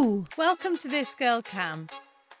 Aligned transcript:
Welcome 0.00 0.78
to 0.78 0.88
This 0.88 1.14
Girl 1.14 1.42
KAM, 1.42 1.88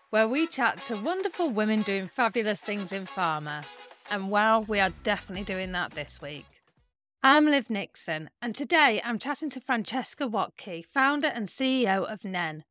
where 0.08 0.26
we 0.26 0.46
chat 0.46 0.82
to 0.84 0.96
wonderful 0.96 1.50
women 1.50 1.82
doing 1.82 2.08
fabulous 2.08 2.62
things 2.62 2.90
in 2.90 3.04
pharma. 3.04 3.66
And 4.10 4.30
well, 4.30 4.62
we 4.62 4.80
are 4.80 4.94
definitely 5.04 5.44
doing 5.44 5.70
that 5.72 5.90
this 5.90 6.22
week. 6.22 6.46
I'm 7.22 7.44
Liv 7.44 7.68
Nixon, 7.68 8.30
and 8.40 8.54
today 8.54 9.02
I'm 9.04 9.18
chatting 9.18 9.50
to 9.50 9.60
Francesca 9.60 10.26
Wuttke, 10.26 10.86
founder 10.86 11.28
and 11.28 11.48
CEO 11.48 12.10
of 12.10 12.24
NEN. 12.24 12.64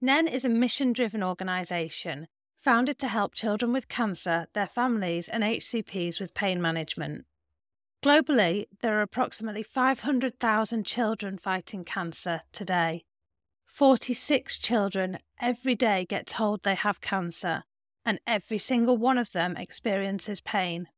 NEN 0.00 0.28
is 0.28 0.44
a 0.44 0.48
mission 0.48 0.92
driven 0.92 1.24
organisation 1.24 2.28
founded 2.60 3.00
to 3.00 3.08
help 3.08 3.34
children 3.34 3.72
with 3.72 3.88
cancer, 3.88 4.46
their 4.52 4.68
families, 4.68 5.28
and 5.28 5.42
HCPs 5.42 6.20
with 6.20 6.32
pain 6.32 6.62
management. 6.62 7.24
Globally, 8.04 8.66
there 8.82 8.96
are 9.00 9.02
approximately 9.02 9.64
500,000 9.64 10.86
children 10.86 11.38
fighting 11.38 11.84
cancer 11.84 12.42
today. 12.52 13.02
46 13.72 14.58
children 14.58 15.18
every 15.40 15.74
day 15.74 16.04
get 16.04 16.26
told 16.26 16.62
they 16.62 16.74
have 16.74 17.00
cancer, 17.00 17.62
and 18.04 18.20
every 18.26 18.58
single 18.58 18.98
one 18.98 19.16
of 19.16 19.32
them 19.32 19.56
experiences 19.56 20.42
pain. 20.42 20.88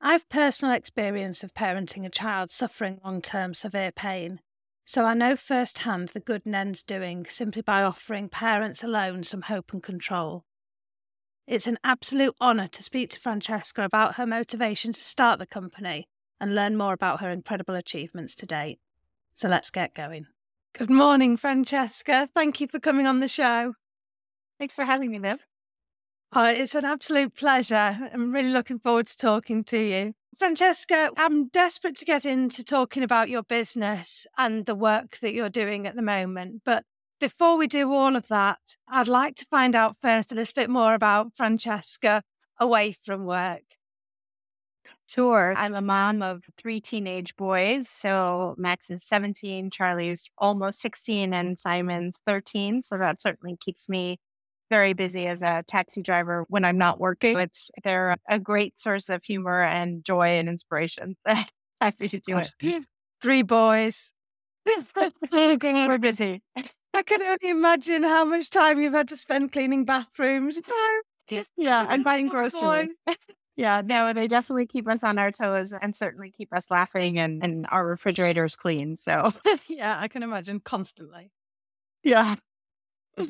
I've 0.00 0.28
personal 0.28 0.72
experience 0.72 1.42
of 1.42 1.52
parenting 1.52 2.06
a 2.06 2.10
child 2.10 2.52
suffering 2.52 3.00
long 3.04 3.20
term 3.20 3.54
severe 3.54 3.90
pain, 3.90 4.38
so 4.86 5.04
I 5.04 5.14
know 5.14 5.34
firsthand 5.34 6.10
the 6.10 6.20
good 6.20 6.46
NEN's 6.46 6.84
doing 6.84 7.26
simply 7.28 7.62
by 7.62 7.82
offering 7.82 8.28
parents 8.28 8.84
alone 8.84 9.24
some 9.24 9.42
hope 9.42 9.72
and 9.72 9.82
control. 9.82 10.44
It's 11.48 11.66
an 11.66 11.80
absolute 11.82 12.36
honour 12.40 12.68
to 12.68 12.84
speak 12.84 13.10
to 13.10 13.20
Francesca 13.20 13.82
about 13.82 14.14
her 14.14 14.26
motivation 14.26 14.92
to 14.92 15.00
start 15.00 15.40
the 15.40 15.46
company 15.46 16.06
and 16.38 16.54
learn 16.54 16.76
more 16.76 16.92
about 16.92 17.20
her 17.20 17.30
incredible 17.30 17.74
achievements 17.74 18.36
to 18.36 18.46
date. 18.46 18.78
So 19.34 19.48
let's 19.48 19.70
get 19.70 19.92
going. 19.92 20.28
Good 20.74 20.90
morning, 20.90 21.36
Francesca. 21.36 22.28
Thank 22.34 22.60
you 22.60 22.68
for 22.68 22.78
coming 22.78 23.06
on 23.06 23.20
the 23.20 23.28
show. 23.28 23.74
Thanks 24.58 24.76
for 24.76 24.84
having 24.84 25.10
me, 25.10 25.18
Liv. 25.18 25.38
Oh, 26.32 26.44
it's 26.44 26.74
an 26.74 26.84
absolute 26.84 27.34
pleasure. 27.34 28.10
I'm 28.12 28.32
really 28.32 28.50
looking 28.50 28.78
forward 28.78 29.06
to 29.06 29.16
talking 29.16 29.64
to 29.64 29.78
you. 29.78 30.12
Francesca, 30.38 31.10
I'm 31.16 31.48
desperate 31.48 31.96
to 31.98 32.04
get 32.04 32.26
into 32.26 32.62
talking 32.62 33.02
about 33.02 33.30
your 33.30 33.42
business 33.42 34.26
and 34.36 34.66
the 34.66 34.74
work 34.74 35.18
that 35.18 35.32
you're 35.32 35.48
doing 35.48 35.86
at 35.86 35.96
the 35.96 36.02
moment. 36.02 36.62
But 36.64 36.84
before 37.18 37.56
we 37.56 37.66
do 37.66 37.92
all 37.92 38.14
of 38.14 38.28
that, 38.28 38.76
I'd 38.88 39.08
like 39.08 39.36
to 39.36 39.46
find 39.46 39.74
out 39.74 39.96
first 39.96 40.30
a 40.30 40.34
little 40.34 40.52
bit 40.54 40.70
more 40.70 40.94
about 40.94 41.34
Francesca 41.34 42.22
away 42.60 42.92
from 42.92 43.24
work. 43.24 43.77
Sure. 45.08 45.54
I'm 45.56 45.74
a 45.74 45.80
mom 45.80 46.20
of 46.22 46.42
three 46.58 46.80
teenage 46.80 47.34
boys. 47.36 47.88
So 47.88 48.54
Max 48.58 48.90
is 48.90 49.02
17, 49.04 49.70
Charlie's 49.70 50.30
almost 50.36 50.80
16, 50.80 51.32
and 51.32 51.58
Simon's 51.58 52.18
13. 52.26 52.82
So 52.82 52.98
that 52.98 53.22
certainly 53.22 53.56
keeps 53.58 53.88
me 53.88 54.18
very 54.70 54.92
busy 54.92 55.26
as 55.26 55.40
a 55.40 55.64
taxi 55.66 56.02
driver 56.02 56.44
when 56.48 56.62
I'm 56.64 56.76
not 56.76 57.00
working. 57.00 57.38
It's 57.38 57.70
they're 57.84 58.16
a 58.28 58.38
great 58.38 58.78
source 58.78 59.08
of 59.08 59.24
humor 59.24 59.62
and 59.62 60.04
joy 60.04 60.28
and 60.38 60.46
inspiration. 60.48 61.16
Happy 61.80 62.08
to 62.08 62.18
do 62.20 62.36
it. 62.38 62.52
Three 63.22 63.42
boys. 63.42 64.12
We're 65.88 65.98
busy. 65.98 66.42
I 66.92 67.02
can 67.02 67.22
only 67.22 67.48
imagine 67.48 68.02
how 68.02 68.26
much 68.26 68.50
time 68.50 68.78
you've 68.80 68.92
had 68.92 69.08
to 69.08 69.16
spend 69.16 69.52
cleaning 69.52 69.84
bathrooms. 69.86 70.58
yeah, 71.56 71.86
and 71.88 72.04
buying 72.04 72.28
groceries. 72.28 72.90
Yeah, 73.58 73.82
no, 73.84 74.12
they 74.12 74.28
definitely 74.28 74.66
keep 74.66 74.88
us 74.88 75.02
on 75.02 75.18
our 75.18 75.32
toes 75.32 75.72
and 75.72 75.94
certainly 75.94 76.30
keep 76.30 76.54
us 76.54 76.70
laughing 76.70 77.18
and, 77.18 77.42
and 77.42 77.66
our 77.72 77.84
refrigerators 77.84 78.54
clean. 78.54 78.94
So, 78.94 79.32
yeah, 79.68 79.98
I 79.98 80.06
can 80.06 80.22
imagine 80.22 80.60
constantly. 80.60 81.32
Yeah. 82.02 82.36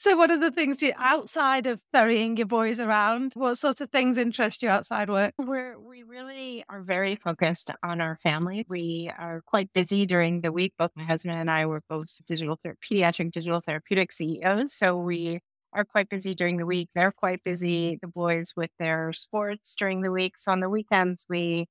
So, 0.00 0.16
what 0.16 0.30
are 0.30 0.38
the 0.38 0.52
things 0.52 0.80
you, 0.80 0.92
outside 0.96 1.66
of 1.66 1.80
ferrying 1.92 2.36
your 2.36 2.46
boys 2.46 2.78
around? 2.78 3.32
What 3.34 3.58
sorts 3.58 3.80
of 3.80 3.90
things 3.90 4.16
interest 4.16 4.62
you 4.62 4.68
outside 4.68 5.10
work? 5.10 5.34
We're, 5.38 5.76
we 5.76 6.04
really 6.04 6.64
are 6.68 6.82
very 6.82 7.16
focused 7.16 7.72
on 7.82 8.00
our 8.00 8.16
family. 8.22 8.64
We 8.68 9.10
are 9.18 9.42
quite 9.44 9.72
busy 9.72 10.06
during 10.06 10.42
the 10.42 10.52
week. 10.52 10.74
Both 10.78 10.92
my 10.94 11.02
husband 11.02 11.34
and 11.36 11.50
I 11.50 11.66
were 11.66 11.82
both 11.88 12.24
digital 12.26 12.54
ther- 12.54 12.76
pediatric 12.80 13.32
digital 13.32 13.60
therapeutic 13.60 14.12
CEOs. 14.12 14.72
So, 14.72 14.96
we 14.96 15.40
are 15.72 15.84
quite 15.84 16.08
busy 16.08 16.34
during 16.34 16.56
the 16.58 16.66
week. 16.66 16.88
They're 16.94 17.12
quite 17.12 17.44
busy, 17.44 17.98
the 18.00 18.08
boys 18.08 18.52
with 18.56 18.70
their 18.78 19.12
sports 19.12 19.76
during 19.76 20.02
the 20.02 20.10
week. 20.12 20.38
So, 20.38 20.52
on 20.52 20.60
the 20.60 20.68
weekends, 20.70 21.26
we 21.28 21.66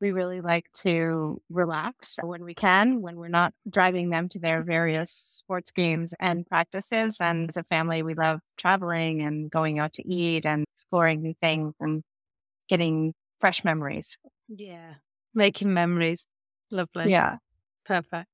we 0.00 0.12
really 0.12 0.40
like 0.40 0.70
to 0.72 1.40
relax 1.50 2.18
when 2.22 2.42
we 2.42 2.54
can, 2.54 3.02
when 3.02 3.16
we're 3.16 3.28
not 3.28 3.52
driving 3.68 4.10
them 4.10 4.28
to 4.30 4.38
their 4.38 4.62
various 4.62 5.10
sports 5.10 5.70
games 5.70 6.14
and 6.18 6.46
practices. 6.46 7.18
And 7.20 7.50
as 7.50 7.56
a 7.58 7.64
family, 7.64 8.02
we 8.02 8.14
love 8.14 8.40
traveling 8.56 9.20
and 9.20 9.50
going 9.50 9.78
out 9.78 9.92
to 9.94 10.08
eat 10.08 10.46
and 10.46 10.64
exploring 10.74 11.20
new 11.22 11.34
things 11.42 11.74
and 11.80 12.02
getting 12.68 13.12
fresh 13.40 13.62
memories. 13.64 14.16
Yeah. 14.48 14.94
Making 15.34 15.74
memories. 15.74 16.26
Lovely. 16.70 17.10
Yeah. 17.10 17.36
Perfect. 17.84 18.28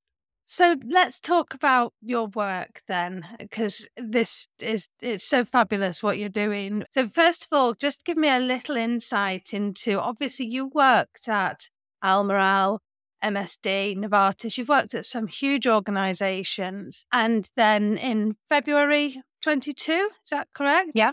So 0.48 0.76
let's 0.88 1.18
talk 1.18 1.54
about 1.54 1.92
your 2.00 2.28
work 2.28 2.80
then, 2.86 3.26
because 3.38 3.88
this 3.96 4.46
is 4.60 4.88
it's 5.00 5.24
so 5.24 5.44
fabulous 5.44 6.04
what 6.04 6.18
you're 6.18 6.28
doing. 6.28 6.84
So 6.90 7.08
first 7.08 7.44
of 7.44 7.48
all, 7.50 7.74
just 7.74 8.04
give 8.04 8.16
me 8.16 8.28
a 8.28 8.38
little 8.38 8.76
insight 8.76 9.52
into 9.52 10.00
obviously 10.00 10.46
you 10.46 10.68
worked 10.72 11.28
at 11.28 11.68
Almirall, 12.04 12.78
MSD, 13.24 13.96
Novartis. 13.98 14.56
You've 14.56 14.68
worked 14.68 14.94
at 14.94 15.04
some 15.04 15.26
huge 15.26 15.66
organizations. 15.66 17.06
And 17.12 17.50
then 17.56 17.98
in 17.98 18.36
February 18.48 19.20
22, 19.42 19.92
is 19.92 20.30
that 20.30 20.46
correct? 20.54 20.92
Yeah. 20.94 21.12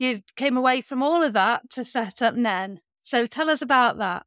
You 0.00 0.18
came 0.34 0.56
away 0.56 0.80
from 0.80 1.04
all 1.04 1.22
of 1.22 1.34
that 1.34 1.70
to 1.70 1.84
set 1.84 2.20
up 2.20 2.34
NEN. 2.34 2.80
So 3.04 3.26
tell 3.26 3.48
us 3.48 3.62
about 3.62 3.98
that. 3.98 4.26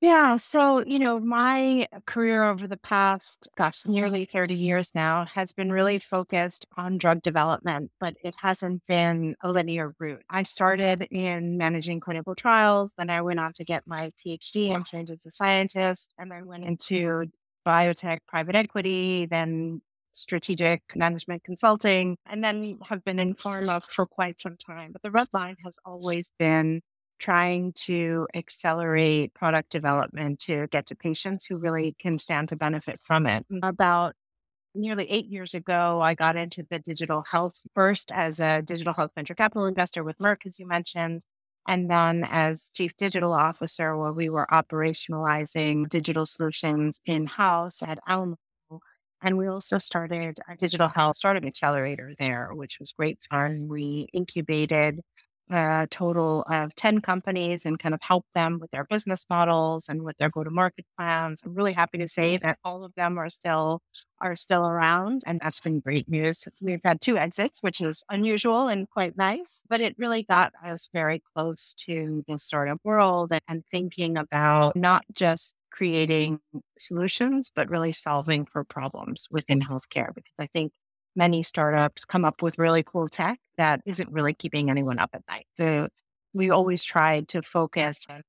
Yeah. 0.00 0.38
So, 0.38 0.82
you 0.86 0.98
know, 0.98 1.20
my 1.20 1.86
career 2.06 2.44
over 2.44 2.66
the 2.66 2.78
past, 2.78 3.48
gosh, 3.56 3.84
nearly 3.86 4.24
30 4.24 4.54
years 4.54 4.94
now 4.94 5.26
has 5.26 5.52
been 5.52 5.70
really 5.70 5.98
focused 5.98 6.64
on 6.78 6.96
drug 6.96 7.20
development, 7.22 7.90
but 8.00 8.14
it 8.24 8.34
hasn't 8.40 8.82
been 8.88 9.34
a 9.42 9.50
linear 9.52 9.94
route. 9.98 10.22
I 10.30 10.44
started 10.44 11.06
in 11.10 11.58
managing 11.58 12.00
clinical 12.00 12.34
trials, 12.34 12.94
then 12.96 13.10
I 13.10 13.20
went 13.20 13.40
on 13.40 13.52
to 13.54 13.64
get 13.64 13.86
my 13.86 14.10
PhD. 14.24 14.74
I'm 14.74 14.84
trained 14.84 15.10
as 15.10 15.26
a 15.26 15.30
scientist, 15.30 16.14
and 16.18 16.30
then 16.30 16.46
went 16.46 16.64
into 16.64 17.26
biotech, 17.66 18.20
private 18.26 18.56
equity, 18.56 19.26
then 19.26 19.82
strategic 20.12 20.82
management 20.96 21.44
consulting, 21.44 22.16
and 22.26 22.42
then 22.42 22.78
have 22.88 23.04
been 23.04 23.18
in 23.18 23.34
pharma 23.34 23.82
for 23.84 24.06
quite 24.06 24.40
some 24.40 24.56
time. 24.56 24.92
But 24.92 25.02
the 25.02 25.10
red 25.10 25.28
line 25.34 25.56
has 25.64 25.78
always 25.84 26.32
been 26.38 26.80
trying 27.20 27.72
to 27.72 28.26
accelerate 28.34 29.34
product 29.34 29.70
development 29.70 30.40
to 30.40 30.66
get 30.68 30.86
to 30.86 30.96
patients 30.96 31.44
who 31.44 31.56
really 31.56 31.94
can 31.98 32.18
stand 32.18 32.48
to 32.48 32.56
benefit 32.56 32.98
from 33.02 33.26
it. 33.26 33.46
Mm. 33.52 33.60
About 33.62 34.14
nearly 34.74 35.08
eight 35.10 35.26
years 35.26 35.54
ago, 35.54 36.00
I 36.00 36.14
got 36.14 36.36
into 36.36 36.66
the 36.68 36.78
digital 36.78 37.24
health 37.30 37.60
first 37.74 38.10
as 38.10 38.40
a 38.40 38.62
digital 38.62 38.94
health 38.94 39.10
venture 39.14 39.34
capital 39.34 39.66
investor 39.66 40.02
with 40.02 40.18
Merck, 40.18 40.46
as 40.46 40.58
you 40.58 40.66
mentioned, 40.66 41.20
and 41.68 41.90
then 41.90 42.24
as 42.28 42.70
chief 42.74 42.96
digital 42.96 43.32
officer, 43.32 43.96
where 43.96 44.12
we 44.12 44.28
were 44.30 44.46
operationalizing 44.50 45.88
digital 45.88 46.26
solutions 46.26 47.00
in 47.04 47.26
house 47.26 47.82
at 47.82 47.98
Almirall. 48.08 48.36
And 49.22 49.36
we 49.36 49.46
also 49.46 49.78
started 49.78 50.38
a 50.48 50.56
digital 50.56 50.88
health 50.88 51.16
startup 51.16 51.44
accelerator 51.44 52.14
there, 52.18 52.50
which 52.54 52.78
was 52.80 52.92
great 52.92 53.18
fun. 53.28 53.68
We 53.68 54.08
incubated 54.14 55.00
a 55.50 55.86
total 55.90 56.42
of 56.50 56.74
10 56.74 57.00
companies 57.00 57.66
and 57.66 57.78
kind 57.78 57.94
of 57.94 58.00
help 58.02 58.24
them 58.34 58.58
with 58.60 58.70
their 58.70 58.84
business 58.84 59.26
models 59.28 59.88
and 59.88 60.02
with 60.02 60.16
their 60.18 60.30
go-to-market 60.30 60.86
plans. 60.96 61.42
I'm 61.44 61.54
really 61.54 61.72
happy 61.72 61.98
to 61.98 62.08
say 62.08 62.36
that 62.38 62.58
all 62.64 62.84
of 62.84 62.94
them 62.94 63.18
are 63.18 63.28
still 63.30 63.82
are 64.20 64.36
still 64.36 64.66
around 64.66 65.22
and 65.26 65.40
that's 65.40 65.60
been 65.60 65.80
great 65.80 66.08
news. 66.08 66.46
We've 66.60 66.80
had 66.84 67.00
two 67.00 67.16
exits, 67.16 67.62
which 67.62 67.80
is 67.80 68.04
unusual 68.10 68.68
and 68.68 68.88
quite 68.88 69.16
nice, 69.16 69.62
but 69.68 69.80
it 69.80 69.96
really 69.98 70.22
got 70.22 70.52
us 70.64 70.88
very 70.92 71.22
close 71.34 71.74
to 71.86 72.22
the 72.28 72.38
startup 72.38 72.80
world 72.84 73.32
and, 73.32 73.40
and 73.48 73.64
thinking 73.70 74.16
about 74.16 74.76
not 74.76 75.04
just 75.14 75.56
creating 75.70 76.40
solutions, 76.78 77.50
but 77.54 77.70
really 77.70 77.92
solving 77.92 78.44
for 78.44 78.64
problems 78.64 79.26
within 79.30 79.60
healthcare 79.60 80.14
because 80.14 80.34
I 80.38 80.46
think 80.48 80.72
many 81.16 81.42
startups 81.42 82.04
come 82.04 82.24
up 82.24 82.42
with 82.42 82.58
really 82.58 82.82
cool 82.82 83.08
tech 83.08 83.38
that 83.56 83.80
isn't 83.86 84.10
really 84.10 84.34
keeping 84.34 84.70
anyone 84.70 84.98
up 84.98 85.10
at 85.12 85.22
night. 85.28 85.46
The, 85.58 85.90
we 86.32 86.50
always 86.50 86.84
try 86.84 87.22
to 87.22 87.42
focus 87.42 88.06
on 88.08 88.22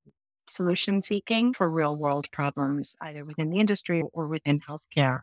solution 0.48 1.02
seeking 1.02 1.54
for 1.54 1.70
real 1.70 1.96
world 1.96 2.30
problems, 2.32 2.96
either 3.02 3.24
within 3.24 3.50
the 3.50 3.60
industry 3.60 4.04
or 4.14 4.28
within 4.28 4.60
healthcare. 4.60 5.22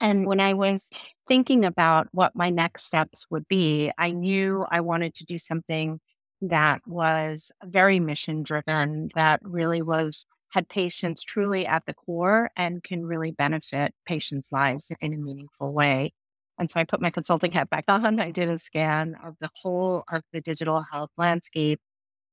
And 0.00 0.26
when 0.26 0.40
I 0.40 0.54
was 0.54 0.90
thinking 1.28 1.64
about 1.64 2.08
what 2.12 2.34
my 2.34 2.50
next 2.50 2.84
steps 2.84 3.24
would 3.30 3.46
be, 3.48 3.90
I 3.98 4.10
knew 4.10 4.66
I 4.70 4.80
wanted 4.80 5.14
to 5.14 5.24
do 5.24 5.38
something 5.38 6.00
that 6.40 6.82
was 6.86 7.52
very 7.64 8.00
mission 8.00 8.42
driven, 8.42 9.10
that 9.14 9.40
really 9.42 9.80
was 9.80 10.26
had 10.50 10.68
patients 10.68 11.24
truly 11.24 11.66
at 11.66 11.86
the 11.86 11.94
core 11.94 12.50
and 12.56 12.82
can 12.82 13.06
really 13.06 13.30
benefit 13.30 13.94
patients' 14.04 14.52
lives 14.52 14.92
in 15.00 15.14
a 15.14 15.16
meaningful 15.16 15.72
way. 15.72 16.12
And 16.58 16.70
so 16.70 16.80
I 16.80 16.84
put 16.84 17.00
my 17.00 17.10
consulting 17.10 17.52
hat 17.52 17.70
back 17.70 17.84
on. 17.88 18.20
I 18.20 18.30
did 18.30 18.48
a 18.48 18.58
scan 18.58 19.16
of 19.24 19.34
the 19.40 19.50
whole 19.62 20.04
of 20.10 20.22
the 20.32 20.40
digital 20.40 20.84
health 20.92 21.10
landscape 21.16 21.80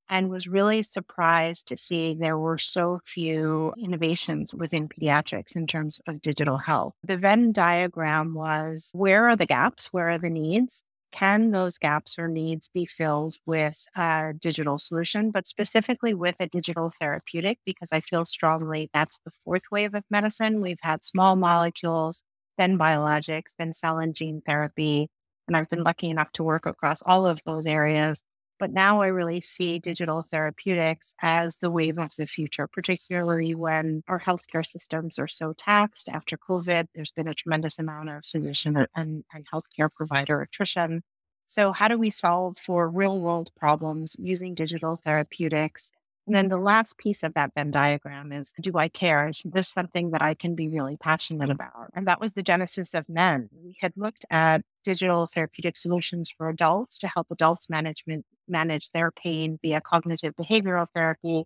and 0.10 0.30
was 0.30 0.48
really 0.48 0.82
surprised 0.84 1.68
to 1.68 1.78
see 1.78 2.16
there 2.16 2.38
were 2.38 2.58
so 2.58 3.00
few 3.06 3.74
innovations 3.78 4.54
within 4.54 4.90
pediatrics 4.90 5.56
in 5.56 5.68
terms 5.68 6.02
of 6.08 6.22
digital 6.22 6.58
health. 6.58 6.94
The 7.04 7.18
Venn 7.18 7.52
diagram 7.52 8.34
was 8.34 8.90
where 8.94 9.30
are 9.30 9.36
the 9.36 9.46
gaps? 9.46 9.88
Where 9.94 10.10
are 10.10 10.18
the 10.18 10.30
needs? 10.30 10.84
Can 11.12 11.52
those 11.52 11.78
gaps 11.80 12.20
or 12.20 12.28
needs 12.28 12.68
be 12.68 12.86
filled 12.86 13.38
with 13.46 13.86
a 13.96 14.34
digital 14.40 14.78
solution, 14.78 15.32
but 15.32 15.48
specifically 15.48 16.14
with 16.14 16.36
a 16.40 16.48
digital 16.48 16.92
therapeutic? 17.00 17.60
Because 17.66 17.90
I 17.92 18.00
feel 18.00 18.26
strongly 18.26 18.90
that's 18.94 19.20
the 19.20 19.32
fourth 19.44 19.64
wave 19.72 19.96
of 19.96 20.04
medicine. 20.12 20.62
We've 20.62 20.78
had 20.82 21.04
small 21.04 21.36
molecules, 21.36 22.24
then 22.60 22.78
biologics, 22.78 23.56
then 23.58 23.74
cell 23.74 23.98
and 23.98 24.14
gene 24.14 24.42
therapy. 24.46 25.10
And 25.48 25.58
I've 25.58 25.70
been 25.70 25.84
lucky 25.84 26.10
enough 26.10 26.32
to 26.34 26.44
work 26.44 26.68
across 26.68 27.02
all 27.02 27.26
of 27.26 27.42
those 27.46 27.66
areas. 27.66 28.22
But 28.60 28.74
now 28.74 29.02
I 29.02 29.08
really 29.08 29.40
see 29.40 29.80
digital 29.80 30.22
therapeutics 30.22 31.16
as 31.22 31.58
the 31.58 31.72
wave 31.72 31.98
of 31.98 32.12
the 32.18 32.28
future, 32.28 32.68
particularly 32.68 33.56
when 33.56 34.04
our 34.10 34.20
healthcare 34.20 34.66
systems 34.66 35.18
are 35.18 35.30
so 35.30 35.54
taxed 35.54 36.10
after 36.10 36.38
COVID. 36.38 36.88
There's 36.94 37.14
been 37.14 37.30
a 37.30 37.34
tremendous 37.34 37.80
amount 37.80 38.10
of 38.10 38.26
physician 38.26 38.86
and, 38.94 39.24
and 39.34 39.48
healthcare 39.52 39.90
provider 39.90 40.42
attrition. 40.42 41.04
So, 41.48 41.72
how 41.72 41.88
do 41.88 41.98
we 41.98 42.10
solve 42.10 42.58
for 42.58 42.90
real 42.90 43.20
world 43.22 43.50
problems 43.58 44.18
using 44.20 44.54
digital 44.54 45.00
therapeutics 45.04 45.94
and 46.30 46.36
then 46.36 46.50
the 46.50 46.58
last 46.58 47.00
piece 47.00 47.24
of 47.24 47.34
that 47.34 47.56
Venn 47.56 47.72
diagram 47.72 48.32
is 48.32 48.54
do 48.62 48.78
I 48.78 48.88
care? 48.88 49.28
Is 49.30 49.42
this 49.44 49.68
something 49.68 50.12
that 50.12 50.22
I 50.22 50.36
can 50.36 50.54
be 50.54 50.68
really 50.68 50.96
passionate 50.96 51.50
mm-hmm. 51.50 51.54
about? 51.54 51.90
And 51.96 52.06
that 52.06 52.22
was 52.22 52.36
the 52.36 52.44
genesis 52.44 52.94
of 52.94 53.10
NEN. 53.10 53.50
We 53.52 53.78
had 53.82 53.94
looked 53.98 54.26
at 54.30 54.62
digital 54.84 55.26
therapeutic 55.26 55.76
solutions 55.76 56.30
for 56.30 56.48
adults 56.48 57.00
to 57.00 57.08
help 57.08 57.32
adults 57.32 57.68
management 57.68 58.28
manage 58.48 58.92
their 58.92 59.10
pain 59.10 59.58
via 59.64 59.82
cognitive 59.82 60.36
behavioral 60.36 60.86
therapy. 60.94 61.46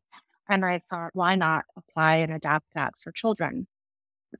And 0.49 0.65
I 0.65 0.79
thought, 0.79 1.11
why 1.13 1.35
not 1.35 1.63
apply 1.77 2.17
and 2.17 2.33
adapt 2.33 2.65
that 2.75 2.97
for 2.97 3.13
children? 3.13 3.67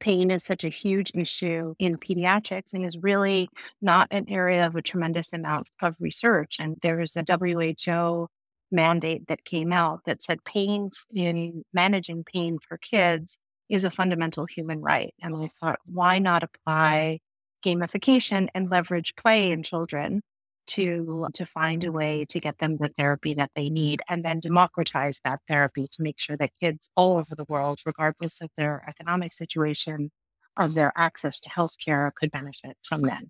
Pain 0.02 0.30
is 0.30 0.44
such 0.44 0.66
a 0.66 0.70
huge 0.70 1.14
issue 1.16 1.74
in 1.80 1.98
pediatrics 1.98 2.74
and 2.74 2.84
is 2.84 2.98
really 2.98 3.48
not 3.82 4.10
an 4.12 4.26
area 4.28 4.68
of 4.68 4.76
a 4.76 4.82
tremendous 4.82 5.32
amount 5.32 5.70
of 5.82 5.96
research. 6.02 6.58
And 6.60 6.80
there 6.82 7.00
is 7.00 7.16
a 7.16 7.24
WHO 7.24 8.28
mandate 8.74 9.28
that 9.28 9.46
came 9.46 9.72
out 9.72 10.02
that 10.06 10.22
said 10.22 10.44
pain 10.44 10.92
in 11.14 11.64
managing 11.74 12.24
pain 12.24 12.60
for 12.60 12.78
kids 12.78 13.38
is 13.70 13.84
a 13.84 13.92
fundamental 13.92 14.46
human 14.46 14.82
right. 14.82 15.14
And 15.22 15.36
I 15.36 15.50
thought, 15.60 15.80
why 15.86 16.20
not 16.20 16.44
apply 16.44 17.20
gamification 17.66 18.50
and 18.54 18.70
leverage 18.70 19.16
play 19.16 19.52
in 19.52 19.64
children 19.64 20.22
to 20.66 21.28
to 21.34 21.46
find 21.46 21.84
a 21.84 21.92
way 21.92 22.26
to 22.30 22.40
get 22.40 22.58
them 22.60 22.78
the 22.78 22.90
therapy 22.98 23.34
that 23.34 23.52
they 23.56 23.70
need 23.70 24.02
and 24.10 24.24
then 24.24 24.40
democratize 24.40 25.20
that 25.24 25.42
therapy 25.48 25.88
to 25.92 26.02
make 26.02 26.20
sure 26.20 26.38
that 26.38 26.52
kids 26.60 26.90
all 26.96 27.18
over 27.18 27.36
the 27.36 27.46
world 27.50 27.80
regardless 27.86 28.42
of 28.42 28.50
their 28.58 28.84
economic 28.88 29.34
situation 29.34 30.10
or 30.58 30.68
their 30.68 30.94
access 30.96 31.40
to 31.42 31.50
healthcare 31.50 32.14
could 32.16 32.32
benefit 32.32 32.78
from 32.82 33.02
that 33.02 33.24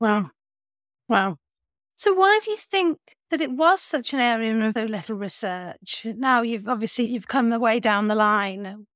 wow 0.00 0.30
wow 1.08 1.36
so 1.96 2.12
why 2.12 2.40
do 2.44 2.50
you 2.50 2.58
think 2.58 2.98
that 3.30 3.40
it 3.40 3.50
was 3.50 3.80
such 3.80 4.12
an 4.12 4.20
area 4.20 4.54
of 4.56 4.74
so 4.76 4.84
little 4.84 5.16
research? 5.16 6.06
Now 6.16 6.42
you've 6.42 6.68
obviously 6.68 7.06
you've 7.06 7.28
come 7.28 7.50
the 7.50 7.58
way 7.58 7.80
down 7.80 8.08
the 8.08 8.14
line. 8.14 8.86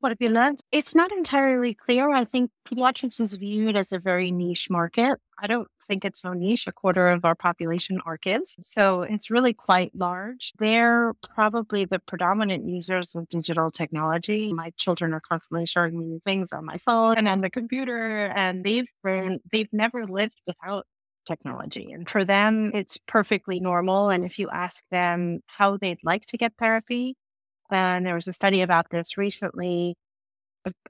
What 0.00 0.12
have 0.12 0.20
you 0.20 0.30
learned? 0.30 0.60
It's 0.72 0.94
not 0.94 1.12
entirely 1.12 1.74
clear. 1.74 2.10
I 2.10 2.24
think 2.24 2.50
pediatrics 2.66 3.20
is 3.20 3.34
viewed 3.34 3.76
as 3.76 3.92
a 3.92 3.98
very 3.98 4.30
niche 4.30 4.70
market. 4.70 5.18
I 5.38 5.46
don't 5.46 5.68
think 5.86 6.06
it's 6.06 6.22
so 6.22 6.32
niche. 6.32 6.66
A 6.66 6.72
quarter 6.72 7.08
of 7.08 7.26
our 7.26 7.34
population 7.34 8.00
are 8.06 8.16
kids. 8.16 8.56
So 8.62 9.02
it's 9.02 9.30
really 9.30 9.52
quite 9.52 9.94
large. 9.94 10.54
They're 10.58 11.12
probably 11.34 11.84
the 11.84 11.98
predominant 11.98 12.66
users 12.66 13.14
of 13.14 13.28
digital 13.28 13.70
technology. 13.70 14.54
My 14.54 14.72
children 14.78 15.12
are 15.12 15.20
constantly 15.20 15.66
showing 15.66 15.98
me 15.98 16.20
things 16.24 16.50
on 16.50 16.64
my 16.64 16.78
phone 16.78 17.18
and 17.18 17.28
on 17.28 17.42
the 17.42 17.50
computer, 17.50 18.32
and 18.34 18.64
they've 18.64 18.90
been, 19.04 19.40
they've 19.52 19.72
never 19.72 20.06
lived 20.06 20.40
without 20.46 20.86
technology. 21.30 21.92
And 21.92 22.08
for 22.08 22.24
them, 22.24 22.72
it's 22.74 22.98
perfectly 23.06 23.60
normal. 23.60 24.10
And 24.10 24.24
if 24.24 24.38
you 24.38 24.48
ask 24.50 24.84
them 24.90 25.40
how 25.46 25.76
they'd 25.76 26.02
like 26.04 26.26
to 26.26 26.38
get 26.38 26.54
therapy, 26.58 27.16
and 27.70 28.06
there 28.06 28.16
was 28.16 28.28
a 28.28 28.32
study 28.32 28.62
about 28.62 28.90
this 28.90 29.16
recently, 29.18 29.96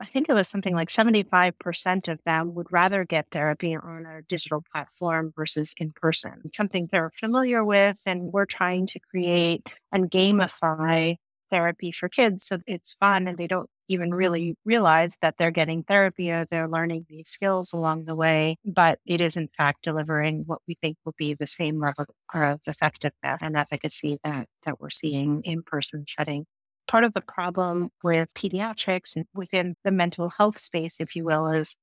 I 0.01 0.07
think 0.07 0.29
it 0.29 0.33
was 0.35 0.49
something 0.49 0.75
like 0.75 0.91
75% 0.91 2.09
of 2.09 2.19
them 2.27 2.55
would 2.55 2.67
rather 2.73 3.05
get 3.05 3.27
therapy 3.31 3.77
on 3.77 4.05
a 4.07 4.23
digital 4.23 4.65
platform 4.73 5.33
versus 5.37 5.75
in 5.79 5.93
person, 5.93 6.51
something 6.55 6.89
they're 6.91 7.13
familiar 7.15 7.65
with. 7.65 8.03
And 8.07 8.33
we're 8.33 8.47
trying 8.47 8.87
to 8.89 8.99
create 9.01 9.69
and 9.93 10.11
gamify 10.11 11.17
therapy 11.51 11.91
for 11.93 12.09
kids 12.09 12.45
so 12.45 12.59
it's 12.67 12.95
fun 13.01 13.27
and 13.27 13.37
they 13.37 13.47
don't 13.49 13.69
even 13.91 14.15
really 14.15 14.57
realize 14.65 15.17
that 15.21 15.37
they're 15.37 15.51
getting 15.51 15.83
therapy 15.83 16.31
or 16.31 16.45
they're 16.45 16.69
learning 16.69 17.07
these 17.09 17.29
skills 17.29 17.73
along 17.73 18.05
the 18.05 18.15
way. 18.15 18.57
But 18.65 19.01
it 19.05 19.21
is, 19.21 19.37
in 19.37 19.49
fact, 19.57 19.83
delivering 19.83 20.45
what 20.47 20.61
we 20.69 20.77
think 20.81 20.97
will 21.05 21.15
be 21.19 21.35
the 21.35 21.47
same 21.47 21.81
level 21.81 22.07
of 22.33 22.61
effectiveness 22.67 23.39
and 23.43 23.57
efficacy 23.57 24.19
that, 24.25 24.47
that 24.65 24.81
we're 24.81 24.91
seeing 24.91 25.43
in 25.43 25.63
person 25.63 26.05
setting. 26.09 26.47
Part 26.87 27.05
of 27.05 27.15
the 27.15 27.21
problem 27.21 27.91
with 28.03 28.33
pediatrics 28.35 29.17
and 29.17 29.27
within 29.35 29.77
the 29.85 29.91
mental 29.91 30.31
health 30.31 30.59
space, 30.59 30.97
if 31.01 31.17
you 31.17 31.25
will, 31.25 31.49
is 31.49 31.77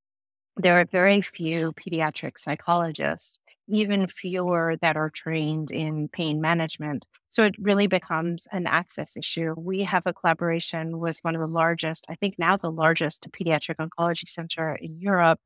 there 0.56 0.80
are 0.80 0.86
very 0.86 1.22
few 1.22 1.74
pediatric 1.74 2.38
psychologists 2.38 3.40
even 3.68 4.08
fewer 4.08 4.78
that 4.82 4.96
are 4.96 5.10
trained 5.10 5.72
in 5.72 6.08
pain 6.08 6.42
management. 6.42 7.06
So 7.38 7.44
it 7.44 7.54
really 7.60 7.86
becomes 7.86 8.48
an 8.52 8.66
access 8.66 9.16
issue. 9.16 9.54
We 9.56 9.84
have 9.84 10.02
a 10.08 10.14
collaboration 10.14 10.98
with 10.98 11.20
one 11.22 11.36
of 11.36 11.40
the 11.42 11.46
largest, 11.46 12.04
I 12.10 12.16
think 12.16 12.34
now 12.40 12.58
the 12.58 12.72
largest 12.72 13.28
pediatric 13.30 13.76
oncology 13.76 14.28
center 14.28 14.74
in 14.74 15.00
Europe. 15.00 15.40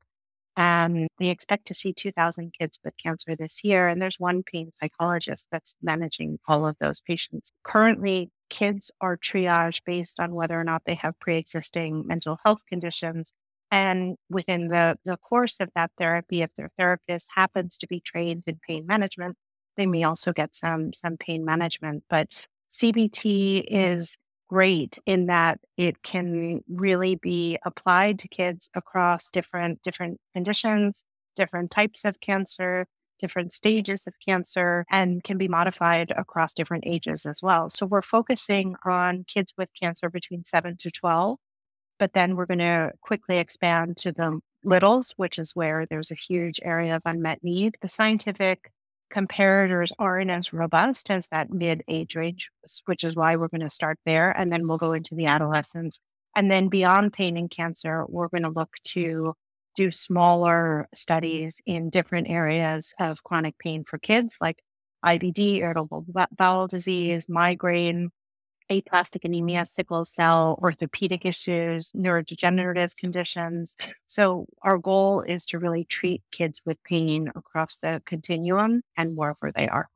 And 0.56 1.06
they 1.18 1.28
expect 1.28 1.66
to 1.66 1.74
see 1.74 1.92
2,000 1.92 2.54
kids 2.58 2.78
with 2.82 2.94
cancer 2.96 3.36
this 3.36 3.62
year. 3.62 3.88
And 3.88 4.00
there's 4.00 4.18
one 4.18 4.42
pain 4.42 4.70
psychologist 4.72 5.48
that's 5.52 5.74
managing 5.82 6.38
all 6.48 6.66
of 6.66 6.76
those 6.80 7.02
patients. 7.02 7.52
Currently, 7.62 8.30
kids 8.48 8.90
are 9.02 9.18
triaged 9.18 9.82
based 9.84 10.18
on 10.18 10.32
whether 10.32 10.58
or 10.58 10.64
not 10.64 10.84
they 10.86 10.94
have 10.94 11.20
pre 11.20 11.36
existing 11.36 12.06
mental 12.06 12.38
health 12.42 12.62
conditions 12.66 13.34
and 13.70 14.16
within 14.30 14.68
the, 14.68 14.96
the 15.04 15.18
course 15.18 15.60
of 15.60 15.68
that 15.74 15.90
therapy, 15.98 16.40
if 16.40 16.50
their 16.56 16.70
therapist 16.78 17.28
happens 17.34 17.76
to 17.78 17.86
be 17.86 18.00
trained 18.00 18.44
in 18.46 18.60
pain 18.66 18.86
management, 18.86 19.36
they 19.76 19.86
may 19.86 20.04
also 20.04 20.32
get 20.32 20.54
some 20.54 20.92
some 20.92 21.16
pain 21.16 21.44
management. 21.44 22.04
But 22.10 22.46
CBT 22.72 23.64
is 23.68 24.16
great 24.48 24.98
in 25.06 25.26
that 25.26 25.60
it 25.76 26.02
can 26.02 26.60
really 26.68 27.16
be 27.16 27.58
applied 27.64 28.18
to 28.20 28.28
kids 28.28 28.70
across 28.74 29.30
different 29.30 29.82
different 29.82 30.18
conditions, 30.34 31.04
different 31.36 31.70
types 31.70 32.04
of 32.04 32.20
cancer, 32.20 32.86
different 33.20 33.52
stages 33.52 34.06
of 34.06 34.14
cancer, 34.26 34.84
and 34.90 35.24
can 35.24 35.38
be 35.38 35.48
modified 35.48 36.12
across 36.16 36.54
different 36.54 36.84
ages 36.86 37.26
as 37.26 37.40
well. 37.42 37.70
So 37.70 37.86
we're 37.86 38.02
focusing 38.02 38.76
on 38.84 39.24
kids 39.26 39.54
with 39.56 39.68
cancer 39.80 40.10
between 40.10 40.44
7 40.44 40.76
to 40.78 40.90
12 40.90 41.38
but 42.02 42.14
then 42.14 42.34
we're 42.34 42.46
going 42.46 42.58
to 42.58 42.90
quickly 43.00 43.38
expand 43.38 43.96
to 43.98 44.10
the 44.10 44.40
littles, 44.64 45.14
which 45.16 45.38
is 45.38 45.54
where 45.54 45.86
there's 45.86 46.10
a 46.10 46.16
huge 46.16 46.58
area 46.64 46.96
of 46.96 47.02
unmet 47.04 47.38
need. 47.44 47.76
The 47.80 47.88
scientific 47.88 48.72
comparators 49.12 49.90
aren't 49.98 50.30
as 50.30 50.52
robust 50.52 51.10
as 51.10 51.28
that 51.28 51.50
mid 51.50 51.82
age 51.88 52.16
range, 52.16 52.50
which 52.86 53.04
is 53.04 53.14
why 53.14 53.36
we're 53.36 53.48
going 53.48 53.60
to 53.60 53.70
start 53.70 53.98
there. 54.06 54.30
And 54.30 54.52
then 54.52 54.66
we'll 54.66 54.78
go 54.78 54.92
into 54.92 55.14
the 55.14 55.26
adolescents. 55.26 56.00
And 56.34 56.50
then 56.50 56.68
beyond 56.68 57.12
pain 57.12 57.36
and 57.36 57.50
cancer, 57.50 58.04
we're 58.08 58.28
going 58.28 58.44
to 58.44 58.48
look 58.48 58.70
to 58.88 59.34
do 59.76 59.90
smaller 59.90 60.88
studies 60.94 61.60
in 61.66 61.90
different 61.90 62.28
areas 62.28 62.94
of 62.98 63.22
chronic 63.22 63.58
pain 63.58 63.84
for 63.84 63.98
kids, 63.98 64.36
like 64.40 64.62
IBD, 65.04 65.58
irritable 65.58 66.06
bowel 66.36 66.66
disease, 66.66 67.28
migraine, 67.28 68.10
aplastic 68.78 69.24
anemia, 69.24 69.66
sickle 69.66 70.04
cell, 70.04 70.58
orthopedic 70.62 71.24
issues, 71.24 71.92
neurodegenerative 71.92 72.96
conditions. 72.96 73.76
So, 74.06 74.46
our 74.62 74.78
goal 74.78 75.22
is 75.22 75.46
to 75.46 75.58
really 75.58 75.84
treat 75.84 76.22
kids 76.30 76.60
with 76.64 76.82
pain 76.84 77.30
across 77.34 77.78
the 77.78 78.02
continuum 78.04 78.82
and 78.96 79.16
wherever 79.16 79.52
they 79.54 79.68
are. 79.68 79.88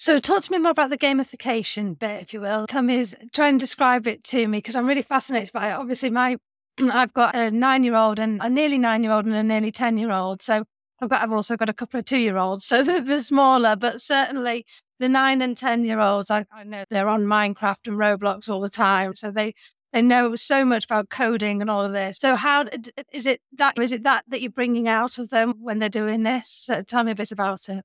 So, 0.00 0.20
talk 0.20 0.44
to 0.44 0.52
me 0.52 0.58
more 0.58 0.70
about 0.70 0.90
the 0.90 0.98
gamification 0.98 1.98
bit, 1.98 2.22
if 2.22 2.32
you 2.32 2.40
will. 2.40 2.68
Tell 2.68 2.82
me, 2.82 3.04
try 3.32 3.48
and 3.48 3.58
describe 3.58 4.06
it 4.06 4.22
to 4.24 4.46
me 4.46 4.58
because 4.58 4.76
I'm 4.76 4.86
really 4.86 5.02
fascinated 5.02 5.52
by 5.52 5.70
it. 5.70 5.72
Obviously, 5.72 6.10
my 6.10 6.36
I've 6.78 7.12
got 7.12 7.34
a 7.34 7.50
nine 7.50 7.84
year 7.84 7.96
old 7.96 8.20
and 8.20 8.40
a 8.40 8.48
nearly 8.48 8.78
nine 8.78 9.02
year 9.02 9.12
old 9.12 9.26
and 9.26 9.34
a 9.34 9.42
nearly 9.42 9.72
10 9.72 9.96
year 9.96 10.12
old. 10.12 10.40
So, 10.40 10.64
I've 11.00 11.08
got, 11.08 11.22
I've 11.22 11.32
also 11.32 11.56
got 11.56 11.68
a 11.68 11.74
couple 11.74 12.00
of 12.00 12.06
two 12.06 12.18
year 12.18 12.36
olds, 12.36 12.64
so 12.64 12.82
they're, 12.84 13.00
they're, 13.00 13.20
smaller, 13.20 13.76
but 13.76 14.00
certainly 14.00 14.66
the 14.98 15.08
nine 15.08 15.40
and 15.42 15.56
10 15.56 15.84
year 15.84 16.00
olds, 16.00 16.30
I, 16.30 16.44
I 16.52 16.64
know 16.64 16.84
they're 16.90 17.08
on 17.08 17.22
Minecraft 17.24 17.86
and 17.86 17.96
Roblox 17.96 18.48
all 18.48 18.60
the 18.60 18.68
time. 18.68 19.14
So 19.14 19.30
they, 19.30 19.54
they 19.92 20.02
know 20.02 20.36
so 20.36 20.64
much 20.64 20.84
about 20.84 21.08
coding 21.08 21.60
and 21.60 21.70
all 21.70 21.84
of 21.84 21.92
this. 21.92 22.18
So 22.18 22.36
how 22.36 22.66
is 23.12 23.26
it 23.26 23.40
that 23.56 23.78
is 23.78 23.92
it 23.92 24.02
that 24.02 24.24
that 24.28 24.42
you're 24.42 24.50
bringing 24.50 24.88
out 24.88 25.18
of 25.18 25.30
them 25.30 25.54
when 25.60 25.78
they're 25.78 25.88
doing 25.88 26.24
this? 26.24 26.50
So 26.50 26.82
tell 26.82 27.04
me 27.04 27.12
a 27.12 27.14
bit 27.14 27.32
about 27.32 27.68
it. 27.68 27.84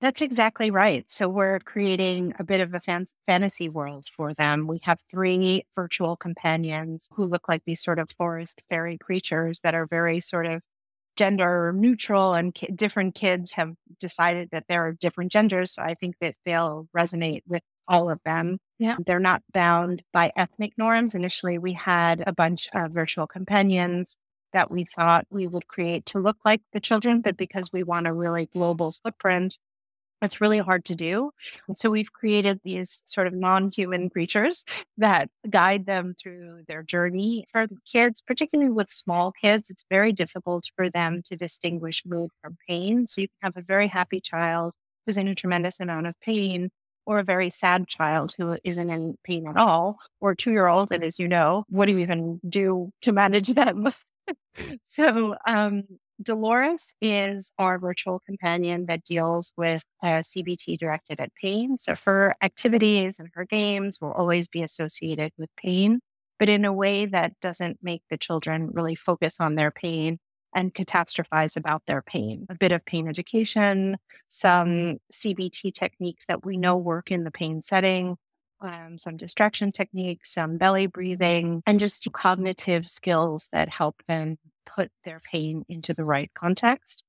That's 0.00 0.20
exactly 0.20 0.70
right. 0.70 1.10
So 1.10 1.28
we're 1.28 1.60
creating 1.60 2.34
a 2.38 2.44
bit 2.44 2.60
of 2.60 2.74
a 2.74 2.80
fan- 2.80 3.06
fantasy 3.26 3.70
world 3.70 4.04
for 4.14 4.34
them. 4.34 4.66
We 4.66 4.80
have 4.82 4.98
three 5.10 5.64
virtual 5.74 6.16
companions 6.16 7.08
who 7.12 7.24
look 7.24 7.48
like 7.48 7.62
these 7.64 7.82
sort 7.82 7.98
of 7.98 8.10
forest 8.10 8.60
fairy 8.68 8.98
creatures 8.98 9.60
that 9.60 9.74
are 9.74 9.86
very 9.86 10.20
sort 10.20 10.44
of 10.46 10.66
gender 11.16 11.72
neutral 11.74 12.34
and 12.34 12.54
ki- 12.54 12.72
different 12.74 13.14
kids 13.14 13.52
have 13.52 13.74
decided 14.00 14.50
that 14.52 14.64
there 14.68 14.86
are 14.86 14.92
different 14.92 15.32
genders. 15.32 15.72
So 15.72 15.82
I 15.82 15.94
think 15.94 16.16
that 16.20 16.34
they'll 16.44 16.88
resonate 16.96 17.42
with 17.46 17.62
all 17.86 18.10
of 18.10 18.20
them. 18.24 18.58
Yeah. 18.78 18.96
They're 19.06 19.20
not 19.20 19.42
bound 19.52 20.02
by 20.12 20.32
ethnic 20.36 20.72
norms. 20.76 21.14
Initially, 21.14 21.58
we 21.58 21.74
had 21.74 22.22
a 22.26 22.32
bunch 22.32 22.68
of 22.74 22.92
virtual 22.92 23.26
companions 23.26 24.16
that 24.52 24.70
we 24.70 24.84
thought 24.84 25.26
we 25.30 25.46
would 25.46 25.66
create 25.68 26.06
to 26.06 26.18
look 26.18 26.36
like 26.44 26.62
the 26.72 26.80
children, 26.80 27.20
but 27.20 27.36
because 27.36 27.70
we 27.72 27.82
want 27.82 28.06
a 28.06 28.12
really 28.12 28.46
global 28.46 28.92
footprint, 28.92 29.58
it's 30.24 30.40
really 30.40 30.58
hard 30.58 30.84
to 30.86 30.94
do. 30.94 31.30
So 31.74 31.90
we've 31.90 32.12
created 32.12 32.60
these 32.64 33.02
sort 33.06 33.26
of 33.26 33.34
non 33.34 33.70
human 33.70 34.10
creatures 34.10 34.64
that 34.98 35.28
guide 35.48 35.86
them 35.86 36.14
through 36.20 36.62
their 36.68 36.82
journey. 36.82 37.46
For 37.52 37.66
the 37.66 37.76
kids, 37.90 38.20
particularly 38.20 38.70
with 38.70 38.90
small 38.90 39.32
kids, 39.32 39.70
it's 39.70 39.84
very 39.90 40.12
difficult 40.12 40.64
for 40.76 40.90
them 40.90 41.22
to 41.26 41.36
distinguish 41.36 42.02
mood 42.06 42.30
from 42.42 42.56
pain. 42.68 43.06
So 43.06 43.20
you 43.22 43.28
can 43.28 43.52
have 43.52 43.56
a 43.56 43.66
very 43.66 43.88
happy 43.88 44.20
child 44.20 44.74
who's 45.06 45.18
in 45.18 45.28
a 45.28 45.34
tremendous 45.34 45.80
amount 45.80 46.06
of 46.06 46.14
pain, 46.20 46.70
or 47.06 47.18
a 47.18 47.24
very 47.24 47.50
sad 47.50 47.86
child 47.86 48.34
who 48.38 48.56
isn't 48.64 48.90
in 48.90 49.16
pain 49.24 49.46
at 49.46 49.56
all, 49.56 49.98
or 50.20 50.34
two 50.34 50.52
year 50.52 50.66
old. 50.66 50.90
And 50.90 51.04
as 51.04 51.18
you 51.18 51.28
know, 51.28 51.64
what 51.68 51.86
do 51.86 51.92
you 51.92 51.98
even 51.98 52.40
do 52.48 52.90
to 53.02 53.12
manage 53.12 53.48
them? 53.48 53.88
so 54.82 55.36
um, 55.46 55.84
Dolores 56.22 56.94
is 57.00 57.50
our 57.58 57.78
virtual 57.78 58.20
companion 58.24 58.86
that 58.86 59.04
deals 59.04 59.52
with 59.56 59.82
uh, 60.02 60.20
CBT 60.20 60.78
directed 60.78 61.20
at 61.20 61.34
pain. 61.40 61.76
So 61.78 61.94
her 62.04 62.36
activities 62.42 63.18
and 63.18 63.28
her 63.34 63.44
games 63.44 63.98
will 64.00 64.12
always 64.12 64.46
be 64.48 64.62
associated 64.62 65.32
with 65.36 65.50
pain, 65.56 66.00
but 66.38 66.48
in 66.48 66.64
a 66.64 66.72
way 66.72 67.06
that 67.06 67.40
doesn't 67.40 67.78
make 67.82 68.02
the 68.10 68.16
children 68.16 68.70
really 68.72 68.94
focus 68.94 69.38
on 69.40 69.56
their 69.56 69.70
pain 69.70 70.18
and 70.54 70.72
catastrophize 70.72 71.56
about 71.56 71.82
their 71.86 72.00
pain. 72.00 72.46
A 72.48 72.54
bit 72.54 72.70
of 72.70 72.84
pain 72.84 73.08
education, 73.08 73.96
some 74.28 74.98
CBT 75.12 75.74
techniques 75.74 76.24
that 76.28 76.44
we 76.46 76.56
know 76.56 76.76
work 76.76 77.10
in 77.10 77.24
the 77.24 77.32
pain 77.32 77.60
setting, 77.60 78.16
um, 78.60 78.98
some 78.98 79.16
distraction 79.16 79.72
techniques, 79.72 80.32
some 80.34 80.56
belly 80.56 80.86
breathing, 80.86 81.62
and 81.66 81.80
just 81.80 82.10
cognitive 82.12 82.88
skills 82.88 83.48
that 83.52 83.68
help 83.68 84.02
them 84.08 84.38
put 84.66 84.90
their 85.04 85.20
pain 85.20 85.64
into 85.68 85.92
the 85.94 86.04
right 86.04 86.30
context. 86.34 87.04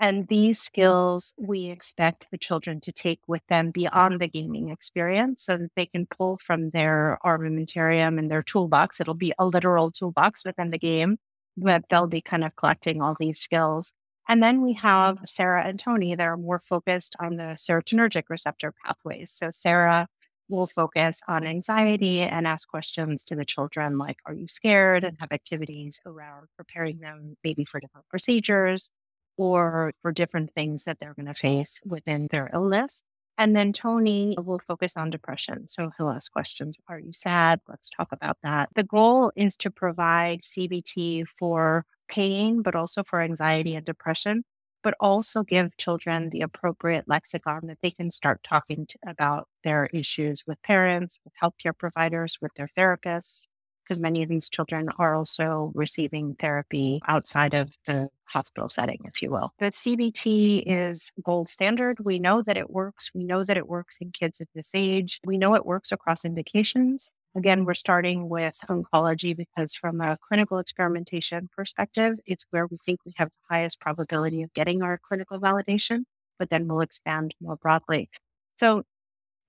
And 0.00 0.28
these 0.28 0.60
skills 0.60 1.34
we 1.36 1.66
expect 1.66 2.28
the 2.30 2.38
children 2.38 2.80
to 2.82 2.92
take 2.92 3.20
with 3.26 3.42
them 3.48 3.72
beyond 3.72 4.20
the 4.20 4.28
gaming 4.28 4.70
experience 4.70 5.42
so 5.42 5.56
that 5.56 5.72
they 5.74 5.86
can 5.86 6.06
pull 6.06 6.38
from 6.38 6.70
their 6.70 7.18
armamentarium 7.24 8.18
and 8.18 8.30
their 8.30 8.42
toolbox. 8.42 9.00
It'll 9.00 9.14
be 9.14 9.32
a 9.38 9.46
literal 9.46 9.90
toolbox 9.90 10.44
within 10.44 10.70
the 10.70 10.78
game, 10.78 11.18
but 11.56 11.84
they'll 11.90 12.06
be 12.06 12.20
kind 12.20 12.44
of 12.44 12.54
collecting 12.54 13.02
all 13.02 13.16
these 13.18 13.40
skills. 13.40 13.92
And 14.28 14.42
then 14.42 14.62
we 14.62 14.74
have 14.74 15.18
Sarah 15.26 15.64
and 15.66 15.78
Tony 15.78 16.14
that 16.14 16.26
are 16.26 16.36
more 16.36 16.62
focused 16.68 17.16
on 17.18 17.36
the 17.36 17.56
serotonergic 17.56 18.24
receptor 18.28 18.74
pathways. 18.84 19.32
So 19.32 19.50
Sarah 19.50 20.06
will 20.48 20.66
focus 20.66 21.20
on 21.28 21.46
anxiety 21.46 22.20
and 22.20 22.46
ask 22.46 22.68
questions 22.68 23.24
to 23.24 23.36
the 23.36 23.44
children 23.44 23.98
like, 23.98 24.18
Are 24.26 24.34
you 24.34 24.46
scared? 24.48 25.04
and 25.04 25.16
mm. 25.16 25.20
have 25.20 25.32
activities 25.32 26.00
around 26.06 26.48
preparing 26.56 27.00
them 27.00 27.36
maybe 27.44 27.64
for 27.64 27.80
different 27.80 28.08
procedures 28.08 28.90
or 29.36 29.92
for 30.02 30.12
different 30.12 30.52
things 30.54 30.84
that 30.84 30.98
they're 30.98 31.14
going 31.14 31.26
to 31.26 31.34
face 31.34 31.80
within 31.84 32.28
their 32.30 32.50
illness. 32.52 33.02
And 33.40 33.54
then 33.54 33.72
Tony 33.72 34.36
will 34.36 34.58
focus 34.58 34.96
on 34.96 35.10
depression. 35.10 35.68
So 35.68 35.90
he'll 35.96 36.10
ask 36.10 36.30
questions 36.32 36.76
Are 36.88 36.98
you 36.98 37.12
sad? 37.12 37.60
Let's 37.68 37.88
talk 37.88 38.08
about 38.10 38.38
that. 38.42 38.70
The 38.74 38.82
goal 38.82 39.32
is 39.36 39.56
to 39.58 39.70
provide 39.70 40.42
CBT 40.42 41.28
for 41.28 41.84
pain, 42.08 42.62
but 42.62 42.74
also 42.74 43.04
for 43.04 43.20
anxiety 43.20 43.74
and 43.76 43.86
depression 43.86 44.42
but 44.82 44.94
also 45.00 45.42
give 45.42 45.76
children 45.76 46.30
the 46.30 46.40
appropriate 46.40 47.04
lexicon 47.08 47.66
that 47.66 47.78
they 47.82 47.90
can 47.90 48.10
start 48.10 48.42
talking 48.42 48.86
to, 48.86 48.98
about 49.06 49.48
their 49.64 49.86
issues 49.86 50.44
with 50.46 50.60
parents, 50.62 51.18
with 51.24 51.32
healthcare 51.42 51.76
providers, 51.76 52.38
with 52.40 52.52
their 52.56 52.68
therapists, 52.76 53.48
because 53.88 53.98
many 53.98 54.22
of 54.22 54.28
these 54.28 54.50
children 54.50 54.88
are 54.98 55.14
also 55.14 55.72
receiving 55.74 56.34
therapy 56.34 57.00
outside 57.08 57.54
of 57.54 57.70
the 57.86 58.08
hospital 58.24 58.68
setting, 58.68 58.98
if 59.04 59.22
you 59.22 59.30
will. 59.30 59.52
The 59.58 59.66
CBT 59.66 60.64
is 60.66 61.12
gold 61.24 61.48
standard. 61.48 61.98
We 62.04 62.18
know 62.18 62.42
that 62.42 62.58
it 62.58 62.70
works. 62.70 63.10
We 63.14 63.24
know 63.24 63.44
that 63.44 63.56
it 63.56 63.66
works 63.66 63.96
in 64.00 64.10
kids 64.12 64.40
of 64.40 64.48
this 64.54 64.70
age. 64.74 65.20
We 65.24 65.38
know 65.38 65.54
it 65.54 65.64
works 65.64 65.90
across 65.90 66.24
indications. 66.24 67.08
Again, 67.36 67.64
we're 67.64 67.74
starting 67.74 68.28
with 68.28 68.58
oncology 68.68 69.36
because, 69.36 69.74
from 69.74 70.00
a 70.00 70.16
clinical 70.28 70.58
experimentation 70.58 71.48
perspective, 71.56 72.16
it's 72.26 72.44
where 72.50 72.66
we 72.66 72.78
think 72.84 73.00
we 73.04 73.12
have 73.16 73.30
the 73.30 73.54
highest 73.54 73.80
probability 73.80 74.42
of 74.42 74.52
getting 74.54 74.82
our 74.82 74.98
clinical 74.98 75.38
validation, 75.40 76.04
but 76.38 76.50
then 76.50 76.66
we'll 76.66 76.80
expand 76.80 77.34
more 77.40 77.56
broadly. 77.56 78.08
So, 78.56 78.84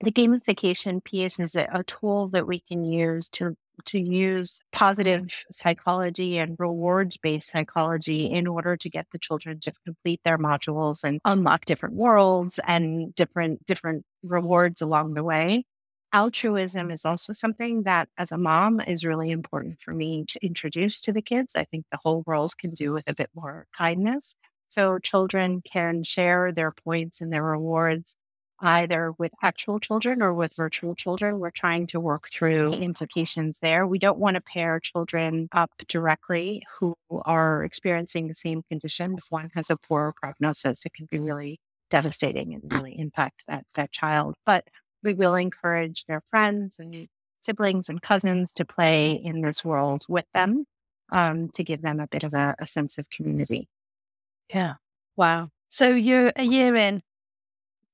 the 0.01 0.11
gamification 0.11 1.03
piece 1.03 1.39
is 1.39 1.55
a, 1.55 1.83
tool 1.85 2.29
that 2.29 2.47
we 2.47 2.59
can 2.59 2.83
use 2.85 3.29
to 3.29 3.55
to 3.85 3.99
use 3.99 4.61
positive 4.73 5.45
psychology 5.51 6.37
and 6.37 6.55
rewards 6.59 7.17
based 7.17 7.49
psychology 7.49 8.25
in 8.25 8.45
order 8.45 8.75
to 8.75 8.89
get 8.89 9.07
the 9.11 9.17
children 9.19 9.59
to 9.61 9.71
complete 9.85 10.19
their 10.25 10.37
modules 10.37 11.03
and 11.03 11.21
unlock 11.25 11.65
different 11.65 11.95
worlds 11.95 12.59
and 12.67 13.15
different 13.15 13.65
different 13.65 14.03
rewards 14.23 14.81
along 14.81 15.13
the 15.13 15.23
way 15.23 15.63
altruism 16.13 16.91
is 16.91 17.05
also 17.05 17.33
something 17.33 17.83
that 17.83 18.09
as 18.17 18.31
a 18.31 18.37
mom 18.37 18.79
is 18.81 19.05
really 19.05 19.31
important 19.31 19.81
for 19.81 19.93
me 19.93 20.25
to 20.27 20.43
introduce 20.45 21.01
to 21.01 21.13
the 21.13 21.21
kids. 21.21 21.53
I 21.55 21.65
think 21.65 21.85
the 21.91 21.99
whole 22.03 22.23
world 22.25 22.57
can 22.57 22.71
do 22.71 22.93
with 22.93 23.03
a 23.07 23.13
bit 23.13 23.29
more 23.35 23.67
kindness. 23.77 24.35
So 24.69 24.99
children 24.99 25.61
can 25.61 26.03
share 26.03 26.51
their 26.51 26.71
points 26.71 27.21
and 27.21 27.33
their 27.33 27.43
rewards 27.43 28.15
either 28.61 29.13
with 29.17 29.31
actual 29.41 29.79
children 29.79 30.21
or 30.21 30.33
with 30.33 30.55
virtual 30.55 30.93
children. 30.95 31.39
We're 31.39 31.49
trying 31.51 31.87
to 31.87 31.99
work 31.99 32.29
through 32.29 32.73
implications 32.73 33.59
there. 33.59 33.87
We 33.87 33.99
don't 33.99 34.19
want 34.19 34.35
to 34.35 34.41
pair 34.41 34.79
children 34.79 35.47
up 35.53 35.71
directly 35.87 36.63
who 36.79 36.95
are 37.23 37.63
experiencing 37.63 38.27
the 38.27 38.35
same 38.35 38.63
condition. 38.63 39.15
If 39.17 39.25
one 39.29 39.49
has 39.55 39.69
a 39.69 39.77
poor 39.77 40.13
prognosis, 40.21 40.85
it 40.85 40.93
can 40.93 41.07
be 41.09 41.19
really 41.19 41.59
devastating 41.89 42.53
and 42.53 42.71
really 42.71 42.99
impact 42.99 43.43
that 43.47 43.65
that 43.75 43.91
child. 43.91 44.35
But 44.45 44.65
we 45.03 45.13
will 45.13 45.35
encourage 45.35 46.05
their 46.05 46.21
friends 46.29 46.79
and 46.79 47.07
siblings 47.41 47.89
and 47.89 48.01
cousins 48.01 48.53
to 48.53 48.65
play 48.65 49.11
in 49.11 49.41
this 49.41 49.63
world 49.63 50.03
with 50.09 50.25
them 50.33 50.65
um, 51.11 51.49
to 51.49 51.63
give 51.63 51.81
them 51.81 51.99
a 51.99 52.07
bit 52.07 52.23
of 52.23 52.33
a, 52.33 52.55
a 52.59 52.67
sense 52.67 52.97
of 52.97 53.09
community. 53.09 53.67
Yeah. 54.53 54.75
Wow. 55.15 55.49
So 55.69 55.89
you're 55.89 56.31
a 56.35 56.43
year 56.43 56.75
in 56.75 57.01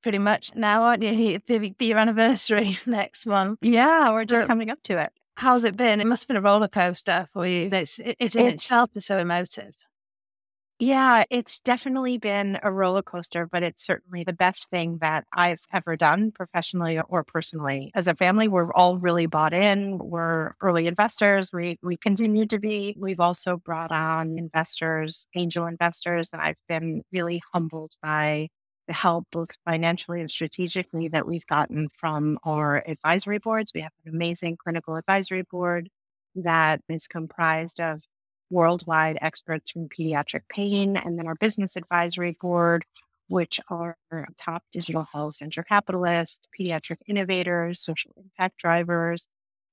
pretty 0.02 0.20
much 0.20 0.56
now, 0.56 0.84
aren't 0.84 1.04
you? 1.04 1.40
The, 1.46 1.74
the 1.78 1.86
your 1.86 1.98
anniversary 1.98 2.78
next 2.86 3.26
month. 3.26 3.60
Yeah, 3.62 4.12
we're 4.12 4.26
just 4.26 4.48
coming 4.48 4.70
up 4.70 4.82
to 4.84 5.00
it. 5.00 5.12
How's 5.38 5.64
it 5.66 5.76
been? 5.76 6.00
It 6.00 6.08
must 6.08 6.24
have 6.24 6.28
been 6.30 6.38
a 6.38 6.42
roller 6.42 6.70
coaster 6.70 7.26
for 7.32 7.46
you. 7.46 7.70
It's, 7.72 8.00
it, 8.00 8.16
it 8.20 8.36
in 8.36 8.46
itself 8.48 8.92
is 8.96 9.06
so 9.06 9.18
emotive. 9.18 9.76
Yeah, 10.80 11.24
it's 11.30 11.62
definitely 11.62 12.18
been 12.18 12.60
a 12.62 12.70
roller 12.70 13.02
coaster, 13.02 13.48
but 13.50 13.64
it's 13.64 13.86
certainly 13.86 14.26
the 14.26 14.34
best 14.34 14.70
thing 14.70 14.98
that 15.00 15.24
I've 15.32 15.64
ever 15.72 15.96
done 15.96 16.32
professionally 16.34 17.00
or 17.00 17.24
personally. 17.24 17.92
As 17.96 18.10
a 18.10 18.16
family, 18.16 18.50
we're 18.50 18.74
all 18.74 18.98
really 18.98 19.26
bought 19.26 19.54
in. 19.54 19.98
We're 20.00 20.54
early 20.60 20.88
investors. 20.88 21.52
We 21.54 21.78
we 21.82 21.96
continue 21.96 22.46
to 22.48 22.60
be. 22.60 22.94
We've 23.00 23.22
also 23.22 23.56
brought 23.56 23.94
on 23.94 24.38
investors, 24.38 25.28
angel 25.34 25.66
investors, 25.66 26.30
and 26.34 26.42
I've 26.42 26.60
been 26.68 27.04
really 27.14 27.42
humbled 27.54 27.94
by 28.04 28.50
the 28.88 28.94
help 28.94 29.28
both 29.32 29.52
financially 29.64 30.20
and 30.20 30.30
strategically 30.30 31.08
that 31.08 31.26
we've 31.26 31.48
gotten 31.48 31.88
from 31.98 32.38
our 32.44 32.84
advisory 32.86 33.40
boards. 33.40 33.72
We 33.74 33.80
have 33.82 33.94
an 34.06 34.14
amazing 34.14 34.58
clinical 34.62 34.98
advisory 34.98 35.44
board 35.50 35.90
that 36.36 36.82
is 36.90 37.08
comprised 37.08 37.80
of 37.80 38.04
worldwide 38.50 39.18
experts 39.22 39.72
from 39.72 39.90
pediatric 39.90 40.42
pain, 40.50 40.98
and 40.98 41.18
then 41.18 41.28
our 41.28 41.36
business 41.36 41.76
advisory 41.76 42.38
board, 42.40 42.86
which 43.28 43.60
are 43.70 43.98
top 44.38 44.64
digital 44.72 45.08
health 45.14 45.40
venture 45.40 45.64
capitalists, 45.64 46.48
pediatric 46.58 46.98
innovators, 47.08 47.82
social 47.82 48.12
impact 48.18 48.58
drivers, 48.58 49.28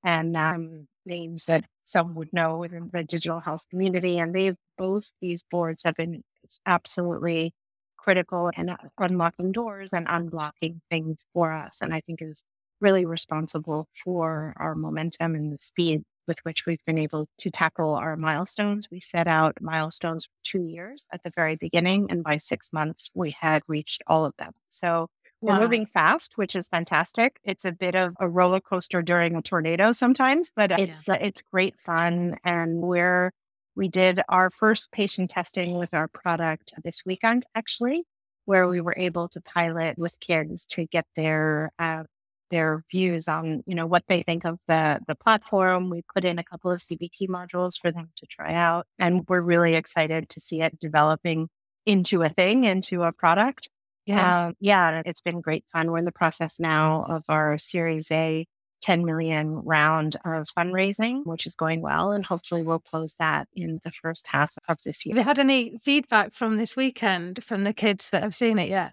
and 0.04 0.36
um, 0.36 0.88
names 1.04 1.46
that 1.46 1.64
some 1.84 2.14
would 2.14 2.32
know 2.32 2.58
within 2.58 2.90
the 2.92 3.04
digital 3.04 3.40
health 3.40 3.64
community. 3.70 4.18
And 4.18 4.34
they've 4.34 4.56
both 4.78 5.10
these 5.20 5.42
boards 5.42 5.82
have 5.84 5.94
been 5.96 6.22
absolutely 6.66 7.52
critical 7.96 8.50
in 8.56 8.74
unlocking 8.98 9.52
doors 9.52 9.92
and 9.92 10.06
unblocking 10.08 10.80
things 10.90 11.24
for 11.32 11.52
us. 11.52 11.78
And 11.80 11.94
I 11.94 12.00
think 12.00 12.20
is 12.20 12.42
really 12.80 13.04
responsible 13.04 13.86
for 14.04 14.54
our 14.56 14.74
momentum 14.74 15.34
and 15.34 15.52
the 15.52 15.58
speed 15.58 16.02
with 16.26 16.38
which 16.44 16.66
we've 16.66 16.84
been 16.86 16.98
able 16.98 17.28
to 17.38 17.50
tackle 17.50 17.94
our 17.94 18.16
milestones. 18.16 18.88
We 18.90 19.00
set 19.00 19.26
out 19.26 19.58
milestones 19.60 20.26
for 20.26 20.32
two 20.44 20.64
years 20.64 21.06
at 21.12 21.22
the 21.22 21.30
very 21.34 21.56
beginning, 21.56 22.10
and 22.10 22.22
by 22.22 22.38
six 22.38 22.72
months, 22.72 23.10
we 23.14 23.30
had 23.30 23.62
reached 23.66 24.02
all 24.06 24.24
of 24.24 24.34
them. 24.38 24.52
So 24.68 25.08
we're 25.42 25.58
moving 25.58 25.86
fast, 25.86 26.34
which 26.36 26.54
is 26.54 26.68
fantastic. 26.68 27.40
It's 27.42 27.64
a 27.64 27.72
bit 27.72 27.96
of 27.96 28.14
a 28.20 28.28
roller 28.28 28.60
coaster 28.60 29.02
during 29.02 29.34
a 29.34 29.42
tornado 29.42 29.90
sometimes, 29.90 30.52
but 30.54 30.70
it's 30.70 31.08
yeah. 31.08 31.14
uh, 31.14 31.18
it's 31.20 31.42
great 31.52 31.74
fun. 31.80 32.36
And 32.44 32.80
we're 32.80 33.32
we 33.74 33.88
did 33.88 34.20
our 34.28 34.50
first 34.50 34.92
patient 34.92 35.30
testing 35.30 35.74
with 35.74 35.94
our 35.94 36.06
product 36.06 36.74
this 36.84 37.02
weekend, 37.04 37.44
actually, 37.56 38.04
where 38.44 38.68
we 38.68 38.80
were 38.80 38.94
able 38.96 39.28
to 39.30 39.40
pilot 39.40 39.98
with 39.98 40.20
kids 40.20 40.64
to 40.66 40.86
get 40.86 41.06
their 41.16 41.72
uh, 41.78 42.04
their 42.52 42.84
views 42.90 43.26
on 43.26 43.64
you 43.66 43.74
know 43.74 43.86
what 43.86 44.04
they 44.08 44.22
think 44.22 44.44
of 44.44 44.58
the 44.68 45.00
the 45.08 45.16
platform. 45.16 45.90
We 45.90 46.02
put 46.14 46.24
in 46.24 46.38
a 46.38 46.44
couple 46.44 46.70
of 46.70 46.80
CBT 46.80 47.28
modules 47.28 47.72
for 47.80 47.90
them 47.90 48.10
to 48.16 48.26
try 48.26 48.54
out, 48.54 48.86
and 48.98 49.26
we're 49.28 49.40
really 49.40 49.74
excited 49.74 50.28
to 50.28 50.40
see 50.40 50.62
it 50.62 50.78
developing 50.78 51.48
into 51.84 52.22
a 52.22 52.28
thing, 52.28 52.64
into 52.64 53.02
a 53.02 53.12
product. 53.12 53.68
Yeah, 54.06 54.46
um, 54.46 54.54
yeah, 54.60 55.02
it's 55.04 55.20
been 55.20 55.40
great 55.40 55.64
fun. 55.72 55.90
We're 55.90 55.98
in 55.98 56.04
the 56.04 56.12
process 56.12 56.60
now 56.60 57.04
of 57.08 57.24
our 57.28 57.58
Series 57.58 58.10
A 58.12 58.46
10 58.82 59.04
million 59.04 59.62
round 59.64 60.16
of 60.24 60.48
fundraising, 60.56 61.24
which 61.24 61.46
is 61.46 61.54
going 61.54 61.80
well. 61.80 62.12
And 62.12 62.26
hopefully 62.26 62.62
we'll 62.62 62.80
close 62.80 63.14
that 63.18 63.48
in 63.54 63.80
the 63.84 63.90
first 63.90 64.26
half 64.26 64.54
of 64.68 64.78
this 64.84 65.06
year. 65.06 65.16
Have 65.16 65.24
you 65.24 65.28
had 65.28 65.38
any 65.38 65.78
feedback 65.84 66.34
from 66.34 66.56
this 66.56 66.76
weekend 66.76 67.42
from 67.44 67.64
the 67.64 67.72
kids 67.72 68.10
that 68.10 68.22
have 68.22 68.34
seen 68.34 68.58
it 68.58 68.68
yet? 68.68 68.92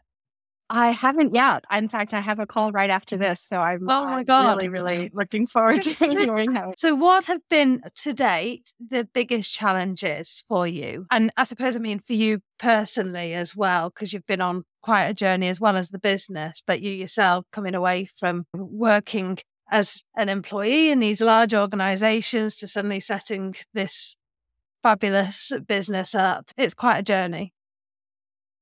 I 0.69 0.91
haven't 0.91 1.33
yet. 1.33 1.63
In 1.71 1.89
fact, 1.89 2.13
I 2.13 2.19
have 2.19 2.39
a 2.39 2.45
call 2.45 2.71
right 2.71 2.89
after 2.89 3.17
mm. 3.17 3.21
this. 3.21 3.41
So 3.41 3.59
I'm, 3.59 3.89
oh 3.89 4.05
my 4.05 4.23
God. 4.23 4.61
really, 4.61 4.69
really 4.69 5.11
looking 5.13 5.47
forward 5.47 5.81
to 5.81 5.93
hearing 5.93 6.53
how. 6.53 6.73
So, 6.77 6.95
what 6.95 7.25
have 7.25 7.41
been 7.49 7.81
to 7.95 8.13
date 8.13 8.73
the 8.79 9.07
biggest 9.13 9.53
challenges 9.53 10.43
for 10.47 10.67
you? 10.67 11.05
And 11.11 11.31
I 11.37 11.43
suppose, 11.43 11.75
I 11.75 11.79
mean, 11.79 11.99
for 11.99 12.13
you 12.13 12.41
personally 12.59 13.33
as 13.33 13.55
well, 13.55 13.89
because 13.89 14.13
you've 14.13 14.27
been 14.27 14.41
on 14.41 14.63
quite 14.81 15.05
a 15.05 15.13
journey 15.13 15.47
as 15.47 15.59
well 15.59 15.75
as 15.75 15.89
the 15.89 15.99
business, 15.99 16.61
but 16.65 16.81
you 16.81 16.91
yourself 16.91 17.45
coming 17.51 17.75
away 17.75 18.05
from 18.05 18.45
working 18.53 19.39
as 19.71 20.03
an 20.15 20.29
employee 20.29 20.89
in 20.89 20.99
these 20.99 21.21
large 21.21 21.53
organizations 21.53 22.55
to 22.57 22.67
suddenly 22.67 22.99
setting 22.99 23.55
this 23.73 24.17
fabulous 24.81 25.51
business 25.67 26.15
up. 26.15 26.51
It's 26.57 26.73
quite 26.73 26.99
a 26.99 27.03
journey. 27.03 27.53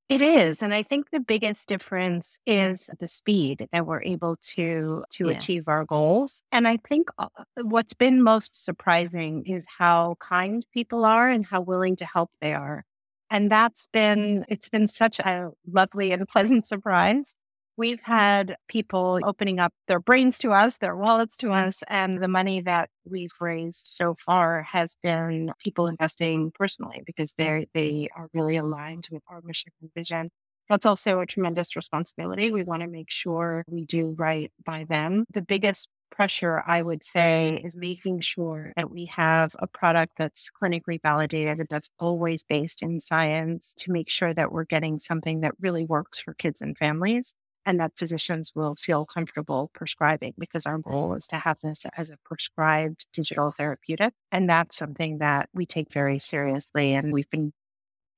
It 0.09 0.21
is. 0.21 0.63
And 0.63 0.73
I 0.73 0.83
think 0.83 1.09
the 1.11 1.19
biggest 1.19 1.67
difference 1.67 2.39
is 2.45 2.89
the 2.97 3.09
speed 3.09 3.67
that 3.73 3.85
we're 3.85 4.03
able 4.03 4.37
to 4.53 5.03
to 5.11 5.25
yeah. 5.25 5.31
achieve 5.31 5.67
our 5.67 5.83
goals. 5.83 6.43
And 6.51 6.65
I 6.65 6.77
think 6.77 7.09
uh, 7.17 7.27
what's 7.61 7.93
been 7.93 8.23
most 8.23 8.63
surprising 8.63 9.45
is 9.45 9.65
how 9.77 10.15
kind 10.19 10.65
people 10.73 11.03
are 11.03 11.27
and 11.27 11.45
how 11.45 11.59
willing 11.59 11.97
to 11.97 12.05
help 12.05 12.31
they 12.39 12.53
are. 12.53 12.85
And 13.29 13.51
that's 13.51 13.89
been 13.91 14.45
it's 14.47 14.69
been 14.69 14.87
such 14.87 15.19
a 15.19 15.51
lovely 15.69 16.13
and 16.13 16.25
pleasant 16.33 16.67
surprise. 16.67 17.35
We've 17.77 18.01
had 18.01 18.57
people 18.67 19.19
opening 19.23 19.59
up 19.59 19.71
their 19.87 19.99
brains 19.99 20.39
to 20.39 20.51
us, 20.51 20.77
their 20.77 20.97
wallets 20.97 21.37
to 21.37 21.47
mm-hmm. 21.47 21.67
us, 21.67 21.83
and 21.87 22.23
the 22.23 22.27
money 22.27 22.59
that 22.61 22.89
we've 23.05 23.31
raised 23.39 23.85
so 23.85 24.15
far 24.25 24.63
has 24.63 24.97
been 25.03 25.51
people 25.63 25.85
investing 25.85 26.51
personally 26.55 27.03
because 27.05 27.33
they 27.37 27.67
they 27.75 28.09
are 28.17 28.29
really 28.33 28.57
aligned 28.57 29.07
with 29.11 29.21
our 29.29 29.41
mission 29.43 29.71
and 29.79 29.91
vision. 29.93 30.31
That's 30.69 30.87
also 30.87 31.19
a 31.19 31.27
tremendous 31.27 31.75
responsibility. 31.75 32.51
We 32.51 32.63
want 32.63 32.81
to 32.81 32.87
make 32.87 33.11
sure 33.11 33.63
we 33.69 33.85
do 33.85 34.15
right 34.17 34.51
by 34.65 34.83
them. 34.83 35.25
The 35.31 35.43
biggest 35.43 35.87
pressure, 36.09 36.63
I 36.65 36.81
would 36.81 37.03
say, 37.03 37.61
is 37.63 37.77
making 37.77 38.21
sure 38.21 38.73
that 38.75 38.89
we 38.89 39.05
have 39.05 39.55
a 39.59 39.67
product 39.67 40.13
that's 40.17 40.49
clinically 40.61 40.99
validated, 41.01 41.59
and 41.59 41.67
that's 41.69 41.91
always 41.99 42.43
based 42.43 42.81
in 42.81 42.99
science 42.99 43.75
to 43.77 43.91
make 43.91 44.09
sure 44.09 44.33
that 44.33 44.51
we're 44.51 44.65
getting 44.65 44.97
something 44.97 45.41
that 45.41 45.53
really 45.59 45.85
works 45.85 46.19
for 46.19 46.33
kids 46.33 46.59
and 46.59 46.75
families 46.75 47.35
and 47.67 47.81
that 47.81 47.97
physicians 47.97 48.53
will 48.55 48.75
feel 48.75 49.05
comfortable 49.05 49.69
prescribing 49.73 50.33
because 50.39 50.65
our 50.65 50.77
goal 50.77 51.11
oh. 51.11 51.15
is 51.15 51.27
to 51.27 51.35
have 51.35 51.59
this 51.59 51.85
as 51.97 52.09
a 52.09 52.17
prescribed 52.23 53.07
digital 53.11 53.51
therapeutic. 53.51 54.13
And 54.31 54.49
that's 54.49 54.77
something 54.77 55.17
that 55.17 55.49
we 55.53 55.65
take 55.65 55.91
very 55.91 56.17
seriously. 56.17 56.93
And 56.93 57.11
we've 57.11 57.29
been, 57.29 57.51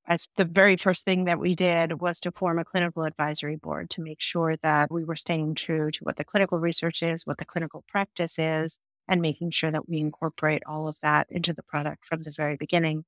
as 0.08 0.28
the 0.38 0.46
very 0.46 0.78
first 0.78 1.04
thing 1.04 1.26
that 1.26 1.40
we 1.40 1.56
did 1.56 2.00
was 2.00 2.20
to 2.20 2.32
form 2.32 2.60
a 2.60 2.64
clinical 2.64 3.04
advisory 3.04 3.56
board 3.56 3.90
to 3.90 4.04
make 4.04 4.22
sure 4.22 4.56
that 4.62 4.92
we 4.92 5.04
were 5.04 5.16
staying 5.16 5.56
true 5.56 5.90
to 5.90 6.04
what 6.04 6.18
the 6.18 6.24
clinical 6.24 6.60
research 6.60 7.02
is, 7.02 7.26
what 7.26 7.40
the 7.40 7.46
clinical 7.46 7.84
practice 7.88 8.38
is, 8.38 8.78
and 9.08 9.20
making 9.20 9.50
sure 9.50 9.72
that 9.72 9.90
we 9.90 9.98
incorporate 9.98 10.62
all 10.68 10.88
of 10.88 11.00
that 11.02 11.26
into 11.32 11.54
the 11.54 11.64
product 11.64 12.06
from 12.06 12.22
the 12.22 12.32
very 12.32 12.56
beginning. 12.56 13.04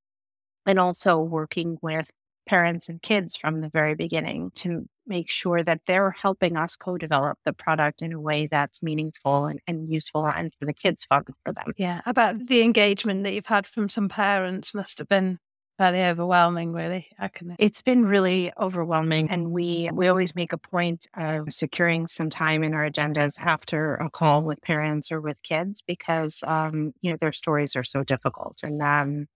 And 0.66 0.80
also 0.80 1.20
working 1.20 1.78
with 1.84 2.10
parents 2.48 2.90
and 2.90 3.02
kids 3.02 3.36
from 3.36 3.62
the 3.62 3.70
very 3.70 3.94
beginning 3.94 4.52
to 4.56 4.88
make 5.12 5.30
sure 5.30 5.62
that 5.62 5.82
they're 5.86 6.12
helping 6.12 6.56
us 6.56 6.76
co-develop 6.76 7.38
the 7.46 7.54
product 7.54 8.02
in 8.02 8.14
a 8.14 8.20
way 8.20 8.48
that's 8.48 8.82
meaningful 8.82 9.46
and, 9.46 9.60
and 9.68 9.92
useful 9.92 10.26
and 10.26 10.52
for 10.58 10.66
the 10.66 10.74
kids 10.74 11.06
fun 11.06 11.26
for 11.44 11.54
them. 11.54 11.74
Yeah. 11.78 12.02
About 12.06 12.48
the 12.48 12.62
engagement 12.62 13.24
that 13.24 13.34
you've 13.34 13.46
had 13.58 13.68
from 13.68 13.90
some 13.90 14.10
parents 14.10 14.74
must 14.74 14.98
have 15.00 15.10
been 15.10 15.38
fairly 15.78 16.04
overwhelming, 16.04 16.74
really. 16.74 17.08
I 17.20 17.28
can 17.28 17.56
It's 17.58 17.82
been 17.82 18.06
really 18.06 18.52
overwhelming. 18.60 19.30
And 19.30 19.52
we 19.52 19.90
we 19.92 20.08
always 20.08 20.36
make 20.36 20.54
a 20.54 20.58
point 20.58 21.08
of 21.18 21.52
securing 21.52 22.08
some 22.08 22.30
time 22.30 22.64
in 22.64 22.74
our 22.74 22.90
agendas 22.90 23.40
after 23.40 23.96
a 23.96 24.10
call 24.10 24.44
with 24.44 24.62
parents 24.62 25.12
or 25.12 25.20
with 25.20 25.44
kids 25.44 25.82
because 25.82 26.44
um, 26.46 26.94
you 27.02 27.12
know, 27.12 27.18
their 27.20 27.34
stories 27.34 27.76
are 27.76 27.84
so 27.84 28.04
difficult. 28.04 28.60
And 28.64 28.82
um 28.82 29.28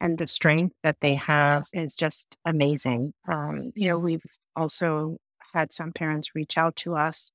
and 0.00 0.18
the 0.18 0.26
strength 0.26 0.74
that 0.82 1.00
they 1.00 1.14
have 1.14 1.66
is 1.72 1.96
just 1.96 2.36
amazing. 2.44 3.12
Um, 3.28 3.72
you 3.74 3.88
know, 3.88 3.98
we've 3.98 4.24
also 4.54 5.16
had 5.54 5.72
some 5.72 5.92
parents 5.92 6.34
reach 6.34 6.58
out 6.58 6.76
to 6.76 6.96
us 6.96 7.30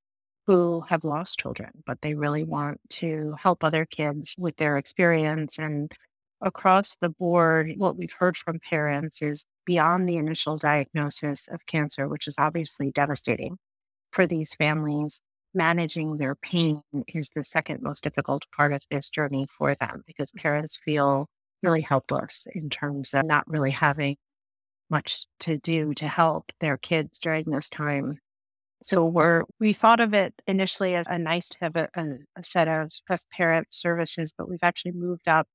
who 0.47 0.81
have 0.89 1.03
lost 1.03 1.39
children, 1.39 1.71
but 1.85 2.01
they 2.01 2.13
really 2.13 2.43
want 2.43 2.79
to 2.89 3.35
help 3.39 3.63
other 3.63 3.85
kids 3.85 4.35
with 4.37 4.57
their 4.57 4.77
experience. 4.77 5.57
And 5.57 5.91
across 6.41 6.95
the 6.95 7.09
board, 7.09 7.73
what 7.77 7.95
we've 7.95 8.13
heard 8.13 8.37
from 8.37 8.59
parents 8.59 9.21
is 9.21 9.45
beyond 9.65 10.07
the 10.07 10.17
initial 10.17 10.57
diagnosis 10.57 11.47
of 11.47 11.65
cancer, 11.65 12.07
which 12.07 12.27
is 12.27 12.35
obviously 12.37 12.91
devastating 12.91 13.57
for 14.11 14.27
these 14.27 14.53
families. 14.53 15.21
Managing 15.53 16.17
their 16.17 16.33
pain 16.33 16.81
is 17.09 17.31
the 17.35 17.43
second 17.43 17.81
most 17.81 18.03
difficult 18.03 18.45
part 18.55 18.71
of 18.71 18.83
this 18.89 19.09
journey 19.09 19.45
for 19.45 19.75
them 19.75 20.01
because 20.07 20.31
parents 20.31 20.77
feel 20.77 21.27
really 21.61 21.81
helpless 21.81 22.47
in 22.53 22.69
terms 22.69 23.13
of 23.13 23.25
not 23.25 23.47
really 23.47 23.71
having 23.71 24.17
much 24.89 25.25
to 25.39 25.57
do 25.57 25.93
to 25.95 26.07
help 26.07 26.51
their 26.59 26.77
kids 26.77 27.17
during 27.17 27.45
this 27.49 27.69
time. 27.69 28.19
So 28.83 29.05
we're 29.05 29.43
we 29.59 29.73
thought 29.73 29.99
of 29.99 30.13
it 30.13 30.33
initially 30.47 30.95
as 30.95 31.07
a 31.07 31.17
nice 31.17 31.49
to 31.49 31.57
have 31.61 31.75
a, 31.75 31.89
a, 32.35 32.43
set 32.43 32.67
of, 32.67 32.91
of 33.09 33.21
parent 33.29 33.67
services, 33.71 34.33
but 34.35 34.49
we've 34.49 34.63
actually 34.63 34.93
moved 34.93 35.27
up 35.27 35.47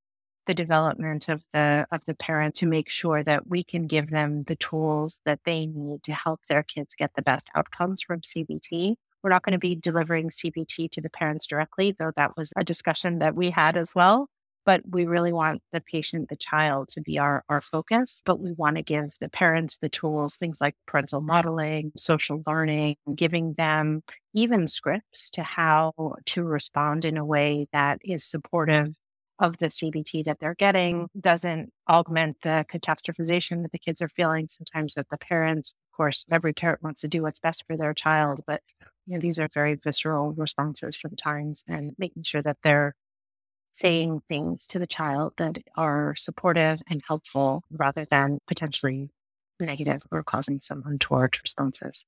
the 0.46 0.54
development 0.54 1.28
of 1.28 1.42
the 1.52 1.86
of 1.90 2.04
the 2.06 2.14
parent 2.14 2.54
to 2.56 2.66
make 2.66 2.88
sure 2.88 3.24
that 3.24 3.48
we 3.48 3.64
can 3.64 3.88
give 3.88 4.10
them 4.10 4.44
the 4.44 4.54
tools 4.56 5.20
that 5.24 5.40
they 5.44 5.66
need 5.66 6.04
to 6.04 6.14
help 6.14 6.40
their 6.48 6.62
kids 6.62 6.94
get 6.94 7.14
the 7.14 7.22
best 7.22 7.48
outcomes 7.56 8.00
from 8.00 8.20
CBT. 8.20 8.94
We're 9.22 9.30
not 9.30 9.42
going 9.42 9.52
to 9.54 9.58
be 9.58 9.74
delivering 9.74 10.30
CBT 10.30 10.90
to 10.92 11.00
the 11.00 11.10
parents 11.10 11.48
directly, 11.48 11.94
though 11.98 12.12
that 12.16 12.36
was 12.36 12.52
a 12.56 12.62
discussion 12.62 13.18
that 13.18 13.34
we 13.34 13.50
had 13.50 13.76
as 13.76 13.92
well 13.92 14.28
but 14.66 14.82
we 14.90 15.06
really 15.06 15.32
want 15.32 15.62
the 15.72 15.80
patient, 15.80 16.28
the 16.28 16.36
child 16.36 16.88
to 16.88 17.00
be 17.00 17.18
our, 17.18 17.44
our 17.48 17.60
focus. 17.60 18.22
But 18.26 18.40
we 18.40 18.52
want 18.52 18.76
to 18.76 18.82
give 18.82 19.12
the 19.20 19.28
parents 19.28 19.78
the 19.78 19.88
tools, 19.88 20.36
things 20.36 20.60
like 20.60 20.74
parental 20.86 21.20
modeling, 21.20 21.92
social 21.96 22.42
learning, 22.46 22.96
giving 23.14 23.54
them 23.54 24.02
even 24.34 24.66
scripts 24.66 25.30
to 25.30 25.42
how 25.44 25.92
to 26.26 26.42
respond 26.42 27.04
in 27.04 27.16
a 27.16 27.24
way 27.24 27.68
that 27.72 28.00
is 28.04 28.24
supportive 28.24 28.96
of 29.38 29.58
the 29.58 29.66
CBT 29.66 30.24
that 30.24 30.40
they're 30.40 30.54
getting, 30.54 31.08
doesn't 31.18 31.70
augment 31.88 32.38
the 32.42 32.64
catastrophization 32.70 33.62
that 33.62 33.70
the 33.70 33.78
kids 33.78 34.02
are 34.02 34.08
feeling. 34.08 34.48
Sometimes 34.48 34.94
that 34.94 35.10
the 35.10 35.18
parents, 35.18 35.74
of 35.92 35.96
course, 35.96 36.24
every 36.30 36.52
parent 36.52 36.82
wants 36.82 37.02
to 37.02 37.08
do 37.08 37.22
what's 37.22 37.38
best 37.38 37.64
for 37.66 37.76
their 37.76 37.94
child, 37.94 38.40
but 38.46 38.62
you 39.06 39.14
know, 39.14 39.20
these 39.20 39.38
are 39.38 39.48
very 39.52 39.74
visceral 39.74 40.32
responses 40.32 40.98
sometimes 40.98 41.62
and 41.68 41.94
making 41.98 42.24
sure 42.24 42.42
that 42.42 42.58
they're 42.62 42.94
saying 43.76 44.22
things 44.26 44.66
to 44.66 44.78
the 44.78 44.86
child 44.86 45.34
that 45.36 45.58
are 45.76 46.14
supportive 46.16 46.80
and 46.88 47.02
helpful 47.06 47.62
rather 47.70 48.06
than 48.10 48.38
potentially 48.46 49.10
negative 49.60 50.02
or 50.10 50.22
causing 50.22 50.60
some 50.60 50.82
untoward 50.86 51.36
responses. 51.42 52.06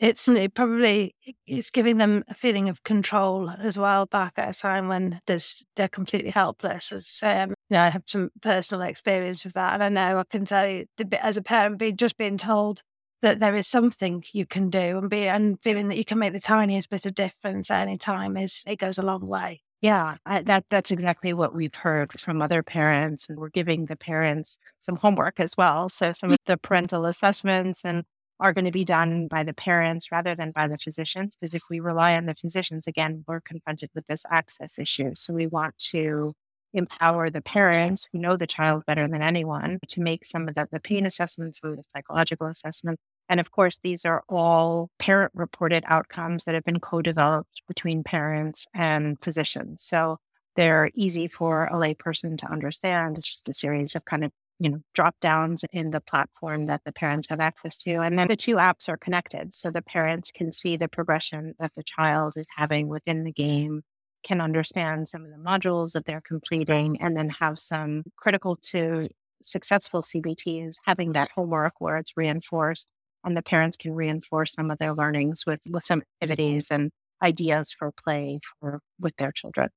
It's 0.00 0.26
it 0.26 0.54
probably 0.54 1.14
it's 1.46 1.70
giving 1.70 1.98
them 1.98 2.24
a 2.26 2.34
feeling 2.34 2.68
of 2.68 2.82
control 2.82 3.50
as 3.50 3.78
well 3.78 4.06
back 4.06 4.32
at 4.36 4.56
a 4.56 4.58
time 4.58 4.88
when 4.88 5.20
there's 5.26 5.64
they're 5.76 5.86
completely 5.86 6.30
helpless. 6.30 6.90
As 6.90 7.20
um, 7.22 7.54
Yeah, 7.70 7.84
I 7.84 7.90
have 7.90 8.02
some 8.06 8.30
personal 8.40 8.82
experience 8.82 9.44
of 9.44 9.52
that. 9.52 9.74
And 9.74 9.82
I 9.84 9.88
know 9.90 10.18
I 10.18 10.24
can 10.24 10.44
tell 10.44 10.66
you, 10.66 10.86
as 11.20 11.36
a 11.36 11.42
parent, 11.42 11.78
being 11.78 11.96
just 11.96 12.18
being 12.18 12.36
told 12.36 12.82
that 13.20 13.38
there 13.38 13.54
is 13.54 13.68
something 13.68 14.24
you 14.32 14.44
can 14.44 14.70
do 14.70 14.98
and 14.98 15.08
be 15.08 15.28
and 15.28 15.62
feeling 15.62 15.86
that 15.86 15.98
you 15.98 16.04
can 16.04 16.18
make 16.18 16.32
the 16.32 16.40
tiniest 16.40 16.90
bit 16.90 17.06
of 17.06 17.14
difference 17.14 17.70
at 17.70 17.82
any 17.82 17.96
time 17.96 18.36
is 18.36 18.64
it 18.66 18.80
goes 18.80 18.98
a 18.98 19.02
long 19.02 19.24
way. 19.24 19.62
Yeah, 19.82 20.16
I, 20.24 20.42
that 20.42 20.66
that's 20.70 20.92
exactly 20.92 21.32
what 21.32 21.54
we've 21.54 21.74
heard 21.74 22.12
from 22.20 22.40
other 22.40 22.62
parents, 22.62 23.28
and 23.28 23.36
we're 23.38 23.48
giving 23.48 23.86
the 23.86 23.96
parents 23.96 24.58
some 24.80 24.96
homework 24.96 25.40
as 25.40 25.56
well. 25.56 25.88
So 25.88 26.12
some 26.12 26.30
of 26.30 26.38
the 26.46 26.56
parental 26.56 27.04
assessments 27.04 27.84
and 27.84 28.04
are 28.38 28.52
going 28.52 28.64
to 28.64 28.70
be 28.70 28.84
done 28.84 29.26
by 29.28 29.42
the 29.42 29.52
parents 29.54 30.12
rather 30.12 30.34
than 30.36 30.52
by 30.52 30.68
the 30.68 30.78
physicians. 30.78 31.36
Because 31.36 31.54
if 31.54 31.64
we 31.68 31.80
rely 31.80 32.16
on 32.16 32.26
the 32.26 32.34
physicians, 32.34 32.86
again, 32.86 33.24
we're 33.26 33.40
confronted 33.40 33.90
with 33.94 34.06
this 34.06 34.24
access 34.30 34.78
issue. 34.78 35.12
So 35.16 35.34
we 35.34 35.46
want 35.48 35.76
to 35.90 36.34
empower 36.74 37.28
the 37.30 37.42
parents 37.42 38.08
who 38.12 38.18
know 38.20 38.36
the 38.36 38.46
child 38.46 38.84
better 38.86 39.08
than 39.08 39.22
anyone 39.22 39.78
to 39.88 40.00
make 40.00 40.24
some 40.24 40.48
of 40.48 40.54
the, 40.54 40.68
the 40.72 40.80
pain 40.80 41.06
assessments, 41.06 41.60
some 41.60 41.70
of 41.72 41.76
the 41.76 41.84
psychological 41.94 42.46
assessments. 42.46 43.02
And 43.28 43.40
of 43.40 43.50
course, 43.50 43.78
these 43.82 44.04
are 44.04 44.22
all 44.28 44.90
parent 44.98 45.32
reported 45.34 45.84
outcomes 45.86 46.44
that 46.44 46.54
have 46.54 46.64
been 46.64 46.80
co 46.80 47.02
developed 47.02 47.62
between 47.68 48.02
parents 48.04 48.66
and 48.74 49.18
physicians. 49.20 49.82
So 49.82 50.18
they're 50.56 50.90
easy 50.94 51.28
for 51.28 51.64
a 51.64 51.74
layperson 51.74 52.36
to 52.38 52.50
understand. 52.50 53.16
It's 53.18 53.30
just 53.32 53.48
a 53.48 53.54
series 53.54 53.94
of 53.94 54.04
kind 54.04 54.24
of 54.24 54.32
you 54.62 54.70
know, 54.70 54.80
drop 54.94 55.16
downs 55.20 55.64
in 55.72 55.90
the 55.90 56.00
platform 56.00 56.66
that 56.66 56.82
the 56.84 56.92
parents 56.92 57.26
have 57.28 57.40
access 57.40 57.76
to. 57.78 57.96
And 57.96 58.16
then 58.16 58.28
the 58.28 58.36
two 58.36 58.56
apps 58.56 58.88
are 58.88 58.96
connected. 58.96 59.52
So 59.52 59.70
the 59.72 59.82
parents 59.82 60.30
can 60.30 60.52
see 60.52 60.76
the 60.76 60.88
progression 60.88 61.54
that 61.58 61.72
the 61.76 61.82
child 61.82 62.34
is 62.36 62.46
having 62.56 62.86
within 62.86 63.24
the 63.24 63.32
game, 63.32 63.82
can 64.22 64.40
understand 64.40 65.08
some 65.08 65.24
of 65.24 65.30
the 65.32 65.36
modules 65.36 65.92
that 65.92 66.04
they're 66.04 66.20
completing, 66.20 67.00
and 67.00 67.16
then 67.16 67.28
have 67.28 67.58
some 67.58 68.04
critical 68.16 68.56
to 68.70 69.08
successful 69.42 70.02
CBTs 70.02 70.76
having 70.86 71.12
that 71.12 71.30
homework 71.34 71.74
where 71.80 71.96
it's 71.96 72.16
reinforced. 72.16 72.88
And 73.24 73.36
the 73.36 73.42
parents 73.42 73.76
can 73.76 73.92
reinforce 73.92 74.52
some 74.52 74.70
of 74.70 74.78
their 74.78 74.94
learnings 74.94 75.44
with, 75.46 75.60
with 75.70 75.84
some 75.84 76.00
mm-hmm. 76.00 76.24
activities 76.24 76.70
and 76.70 76.90
ideas 77.22 77.72
for 77.76 77.92
play 77.92 78.40
for 78.58 78.80
with 78.98 79.16
their 79.16 79.32
children. 79.32 79.68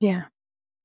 Yeah. 0.00 0.24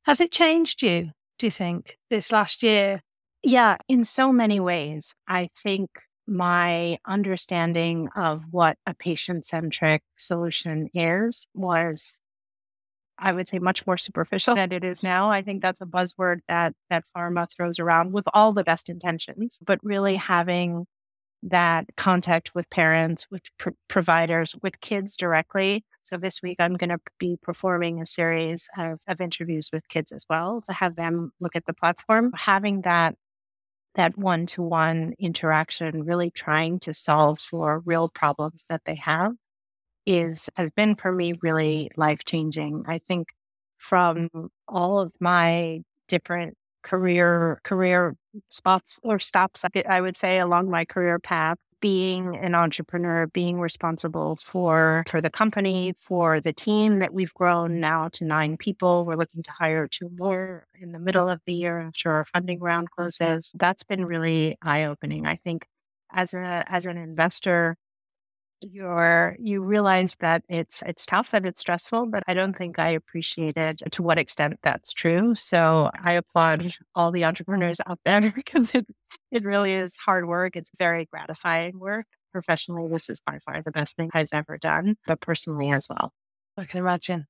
Has 0.03 0.21
it 0.21 0.31
changed 0.31 0.81
you, 0.81 1.11
do 1.37 1.47
you 1.47 1.51
think, 1.51 1.97
this 2.09 2.31
last 2.31 2.63
year 2.63 3.01
yeah, 3.43 3.77
in 3.87 4.03
so 4.03 4.31
many 4.31 4.59
ways. 4.59 5.15
I 5.27 5.49
think 5.55 5.89
my 6.27 6.97
understanding 7.07 8.09
of 8.15 8.43
what 8.51 8.77
a 8.85 8.93
patient 8.93 9.45
centric 9.45 10.01
solution 10.17 10.89
is 10.93 11.47
was 11.53 12.19
I 13.19 13.31
would 13.31 13.47
say 13.47 13.57
much 13.57 13.87
more 13.87 13.97
superficial 13.97 14.53
than 14.53 14.71
it 14.71 14.83
is 14.83 15.01
now. 15.01 15.31
I 15.31 15.41
think 15.41 15.61
that's 15.61 15.81
a 15.81 15.85
buzzword 15.85 16.39
that 16.47 16.73
that 16.89 17.05
pharma 17.15 17.47
throws 17.49 17.79
around 17.79 18.11
with 18.11 18.27
all 18.33 18.51
the 18.53 18.63
best 18.63 18.89
intentions, 18.89 19.59
but 19.65 19.79
really 19.81 20.15
having 20.17 20.85
that 21.43 21.85
contact 21.95 22.53
with 22.55 22.69
parents, 22.69 23.27
with 23.29 23.43
pr- 23.57 23.69
providers, 23.87 24.55
with 24.61 24.81
kids 24.81 25.15
directly. 25.15 25.85
So 26.03 26.17
this 26.17 26.41
week 26.41 26.57
I'm 26.59 26.75
going 26.75 26.89
to 26.89 26.99
be 27.19 27.37
performing 27.41 28.01
a 28.01 28.05
series 28.05 28.69
of, 28.77 28.99
of 29.07 29.21
interviews 29.21 29.69
with 29.71 29.87
kids 29.87 30.11
as 30.11 30.25
well 30.29 30.61
to 30.67 30.73
have 30.73 30.95
them 30.95 31.31
look 31.39 31.55
at 31.55 31.65
the 31.65 31.73
platform. 31.73 32.31
Having 32.35 32.81
that 32.81 33.15
that 33.95 34.15
one 34.15 34.45
to 34.45 34.61
one 34.61 35.13
interaction, 35.17 36.03
really 36.03 36.29
trying 36.29 36.79
to 36.79 36.93
solve 36.93 37.39
for 37.39 37.81
real 37.83 38.07
problems 38.07 38.63
that 38.69 38.81
they 38.85 38.95
have 38.95 39.33
is 40.05 40.49
has 40.55 40.69
been 40.71 40.95
for 40.95 41.11
me 41.11 41.33
really 41.41 41.89
life 41.97 42.23
changing. 42.23 42.83
I 42.87 42.99
think 42.99 43.29
from 43.77 44.29
all 44.67 44.99
of 44.99 45.13
my 45.19 45.81
different 46.07 46.57
career 46.87 47.59
career 47.63 48.15
spots 48.49 48.99
or 49.03 49.19
stops 49.19 49.63
I 49.89 49.99
would 50.01 50.15
say 50.15 50.39
along 50.39 50.69
my 50.69 50.85
career 50.85 51.19
path 51.19 51.57
being 51.79 52.35
an 52.37 52.55
entrepreneur, 52.55 53.27
being 53.27 53.59
responsible 53.59 54.37
for 54.37 55.03
for 55.07 55.21
the 55.21 55.29
company, 55.29 55.93
for 55.97 56.39
the 56.39 56.53
team 56.53 56.99
that 56.99 57.13
we've 57.13 57.33
grown 57.33 57.79
now 57.79 58.09
to 58.13 58.25
nine 58.25 58.57
people. 58.57 59.05
We're 59.05 59.15
looking 59.15 59.43
to 59.43 59.51
hire 59.51 59.87
two 59.87 60.09
more 60.17 60.65
in 60.79 60.91
the 60.91 60.99
middle 60.99 61.29
of 61.29 61.41
the 61.45 61.53
year 61.53 61.79
after 61.79 62.11
our 62.11 62.25
funding 62.25 62.59
round 62.59 62.89
closes. 62.91 63.51
That's 63.55 63.83
been 63.83 64.05
really 64.05 64.57
eye 64.61 64.85
opening. 64.85 65.25
I 65.27 65.35
think 65.35 65.67
as 66.11 66.33
a 66.33 66.63
as 66.67 66.85
an 66.85 66.97
investor, 66.97 67.75
you're 68.61 69.35
you 69.39 69.61
realize 69.61 70.15
that 70.19 70.43
it's 70.49 70.81
it's 70.87 71.05
tough 71.05 71.33
and 71.33 71.45
it's 71.45 71.61
stressful 71.61 72.07
but 72.07 72.23
i 72.27 72.33
don't 72.33 72.57
think 72.57 72.79
i 72.79 72.89
appreciated 72.89 73.79
to 73.91 74.01
what 74.01 74.17
extent 74.17 74.57
that's 74.63 74.93
true. 74.93 75.35
So 75.35 75.91
i 76.03 76.13
applaud 76.13 76.73
all 76.95 77.11
the 77.11 77.25
entrepreneurs 77.25 77.79
out 77.85 77.99
there 78.05 78.31
because 78.35 78.73
it 78.73 78.87
it 79.31 79.43
really 79.43 79.73
is 79.73 79.95
hard 79.97 80.27
work. 80.27 80.55
It's 80.55 80.71
very 80.77 81.05
gratifying 81.05 81.79
work. 81.79 82.07
Professionally 82.33 82.89
this 82.89 83.09
is 83.09 83.19
by 83.19 83.39
far 83.45 83.61
the 83.61 83.71
best 83.71 83.95
thing 83.95 84.09
i've 84.13 84.29
ever 84.31 84.57
done 84.57 84.95
but 85.05 85.21
personally 85.21 85.71
as 85.71 85.87
well. 85.89 86.11
I 86.57 86.65
can 86.65 86.79
imagine 86.79 87.27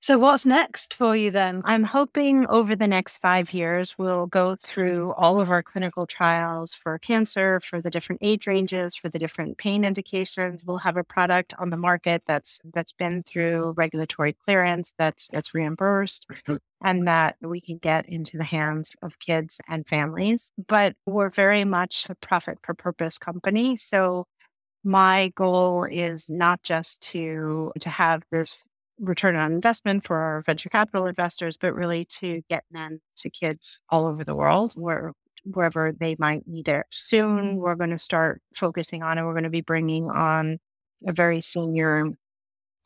so, 0.00 0.18
what's 0.18 0.46
next 0.46 0.94
for 0.94 1.16
you 1.16 1.30
then? 1.30 1.62
I'm 1.64 1.82
hoping 1.82 2.46
over 2.48 2.76
the 2.76 2.86
next 2.86 3.18
five 3.18 3.52
years, 3.52 3.96
we'll 3.98 4.26
go 4.26 4.54
through 4.54 5.12
all 5.14 5.40
of 5.40 5.50
our 5.50 5.62
clinical 5.62 6.06
trials 6.06 6.74
for 6.74 6.98
cancer, 6.98 7.60
for 7.60 7.80
the 7.80 7.90
different 7.90 8.20
age 8.22 8.46
ranges, 8.46 8.94
for 8.94 9.08
the 9.08 9.18
different 9.18 9.58
pain 9.58 9.84
indications. 9.84 10.64
We'll 10.64 10.78
have 10.78 10.96
a 10.96 11.02
product 11.02 11.54
on 11.58 11.70
the 11.70 11.76
market 11.76 12.22
that's 12.26 12.60
that's 12.72 12.92
been 12.92 13.22
through 13.24 13.74
regulatory 13.76 14.34
clearance, 14.44 14.92
that's 14.98 15.28
that's 15.28 15.54
reimbursed, 15.54 16.28
and 16.84 17.08
that 17.08 17.36
we 17.40 17.60
can 17.60 17.78
get 17.78 18.06
into 18.08 18.36
the 18.36 18.44
hands 18.44 18.94
of 19.02 19.18
kids 19.18 19.60
and 19.68 19.88
families. 19.88 20.52
But 20.68 20.94
we're 21.06 21.30
very 21.30 21.64
much 21.64 22.06
a 22.08 22.14
profit 22.14 22.58
for 22.62 22.74
purpose 22.74 23.18
company, 23.18 23.76
so 23.76 24.26
my 24.84 25.32
goal 25.34 25.84
is 25.90 26.30
not 26.30 26.62
just 26.62 27.02
to 27.02 27.72
to 27.80 27.90
have 27.90 28.22
this 28.30 28.64
return 28.98 29.36
on 29.36 29.52
investment 29.52 30.04
for 30.04 30.16
our 30.16 30.42
venture 30.42 30.68
capital 30.68 31.06
investors, 31.06 31.56
but 31.56 31.74
really 31.74 32.04
to 32.04 32.42
get 32.48 32.64
NEN 32.70 33.00
to 33.16 33.30
kids 33.30 33.80
all 33.90 34.06
over 34.06 34.24
the 34.24 34.34
world 34.34 34.72
where 34.74 35.12
wherever 35.44 35.92
they 35.92 36.16
might 36.18 36.46
need 36.46 36.68
it. 36.68 36.86
Soon 36.90 37.56
we're 37.56 37.76
going 37.76 37.90
to 37.90 37.98
start 37.98 38.42
focusing 38.54 39.02
on 39.02 39.18
it. 39.18 39.24
We're 39.24 39.32
going 39.32 39.44
to 39.44 39.50
be 39.50 39.60
bringing 39.60 40.10
on 40.10 40.58
a 41.06 41.12
very 41.12 41.40
senior 41.40 42.10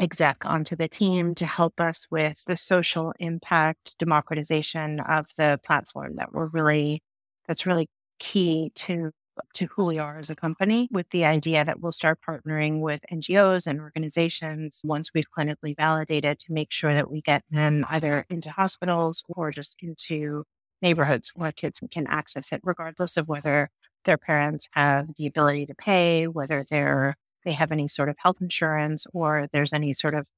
exec 0.01 0.45
onto 0.47 0.77
the 0.77 0.89
team 0.89 1.35
to 1.35 1.47
help 1.47 1.81
us 1.81 2.07
with 2.11 2.43
the 2.47 2.57
social 2.57 3.13
impact 3.19 3.99
democratization 3.99 5.01
of 5.01 5.27
the 5.37 5.61
platform 5.65 6.17
that 6.17 6.33
we're 6.33 6.47
really 6.47 7.03
that's 7.47 7.67
really 7.67 7.89
key 8.19 8.73
to 8.75 9.13
to 9.55 9.67
who 9.67 9.87
we 9.87 9.99
are 9.99 10.19
as 10.19 10.31
a 10.31 10.37
company 10.37 10.89
with 10.91 11.11
the 11.11 11.25
idea 11.25 11.65
that 11.65 11.81
we'll 11.81 11.93
start 11.93 12.19
partnering 12.27 12.81
with 12.81 13.05
NGOs 13.11 13.67
and 13.67 13.81
organizations 13.81 14.83
once 14.85 15.11
we've 15.15 15.31
clinically 15.37 15.77
validated 15.77 16.39
to 16.41 16.53
make 16.53 16.73
sure 16.73 16.95
that 16.95 17.11
we 17.11 17.21
get 17.21 17.45
them 17.51 17.85
either 17.89 18.27
into 18.31 18.51
hospitals 18.51 19.23
or 19.29 19.51
just 19.51 19.77
into 19.83 20.45
neighborhoods 20.83 21.33
where 21.35 21.53
kids 21.53 21.81
can 21.91 22.07
access 22.07 22.53
it, 22.53 22.61
regardless 22.65 23.17
of 23.17 23.29
whether 23.29 23.71
their 24.05 24.19
parents 24.19 24.69
have 24.73 25.09
the 25.17 25.27
ability 25.27 25.67
to 25.67 25.75
pay, 25.75 26.27
whether 26.27 26.65
they're 26.69 27.17
they 27.45 27.53
have 27.53 27.73
any 27.73 27.89
sort 27.89 28.09
of 28.11 28.17
health 28.19 28.37
insurance 28.41 29.07
or 29.15 29.49
there's 29.53 29.73
any 29.73 29.93
sort 29.95 30.15
of 30.15 30.29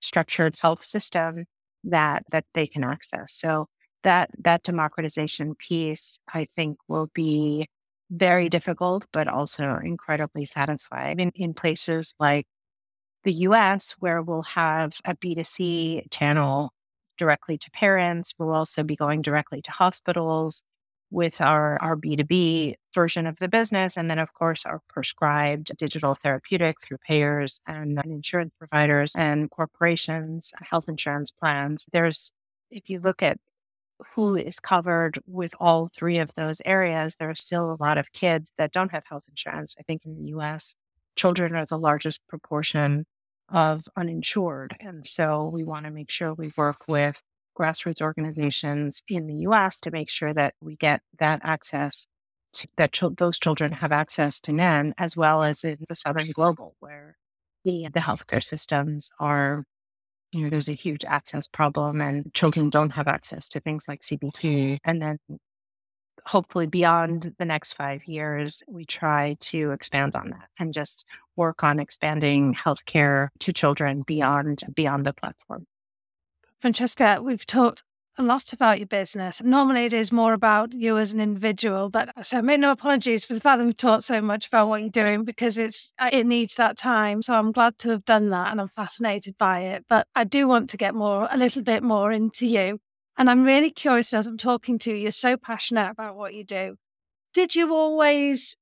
structured 0.00 0.56
health 0.60 0.84
system 0.84 1.46
that 1.84 2.24
that 2.30 2.44
they 2.54 2.66
can 2.66 2.84
access. 2.84 3.32
So 3.34 3.68
that 4.04 4.30
that 4.38 4.62
democratization 4.62 5.54
piece, 5.56 6.20
I 6.32 6.46
think, 6.56 6.78
will 6.88 7.08
be 7.14 7.68
very 8.12 8.48
difficult, 8.48 9.06
but 9.12 9.26
also 9.26 9.78
incredibly 9.82 10.44
satisfying 10.44 11.18
in, 11.18 11.32
in 11.34 11.54
places 11.54 12.14
like 12.20 12.46
the 13.24 13.32
US, 13.32 13.96
where 14.00 14.22
we'll 14.22 14.42
have 14.42 14.94
a 15.04 15.16
B2C 15.16 16.10
channel 16.10 16.72
directly 17.16 17.56
to 17.58 17.70
parents. 17.70 18.34
We'll 18.38 18.52
also 18.52 18.82
be 18.82 18.96
going 18.96 19.22
directly 19.22 19.62
to 19.62 19.70
hospitals 19.70 20.62
with 21.10 21.40
our, 21.40 21.80
our 21.80 21.96
B2B 21.96 22.74
version 22.94 23.26
of 23.26 23.38
the 23.38 23.48
business. 23.48 23.96
And 23.96 24.10
then, 24.10 24.18
of 24.18 24.32
course, 24.34 24.66
our 24.66 24.80
prescribed 24.88 25.70
digital 25.76 26.14
therapeutic 26.14 26.82
through 26.82 26.98
payers 27.06 27.60
and 27.66 28.00
insurance 28.04 28.52
providers 28.58 29.14
and 29.16 29.50
corporations, 29.50 30.52
health 30.62 30.88
insurance 30.88 31.30
plans. 31.30 31.86
There's, 31.92 32.32
if 32.70 32.88
you 32.88 32.98
look 33.00 33.22
at 33.22 33.38
who 34.14 34.36
is 34.36 34.60
covered 34.60 35.18
with 35.26 35.54
all 35.60 35.88
three 35.94 36.18
of 36.18 36.34
those 36.34 36.60
areas, 36.64 37.16
there 37.16 37.30
are 37.30 37.34
still 37.34 37.70
a 37.72 37.82
lot 37.82 37.98
of 37.98 38.12
kids 38.12 38.52
that 38.58 38.72
don't 38.72 38.92
have 38.92 39.04
health 39.08 39.24
insurance. 39.28 39.74
I 39.78 39.82
think 39.82 40.02
in 40.04 40.16
the 40.16 40.30
US, 40.36 40.74
children 41.16 41.54
are 41.54 41.66
the 41.66 41.78
largest 41.78 42.20
proportion 42.28 43.06
of 43.48 43.84
uninsured. 43.96 44.76
And 44.80 45.04
so 45.04 45.48
we 45.48 45.64
want 45.64 45.84
to 45.84 45.90
make 45.90 46.10
sure 46.10 46.32
we 46.34 46.52
work 46.56 46.88
with 46.88 47.22
grassroots 47.58 48.00
organizations 48.00 49.02
in 49.08 49.26
the 49.26 49.34
US 49.48 49.80
to 49.80 49.90
make 49.90 50.08
sure 50.08 50.32
that 50.32 50.54
we 50.60 50.76
get 50.76 51.02
that 51.18 51.40
access, 51.42 52.06
to, 52.54 52.66
that 52.76 52.92
ch- 52.92 53.04
those 53.16 53.38
children 53.38 53.72
have 53.72 53.92
access 53.92 54.40
to 54.40 54.52
NEN, 54.52 54.94
as 54.96 55.16
well 55.16 55.42
as 55.42 55.62
in 55.64 55.78
the 55.88 55.94
Southern 55.94 56.30
Global, 56.30 56.76
where 56.80 57.16
the, 57.64 57.88
the 57.92 58.00
healthcare 58.00 58.42
systems 58.42 59.10
are 59.20 59.64
you 60.32 60.42
know, 60.44 60.50
there's 60.50 60.68
a 60.68 60.74
huge 60.74 61.04
access 61.04 61.46
problem 61.46 62.00
and 62.00 62.32
children 62.34 62.70
don't 62.70 62.90
have 62.90 63.08
access 63.08 63.48
to 63.50 63.60
things 63.60 63.86
like 63.86 64.00
CBT. 64.00 64.78
And 64.84 65.00
then 65.00 65.18
hopefully 66.24 66.66
beyond 66.66 67.34
the 67.38 67.44
next 67.44 67.74
five 67.74 68.04
years, 68.06 68.62
we 68.68 68.84
try 68.84 69.36
to 69.40 69.72
expand 69.72 70.16
on 70.16 70.30
that 70.30 70.48
and 70.58 70.72
just 70.72 71.04
work 71.36 71.62
on 71.62 71.78
expanding 71.78 72.54
healthcare 72.54 73.28
to 73.40 73.52
children 73.52 74.02
beyond 74.06 74.62
beyond 74.74 75.04
the 75.04 75.12
platform. 75.12 75.66
Francesca, 76.60 77.20
we've 77.22 77.44
talked 77.44 77.82
a 78.18 78.22
lot 78.22 78.52
about 78.52 78.78
your 78.78 78.86
business. 78.86 79.42
Normally, 79.42 79.86
it 79.86 79.92
is 79.92 80.12
more 80.12 80.34
about 80.34 80.72
you 80.74 80.98
as 80.98 81.12
an 81.12 81.20
individual, 81.20 81.88
but 81.88 82.10
so 82.24 82.38
I 82.38 82.40
make 82.42 82.60
no 82.60 82.70
apologies 82.70 83.24
for 83.24 83.32
the 83.32 83.40
fact 83.40 83.58
that 83.58 83.64
we've 83.64 83.76
talked 83.76 84.04
so 84.04 84.20
much 84.20 84.48
about 84.48 84.68
what 84.68 84.80
you're 84.82 84.90
doing 84.90 85.24
because 85.24 85.56
it's 85.56 85.92
uh, 85.98 86.10
it 86.12 86.26
needs 86.26 86.56
that 86.56 86.76
time. 86.76 87.22
So 87.22 87.34
I'm 87.34 87.52
glad 87.52 87.78
to 87.78 87.90
have 87.90 88.04
done 88.04 88.30
that, 88.30 88.50
and 88.50 88.60
I'm 88.60 88.68
fascinated 88.68 89.38
by 89.38 89.60
it. 89.60 89.84
But 89.88 90.06
I 90.14 90.24
do 90.24 90.46
want 90.46 90.68
to 90.70 90.76
get 90.76 90.94
more, 90.94 91.26
a 91.30 91.36
little 91.36 91.62
bit 91.62 91.82
more 91.82 92.12
into 92.12 92.46
you, 92.46 92.80
and 93.16 93.30
I'm 93.30 93.44
really 93.44 93.70
curious 93.70 94.12
as 94.12 94.26
I'm 94.26 94.38
talking 94.38 94.78
to 94.80 94.90
you. 94.90 94.96
You're 94.96 95.10
so 95.10 95.36
passionate 95.36 95.90
about 95.90 96.16
what 96.16 96.34
you 96.34 96.44
do. 96.44 96.76
Did 97.32 97.54
you 97.54 97.74
always? 97.74 98.56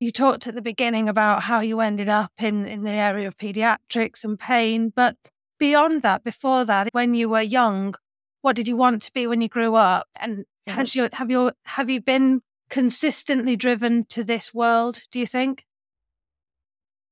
You 0.00 0.10
talked 0.10 0.46
at 0.46 0.54
the 0.54 0.60
beginning 0.60 1.08
about 1.08 1.44
how 1.44 1.60
you 1.60 1.80
ended 1.80 2.10
up 2.10 2.32
in 2.38 2.66
in 2.66 2.84
the 2.84 2.90
area 2.90 3.26
of 3.26 3.38
pediatrics 3.38 4.22
and 4.22 4.38
pain, 4.38 4.92
but 4.94 5.16
beyond 5.58 6.02
that, 6.02 6.22
before 6.22 6.66
that, 6.66 6.88
when 6.92 7.14
you 7.14 7.28
were 7.30 7.40
young, 7.40 7.94
what 8.44 8.56
did 8.56 8.68
you 8.68 8.76
want 8.76 9.00
to 9.00 9.12
be 9.12 9.26
when 9.26 9.40
you 9.40 9.48
grew 9.48 9.74
up? 9.74 10.06
And 10.20 10.38
mm-hmm. 10.38 10.72
has 10.72 10.94
your 10.94 11.08
have 11.14 11.30
your 11.30 11.54
have 11.64 11.88
you 11.88 12.02
been 12.02 12.42
consistently 12.68 13.56
driven 13.56 14.04
to 14.06 14.22
this 14.22 14.52
world, 14.52 15.02
do 15.10 15.18
you 15.18 15.26
think? 15.26 15.64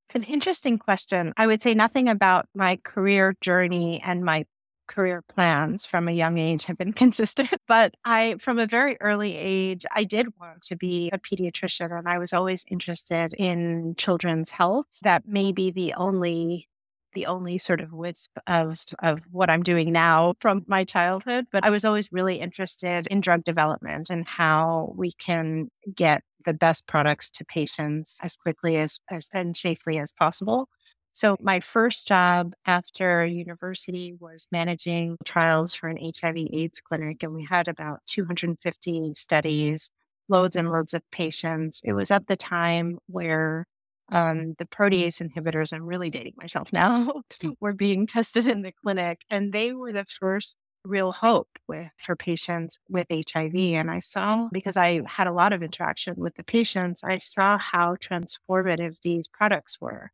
It's 0.06 0.14
an 0.14 0.24
interesting 0.24 0.78
question. 0.78 1.32
I 1.38 1.46
would 1.46 1.62
say 1.62 1.72
nothing 1.72 2.08
about 2.08 2.48
my 2.54 2.76
career 2.82 3.34
journey 3.40 4.02
and 4.04 4.24
my 4.24 4.44
career 4.88 5.22
plans 5.22 5.86
from 5.86 6.06
a 6.06 6.12
young 6.12 6.36
age 6.36 6.64
have 6.64 6.76
been 6.76 6.92
consistent, 7.04 7.54
but 7.66 7.94
I, 8.04 8.36
from 8.38 8.58
a 8.58 8.66
very 8.66 8.98
early 9.00 9.36
age, 9.36 9.86
I 9.90 10.04
did 10.04 10.38
want 10.38 10.60
to 10.64 10.76
be 10.76 11.08
a 11.12 11.18
pediatrician 11.18 11.96
and 11.96 12.08
I 12.08 12.18
was 12.18 12.34
always 12.34 12.66
interested 12.68 13.32
in 13.38 13.94
children's 13.96 14.50
health. 14.50 14.98
That 15.02 15.26
may 15.26 15.52
be 15.52 15.70
the 15.70 15.94
only 15.94 16.68
the 17.14 17.26
only 17.26 17.58
sort 17.58 17.80
of 17.80 17.92
wisp 17.92 18.30
of 18.46 18.78
of 19.02 19.24
what 19.30 19.50
I'm 19.50 19.62
doing 19.62 19.92
now 19.92 20.34
from 20.40 20.64
my 20.66 20.84
childhood, 20.84 21.46
but 21.52 21.64
I 21.64 21.70
was 21.70 21.84
always 21.84 22.10
really 22.12 22.36
interested 22.40 23.06
in 23.08 23.20
drug 23.20 23.44
development 23.44 24.10
and 24.10 24.26
how 24.26 24.94
we 24.96 25.12
can 25.12 25.68
get 25.94 26.22
the 26.44 26.54
best 26.54 26.86
products 26.86 27.30
to 27.30 27.44
patients 27.44 28.18
as 28.22 28.36
quickly 28.36 28.76
as, 28.76 28.98
as 29.10 29.28
and 29.32 29.56
safely 29.56 29.98
as 29.98 30.12
possible. 30.12 30.68
So 31.12 31.36
my 31.40 31.60
first 31.60 32.08
job 32.08 32.54
after 32.66 33.24
university 33.26 34.14
was 34.18 34.46
managing 34.50 35.18
trials 35.24 35.74
for 35.74 35.88
an 35.88 35.98
HIV 35.98 36.36
AIDS 36.52 36.80
clinic 36.80 37.22
and 37.22 37.34
we 37.34 37.44
had 37.44 37.68
about 37.68 38.00
250 38.06 39.12
studies, 39.14 39.90
loads 40.28 40.56
and 40.56 40.70
loads 40.70 40.94
of 40.94 41.02
patients. 41.12 41.82
It 41.84 41.92
was 41.92 42.10
at 42.10 42.28
the 42.28 42.36
time 42.36 42.98
where 43.08 43.66
um, 44.12 44.54
the 44.58 44.66
protease 44.66 45.26
inhibitors, 45.26 45.72
I'm 45.72 45.86
really 45.86 46.10
dating 46.10 46.34
myself 46.36 46.72
now, 46.72 47.22
were 47.60 47.72
being 47.72 48.06
tested 48.06 48.46
in 48.46 48.62
the 48.62 48.72
clinic. 48.72 49.22
And 49.30 49.52
they 49.52 49.72
were 49.72 49.90
the 49.90 50.04
first 50.20 50.56
real 50.84 51.12
hope 51.12 51.48
with 51.66 51.88
for 51.96 52.14
patients 52.14 52.78
with 52.90 53.06
HIV. 53.10 53.54
And 53.54 53.90
I 53.90 54.00
saw, 54.00 54.48
because 54.52 54.76
I 54.76 55.00
had 55.06 55.26
a 55.26 55.32
lot 55.32 55.54
of 55.54 55.62
interaction 55.62 56.14
with 56.18 56.34
the 56.36 56.44
patients, 56.44 57.02
I 57.02 57.18
saw 57.18 57.56
how 57.56 57.96
transformative 57.96 59.00
these 59.00 59.26
products 59.28 59.78
were. 59.80 60.10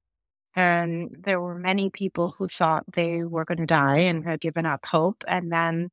And 0.54 1.16
there 1.18 1.40
were 1.40 1.56
many 1.56 1.90
people 1.90 2.34
who 2.38 2.46
thought 2.46 2.84
they 2.94 3.24
were 3.24 3.44
going 3.44 3.58
to 3.58 3.66
die 3.66 3.98
and 3.98 4.24
had 4.24 4.40
given 4.40 4.64
up 4.64 4.86
hope. 4.86 5.24
And 5.26 5.50
then 5.52 5.90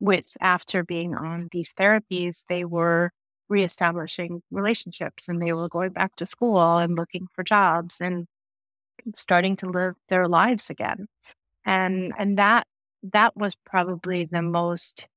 with 0.00 0.36
after 0.40 0.84
being 0.84 1.14
on 1.16 1.48
these 1.50 1.74
therapies, 1.74 2.44
they 2.48 2.64
were 2.64 3.10
reestablishing 3.48 4.42
relationships 4.50 5.28
and 5.28 5.40
they 5.42 5.52
were 5.52 5.68
going 5.68 5.90
back 5.92 6.16
to 6.16 6.26
school 6.26 6.78
and 6.78 6.96
looking 6.96 7.28
for 7.34 7.42
jobs 7.42 8.00
and 8.00 8.26
starting 9.14 9.56
to 9.56 9.66
live 9.66 9.94
their 10.08 10.28
lives 10.28 10.70
again. 10.70 11.06
And 11.64 12.12
and 12.18 12.38
that 12.38 12.66
that 13.02 13.36
was 13.36 13.54
probably 13.64 14.24
the 14.24 14.42
most 14.42 15.08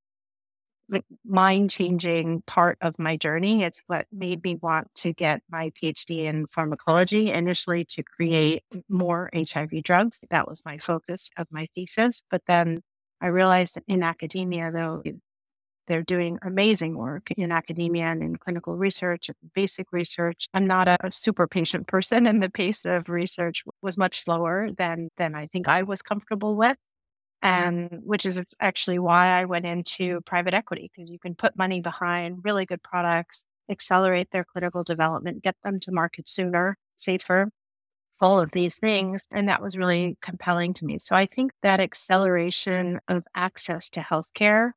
mind 1.25 1.69
changing 1.69 2.41
part 2.47 2.77
of 2.81 2.99
my 2.99 3.15
journey. 3.15 3.63
It's 3.63 3.81
what 3.87 4.07
made 4.11 4.43
me 4.43 4.55
want 4.55 4.93
to 4.95 5.13
get 5.13 5.41
my 5.49 5.71
PhD 5.71 6.25
in 6.25 6.47
pharmacology 6.47 7.31
initially 7.31 7.85
to 7.85 8.03
create 8.03 8.63
more 8.89 9.29
HIV 9.33 9.83
drugs. 9.83 10.19
That 10.29 10.47
was 10.47 10.63
my 10.65 10.77
focus 10.77 11.31
of 11.37 11.47
my 11.51 11.67
thesis. 11.75 12.23
But 12.29 12.43
then 12.47 12.81
I 13.21 13.27
realized 13.27 13.77
in 13.87 14.03
academia, 14.03 14.71
though, 14.71 15.03
they're 15.87 16.03
doing 16.03 16.37
amazing 16.43 16.97
work 16.97 17.31
in 17.31 17.45
mm-hmm. 17.45 17.51
academia 17.51 18.05
and 18.05 18.23
in 18.23 18.35
clinical 18.37 18.75
research 18.75 19.29
and 19.29 19.37
basic 19.53 19.91
research. 19.91 20.47
I'm 20.53 20.67
not 20.67 20.87
a, 20.87 20.97
a 21.05 21.11
super 21.11 21.47
patient 21.47 21.87
person, 21.87 22.27
and 22.27 22.41
the 22.41 22.49
pace 22.49 22.85
of 22.85 23.09
research 23.09 23.63
was 23.81 23.97
much 23.97 24.19
slower 24.19 24.69
than 24.77 25.09
than 25.17 25.35
I 25.35 25.47
think 25.47 25.67
I 25.67 25.83
was 25.83 26.01
comfortable 26.01 26.55
with 26.55 26.77
mm-hmm. 27.43 27.63
and 27.63 28.01
which 28.03 28.25
is 28.25 28.43
actually 28.59 28.99
why 28.99 29.27
I 29.27 29.45
went 29.45 29.65
into 29.65 30.21
private 30.21 30.53
equity 30.53 30.91
because 30.93 31.09
you 31.09 31.19
can 31.19 31.35
put 31.35 31.57
money 31.57 31.81
behind 31.81 32.39
really 32.43 32.65
good 32.65 32.83
products, 32.83 33.45
accelerate 33.69 34.31
their 34.31 34.43
clinical 34.45 34.83
development, 34.83 35.43
get 35.43 35.55
them 35.63 35.79
to 35.81 35.91
market 35.91 36.29
sooner, 36.29 36.77
safer, 36.95 37.49
all 38.19 38.39
of 38.39 38.51
these 38.51 38.77
things. 38.77 39.21
And 39.31 39.49
that 39.49 39.61
was 39.61 39.77
really 39.77 40.17
compelling 40.21 40.73
to 40.75 40.85
me. 40.85 40.99
So 40.99 41.15
I 41.15 41.25
think 41.25 41.53
that 41.63 41.79
acceleration 41.79 42.99
of 43.07 43.23
access 43.35 43.89
to 43.91 44.01
healthcare 44.01 44.71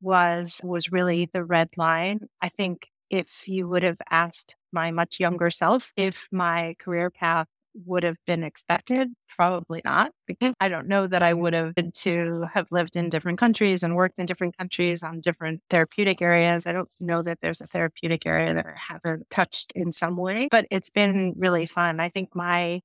was 0.00 0.60
was 0.62 0.92
really 0.92 1.28
the 1.32 1.44
red 1.44 1.68
line. 1.76 2.20
I 2.40 2.48
think 2.48 2.88
if 3.10 3.46
you 3.48 3.68
would 3.68 3.82
have 3.82 3.98
asked 4.10 4.54
my 4.72 4.90
much 4.90 5.18
younger 5.20 5.50
self 5.50 5.92
if 5.96 6.28
my 6.30 6.74
career 6.78 7.10
path 7.10 7.48
would 7.86 8.02
have 8.02 8.16
been 8.26 8.42
expected, 8.42 9.08
probably 9.28 9.80
not, 9.84 10.12
because 10.26 10.54
I 10.60 10.68
don't 10.68 10.88
know 10.88 11.06
that 11.06 11.22
I 11.22 11.32
mm-hmm. 11.32 11.40
would 11.42 11.54
have 11.54 11.74
been 11.74 11.92
to 11.92 12.46
have 12.52 12.66
lived 12.70 12.96
in 12.96 13.08
different 13.08 13.38
countries 13.38 13.82
and 13.82 13.94
worked 13.94 14.18
in 14.18 14.26
different 14.26 14.56
countries 14.56 15.02
on 15.02 15.20
different 15.20 15.62
therapeutic 15.70 16.20
areas. 16.20 16.66
I 16.66 16.72
don't 16.72 16.92
know 17.00 17.22
that 17.22 17.38
there's 17.40 17.60
a 17.60 17.66
therapeutic 17.66 18.26
area 18.26 18.54
that 18.54 18.66
I 18.66 18.74
haven't 18.76 19.30
touched 19.30 19.72
in 19.74 19.92
some 19.92 20.16
way, 20.16 20.48
but 20.50 20.66
it's 20.70 20.90
been 20.90 21.34
really 21.36 21.66
fun. 21.66 22.00
I 22.00 22.08
think 22.08 22.34
my 22.34 22.80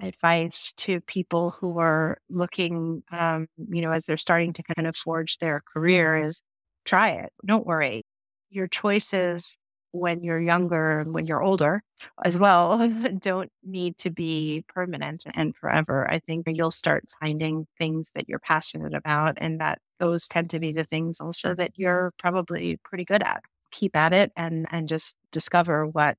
advice 0.00 0.72
to 0.78 1.00
people 1.02 1.50
who 1.52 1.78
are 1.78 2.18
looking, 2.30 3.02
um, 3.12 3.46
you 3.70 3.82
know, 3.82 3.92
as 3.92 4.06
they're 4.06 4.16
starting 4.16 4.52
to 4.54 4.62
kind 4.62 4.86
of 4.86 4.96
forge 4.96 5.38
their 5.38 5.62
career 5.72 6.16
is 6.26 6.42
try 6.84 7.10
it. 7.10 7.32
Don't 7.46 7.66
worry. 7.66 8.02
Your 8.50 8.66
choices 8.66 9.56
when 9.92 10.22
you're 10.22 10.40
younger 10.40 11.00
and 11.00 11.12
when 11.12 11.26
you're 11.26 11.42
older 11.42 11.82
as 12.24 12.38
well 12.38 12.88
don't 13.20 13.50
need 13.62 13.98
to 13.98 14.10
be 14.10 14.64
permanent 14.68 15.24
and 15.34 15.54
forever. 15.54 16.10
I 16.10 16.18
think 16.18 16.46
you'll 16.48 16.70
start 16.70 17.04
finding 17.20 17.66
things 17.78 18.10
that 18.14 18.28
you're 18.28 18.38
passionate 18.38 18.94
about 18.94 19.34
and 19.38 19.60
that 19.60 19.78
those 20.00 20.28
tend 20.28 20.50
to 20.50 20.58
be 20.58 20.72
the 20.72 20.84
things 20.84 21.20
also 21.20 21.54
that 21.54 21.72
you're 21.76 22.12
probably 22.18 22.78
pretty 22.84 23.04
good 23.04 23.22
at. 23.22 23.42
Keep 23.70 23.96
at 23.96 24.12
it 24.12 24.32
and 24.36 24.66
and 24.70 24.88
just 24.88 25.16
discover 25.30 25.86
what 25.86 26.16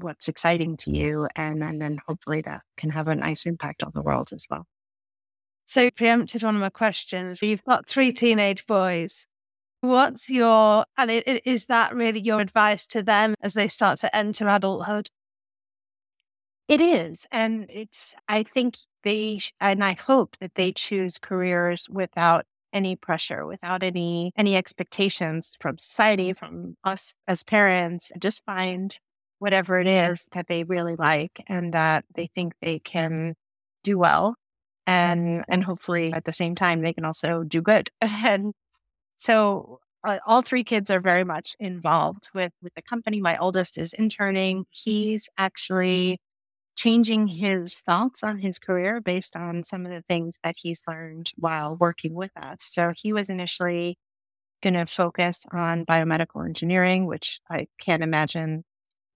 what's 0.00 0.28
exciting 0.28 0.76
to 0.78 0.90
mm-hmm. 0.90 1.00
you 1.00 1.28
and 1.36 1.62
and 1.62 1.80
then 1.80 1.98
hopefully 2.06 2.42
that 2.42 2.62
can 2.76 2.90
have 2.90 3.08
a 3.08 3.14
nice 3.14 3.46
impact 3.46 3.82
on 3.82 3.92
the 3.94 4.02
world 4.02 4.30
as 4.32 4.46
well. 4.50 4.66
So 5.66 5.90
preempted 5.90 6.42
one 6.42 6.54
of 6.54 6.60
my 6.60 6.68
questions. 6.68 7.42
You've 7.42 7.64
got 7.64 7.86
three 7.86 8.12
teenage 8.12 8.66
boys. 8.66 9.26
What's 9.80 10.30
your, 10.30 10.86
and 10.96 11.10
is 11.10 11.66
that 11.66 11.94
really 11.94 12.20
your 12.20 12.40
advice 12.40 12.86
to 12.88 13.02
them 13.02 13.34
as 13.42 13.54
they 13.54 13.68
start 13.68 13.98
to 14.00 14.14
enter 14.16 14.48
adulthood? 14.48 15.08
It 16.68 16.80
is. 16.80 17.26
And 17.30 17.66
it's, 17.68 18.14
I 18.26 18.42
think 18.42 18.76
they, 19.02 19.40
and 19.60 19.84
I 19.84 19.92
hope 19.92 20.36
that 20.40 20.54
they 20.54 20.72
choose 20.72 21.18
careers 21.18 21.86
without 21.90 22.46
any 22.72 22.96
pressure, 22.96 23.46
without 23.46 23.82
any, 23.82 24.32
any 24.36 24.56
expectations 24.56 25.56
from 25.60 25.76
society, 25.76 26.32
from 26.32 26.76
us 26.82 27.14
as 27.28 27.44
parents. 27.44 28.10
Just 28.18 28.42
find 28.44 28.98
whatever 29.44 29.78
it 29.78 29.86
is 29.86 30.26
that 30.32 30.46
they 30.48 30.64
really 30.64 30.96
like 30.96 31.44
and 31.48 31.74
that 31.74 32.02
they 32.14 32.30
think 32.34 32.54
they 32.62 32.78
can 32.78 33.34
do 33.82 33.98
well. 33.98 34.36
And, 34.86 35.44
and 35.48 35.62
hopefully 35.62 36.14
at 36.14 36.24
the 36.24 36.32
same 36.32 36.54
time, 36.54 36.80
they 36.80 36.94
can 36.94 37.04
also 37.04 37.44
do 37.44 37.60
good. 37.60 37.90
And 38.00 38.54
so 39.18 39.80
uh, 40.02 40.16
all 40.26 40.40
three 40.40 40.64
kids 40.64 40.90
are 40.90 41.00
very 41.00 41.24
much 41.24 41.56
involved 41.60 42.30
with 42.34 42.52
with 42.62 42.72
the 42.74 42.80
company. 42.80 43.20
My 43.20 43.36
oldest 43.36 43.76
is 43.76 43.92
interning. 43.92 44.64
He's 44.70 45.28
actually 45.36 46.18
changing 46.74 47.28
his 47.28 47.80
thoughts 47.80 48.22
on 48.24 48.38
his 48.38 48.58
career 48.58 49.00
based 49.00 49.36
on 49.36 49.62
some 49.62 49.84
of 49.84 49.92
the 49.92 50.02
things 50.08 50.38
that 50.42 50.56
he's 50.58 50.80
learned 50.88 51.32
while 51.36 51.76
working 51.76 52.14
with 52.14 52.32
us. 52.34 52.58
So 52.60 52.92
he 52.96 53.12
was 53.12 53.28
initially 53.28 53.98
going 54.62 54.74
to 54.74 54.86
focus 54.86 55.44
on 55.52 55.84
biomedical 55.84 56.46
engineering, 56.46 57.04
which 57.04 57.40
I 57.50 57.66
can't 57.78 58.02
imagine 58.02 58.64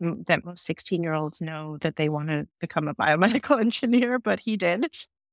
that 0.00 0.44
most 0.44 0.64
16 0.64 1.02
year 1.02 1.14
olds 1.14 1.40
know 1.40 1.78
that 1.78 1.96
they 1.96 2.08
want 2.08 2.28
to 2.28 2.46
become 2.61 2.88
a 2.88 2.94
biomedical 3.02 3.61
engineer, 3.61 4.18
but 4.18 4.40
he 4.40 4.56
did. 4.56 4.87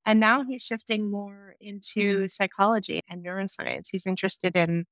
And 0.05 0.19
now 0.19 0.43
he's 0.43 0.61
shifting 0.61 1.09
more 1.09 1.55
into 1.59 2.23
mm. 2.23 2.31
psychology 2.31 3.01
and 3.09 3.25
neuroscience. 3.25 3.87
He's 3.91 4.05
interested 4.05 4.55
in 4.55 4.85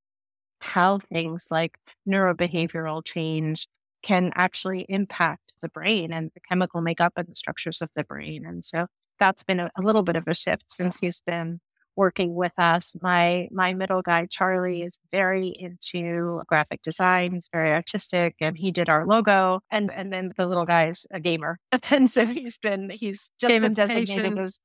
how 0.61 0.99
things 0.99 1.47
like 1.51 1.77
neurobehavioral 2.07 3.05
change 3.05 3.67
can 4.01 4.31
actually 4.35 4.85
impact 4.89 5.53
the 5.61 5.69
brain 5.69 6.11
and 6.11 6.31
the 6.33 6.39
chemical 6.39 6.81
makeup 6.81 7.13
and 7.15 7.27
the 7.27 7.35
structures 7.35 7.81
of 7.81 7.89
the 7.95 8.03
brain. 8.03 8.45
And 8.45 8.65
so 8.65 8.87
that's 9.19 9.43
been 9.43 9.59
a, 9.59 9.69
a 9.77 9.81
little 9.81 10.03
bit 10.03 10.15
of 10.15 10.27
a 10.27 10.33
shift 10.33 10.65
since 10.67 10.97
he's 10.97 11.21
been 11.21 11.59
working 11.95 12.35
with 12.35 12.53
us. 12.57 12.95
My 13.01 13.47
my 13.51 13.73
middle 13.73 14.01
guy 14.01 14.27
Charlie 14.29 14.81
is 14.81 14.99
very 15.11 15.47
into 15.47 16.41
graphic 16.47 16.81
design. 16.81 17.33
He's 17.33 17.49
very 17.51 17.71
artistic, 17.71 18.35
and 18.41 18.57
he 18.57 18.71
did 18.71 18.89
our 18.89 19.05
logo. 19.05 19.61
And 19.71 19.91
and 19.91 20.11
then 20.11 20.31
the 20.37 20.47
little 20.47 20.65
guy 20.65 20.89
is 20.89 21.05
a 21.11 21.19
gamer, 21.19 21.59
and 21.91 22.09
so 22.09 22.25
he's 22.25 22.57
been 22.57 22.89
he's 22.89 23.31
just 23.39 23.49
been 23.61 23.73
designated 23.73 24.37
as 24.37 24.59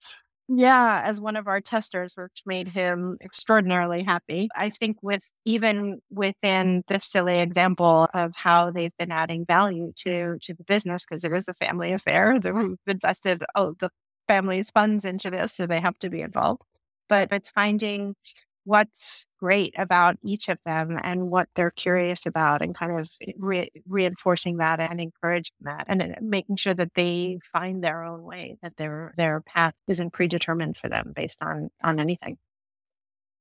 yeah, 0.51 1.03
as 1.05 1.21
one 1.21 1.37
of 1.37 1.47
our 1.47 1.61
testers, 1.61 2.15
which 2.17 2.43
made 2.47 2.69
him 2.69 3.19
extraordinarily 3.23 4.03
happy. 4.03 4.49
I 4.57 4.71
think 4.71 4.97
with 5.03 5.31
even 5.45 6.01
within 6.11 6.85
this 6.89 7.05
silly 7.05 7.41
example 7.41 8.09
of 8.15 8.33
how 8.35 8.71
they've 8.71 8.97
been 8.99 9.13
adding 9.13 9.45
value 9.45 9.93
to 10.05 10.39
to 10.41 10.55
the 10.55 10.65
business, 10.65 11.05
because 11.05 11.23
it 11.25 11.33
is 11.35 11.49
a 11.49 11.55
family 11.55 11.93
affair. 11.93 12.39
They've 12.41 12.77
invested 12.87 13.45
oh, 13.55 13.75
the 13.79 13.91
family's 14.27 14.71
funds 14.71 15.05
into 15.05 15.31
this, 15.31 15.53
so 15.53 15.67
they 15.67 15.81
have 15.81 15.99
to 15.99 16.09
be 16.09 16.23
involved. 16.23 16.63
But 17.09 17.33
it's 17.33 17.51
finding 17.51 18.15
what's 18.69 19.27
great 19.41 19.73
about 19.79 20.19
each 20.23 20.51
of 20.51 20.59
them 20.67 20.99
and 21.03 21.31
what 21.31 21.49
they're 21.55 21.71
curious 21.71 22.27
about 22.27 22.61
and 22.61 22.75
kind 22.75 23.01
of 23.01 23.09
re- 23.39 23.71
reinforcing 23.89 24.59
that 24.59 24.79
and 24.79 25.01
encouraging 25.01 25.57
that 25.63 25.87
and 25.89 26.15
making 26.21 26.57
sure 26.57 26.75
that 26.75 26.93
they 26.95 27.39
find 27.43 27.83
their 27.83 28.05
own 28.05 28.23
way 28.23 28.59
that 28.63 28.77
their 28.77 29.15
their 29.17 29.41
path 29.41 29.73
isn't 29.87 30.13
predetermined 30.13 30.77
for 30.77 30.91
them 30.91 31.15
based 31.17 31.43
on 31.43 31.71
on 31.83 31.99
anything. 31.99 32.37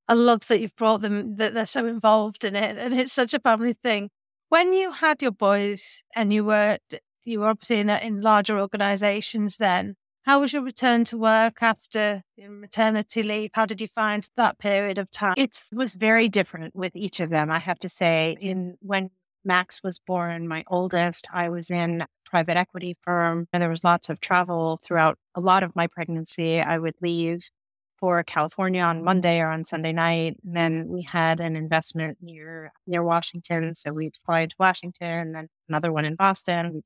I 0.08 0.13
love 0.13 0.47
that 0.47 0.62
you've 0.62 0.77
brought 0.77 1.01
them 1.01 1.36
that 1.36 1.53
they're 1.53 1.65
so 1.65 1.86
involved 1.86 2.45
in 2.45 2.56
it 2.56 2.77
and 2.77 2.93
it's 2.93 3.12
such 3.12 3.34
a 3.34 3.39
family 3.39 3.73
thing. 3.73 4.10
When 4.47 4.71
you 4.71 4.91
had 4.93 5.21
your 5.21 5.32
boys 5.32 6.03
and 6.15 6.32
you 6.32 6.45
were 6.45 6.77
you 7.25 7.41
were 7.41 7.49
obviously 7.49 7.82
in, 7.82 7.89
in 7.89 8.21
larger 8.21 8.58
organizations 8.58 9.58
then 9.58 9.95
how 10.27 10.41
was 10.41 10.51
your 10.51 10.61
return 10.61 11.05
to 11.05 11.17
work 11.17 11.63
after 11.63 12.21
maternity 12.37 13.23
leave? 13.23 13.49
How 13.53 13.65
did 13.65 13.79
you 13.79 13.87
find 13.87 14.29
that 14.35 14.59
period 14.59 14.97
of 14.97 15.09
time? 15.09 15.35
It 15.37 15.57
was 15.71 15.95
very 15.95 16.27
different 16.27 16.75
with 16.75 16.97
each 16.97 17.21
of 17.21 17.29
them, 17.29 17.49
I 17.49 17.59
have 17.59 17.79
to 17.79 17.89
say. 17.89 18.35
In 18.41 18.75
when 18.81 19.11
Max 19.45 19.81
was 19.81 19.99
born, 19.99 20.49
my 20.49 20.65
oldest, 20.67 21.27
I 21.33 21.47
was 21.47 21.71
in 21.71 22.05
private 22.25 22.57
equity 22.57 22.97
firm 23.05 23.47
and 23.53 23.63
there 23.63 23.69
was 23.69 23.85
lots 23.85 24.09
of 24.09 24.19
travel 24.19 24.77
throughout 24.83 25.17
a 25.33 25.39
lot 25.39 25.63
of 25.63 25.73
my 25.77 25.87
pregnancy. 25.87 26.59
I 26.59 26.77
would 26.77 26.95
leave 27.01 27.47
for 27.97 28.21
California 28.21 28.81
on 28.81 29.05
Monday 29.05 29.39
or 29.39 29.47
on 29.47 29.63
Sunday 29.63 29.93
night. 29.93 30.35
And 30.43 30.55
then 30.57 30.87
we 30.89 31.03
had 31.03 31.39
an 31.39 31.55
investment 31.55 32.17
near 32.21 32.73
near 32.85 33.01
Washington. 33.01 33.73
So 33.75 33.93
we'd 33.93 34.17
fly 34.17 34.45
to 34.45 34.55
Washington 34.59 35.07
and 35.07 35.35
then 35.35 35.47
another 35.69 35.93
one 35.93 36.03
in 36.03 36.15
Boston. 36.15 36.73
We'd 36.73 36.83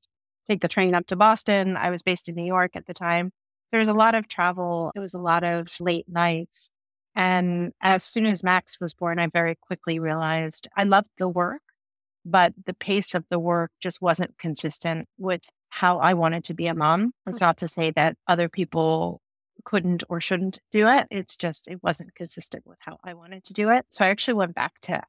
take 0.48 0.60
the 0.60 0.68
train 0.68 0.94
up 0.94 1.06
to 1.08 1.16
Boston. 1.16 1.76
I 1.76 1.90
was 1.90 2.02
based 2.02 2.28
in 2.28 2.34
New 2.34 2.44
York 2.44 2.72
at 2.74 2.86
the 2.86 2.94
time. 2.94 3.30
There 3.70 3.78
was 3.78 3.88
a 3.88 3.94
lot 3.94 4.14
of 4.14 4.28
travel. 4.28 4.92
It 4.94 5.00
was 5.00 5.14
a 5.14 5.18
lot 5.18 5.44
of 5.44 5.68
late 5.80 6.06
nights. 6.08 6.70
And 7.14 7.72
as 7.80 8.04
soon 8.04 8.26
as 8.26 8.42
Max 8.42 8.78
was 8.80 8.94
born, 8.94 9.18
I 9.18 9.26
very 9.26 9.56
quickly 9.60 9.98
realized 9.98 10.68
I 10.76 10.84
loved 10.84 11.10
the 11.18 11.28
work, 11.28 11.62
but 12.24 12.54
the 12.64 12.74
pace 12.74 13.14
of 13.14 13.24
the 13.30 13.38
work 13.38 13.70
just 13.80 14.00
wasn't 14.00 14.38
consistent 14.38 15.08
with 15.18 15.42
how 15.68 15.98
I 15.98 16.14
wanted 16.14 16.44
to 16.44 16.54
be 16.54 16.66
a 16.66 16.74
mom. 16.74 17.12
It's 17.26 17.38
mm. 17.38 17.42
not 17.42 17.58
to 17.58 17.68
say 17.68 17.90
that 17.92 18.16
other 18.26 18.48
people 18.48 19.20
couldn't 19.64 20.02
or 20.08 20.20
shouldn't 20.20 20.58
do 20.70 20.88
it. 20.88 21.06
It's 21.10 21.36
just, 21.36 21.68
it 21.68 21.82
wasn't 21.82 22.14
consistent 22.14 22.66
with 22.66 22.78
how 22.80 22.98
I 23.04 23.14
wanted 23.14 23.44
to 23.44 23.52
do 23.52 23.70
it. 23.70 23.86
So 23.90 24.04
I 24.04 24.08
actually 24.08 24.34
went 24.34 24.54
back 24.54 24.72
to 24.82 25.02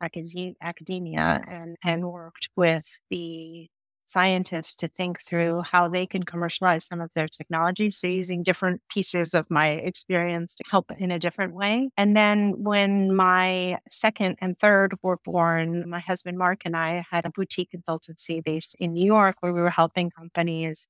academia 0.61 1.41
and, 1.47 1.75
and 1.83 2.11
worked 2.11 2.49
with 2.55 2.99
the 3.09 3.67
scientists 4.05 4.75
to 4.77 4.87
think 4.87 5.21
through 5.21 5.63
how 5.63 5.87
they 5.87 6.05
can 6.05 6.23
commercialize 6.23 6.85
some 6.85 7.01
of 7.01 7.09
their 7.15 7.27
technology. 7.27 7.91
So, 7.91 8.07
using 8.07 8.43
different 8.43 8.81
pieces 8.89 9.33
of 9.33 9.49
my 9.49 9.69
experience 9.69 10.55
to 10.55 10.63
help 10.69 10.91
in 10.97 11.11
a 11.11 11.19
different 11.19 11.53
way. 11.53 11.89
And 11.97 12.15
then, 12.15 12.63
when 12.63 13.15
my 13.15 13.79
second 13.89 14.37
and 14.41 14.57
third 14.59 14.95
were 15.01 15.19
born, 15.25 15.89
my 15.89 15.99
husband 15.99 16.37
Mark 16.37 16.61
and 16.65 16.75
I 16.75 17.05
had 17.11 17.25
a 17.25 17.31
boutique 17.31 17.69
consultancy 17.75 18.43
based 18.43 18.75
in 18.79 18.93
New 18.93 19.05
York 19.05 19.37
where 19.41 19.53
we 19.53 19.61
were 19.61 19.69
helping 19.69 20.09
companies 20.11 20.87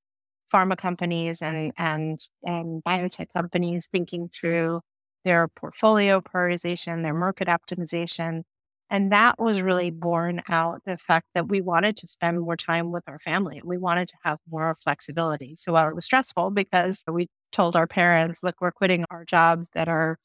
pharma 0.54 0.78
companies 0.78 1.42
and 1.42 1.72
and 1.78 2.20
and 2.44 2.84
biotech 2.84 3.28
companies 3.36 3.88
thinking 3.92 4.30
through 4.30 4.82
their 5.26 5.48
portfolio 5.48 6.22
prioritization, 6.22 7.02
their 7.04 7.14
market 7.14 7.48
optimization, 7.48 8.44
and 8.90 9.12
that 9.12 9.40
was 9.40 9.62
really 9.62 9.90
born 9.90 10.42
out 10.50 10.82
the 10.86 10.98
fact 10.98 11.28
that 11.34 11.48
we 11.50 11.62
wanted 11.62 11.98
to 11.98 12.08
spend 12.08 12.42
more 12.42 12.56
time 12.56 12.92
with 12.92 13.04
our 13.08 13.20
family 13.20 13.58
and 13.58 13.68
we 13.68 13.78
wanted 13.78 14.08
to 14.10 14.16
have 14.24 14.40
more 14.50 14.76
flexibility. 14.84 15.56
So 15.56 15.74
while 15.74 15.88
it 15.88 15.96
was 15.96 16.06
stressful 16.06 16.52
because 16.52 17.04
we 17.12 17.28
told 17.52 17.76
our 17.76 17.88
parents, 17.88 18.44
look, 18.44 18.56
we're 18.62 18.72
quitting 18.72 19.06
our 19.10 19.26
jobs 19.26 19.70
that 19.74 19.88
are 19.88 20.18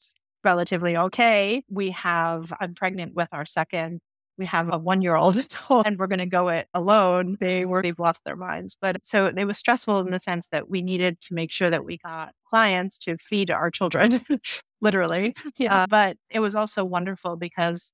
relatively 0.43 0.95
okay. 0.95 1.63
We 1.69 1.91
have, 1.91 2.53
I'm 2.59 2.73
pregnant 2.73 3.15
with 3.15 3.29
our 3.31 3.45
second. 3.45 4.01
We 4.37 4.45
have 4.45 4.71
a 4.71 4.77
one 4.77 5.01
year 5.01 5.15
old 5.15 5.37
and 5.85 5.97
we're 5.97 6.07
going 6.07 6.19
to 6.19 6.25
go 6.25 6.47
it 6.49 6.67
alone. 6.73 7.37
They 7.39 7.65
were, 7.65 7.81
they've 7.81 7.99
lost 7.99 8.23
their 8.23 8.37
minds. 8.37 8.77
But 8.79 9.05
so 9.05 9.25
it 9.25 9.45
was 9.45 9.57
stressful 9.57 9.99
in 9.99 10.11
the 10.11 10.19
sense 10.19 10.47
that 10.49 10.69
we 10.69 10.81
needed 10.81 11.19
to 11.21 11.33
make 11.33 11.51
sure 11.51 11.69
that 11.69 11.83
we 11.83 11.97
got 11.97 12.33
clients 12.47 12.97
to 12.99 13.17
feed 13.17 13.51
our 13.51 13.69
children, 13.69 14.23
literally. 14.81 15.33
Yeah. 15.57 15.83
Uh, 15.83 15.87
but 15.87 16.17
it 16.29 16.39
was 16.39 16.55
also 16.55 16.85
wonderful 16.85 17.35
because 17.35 17.93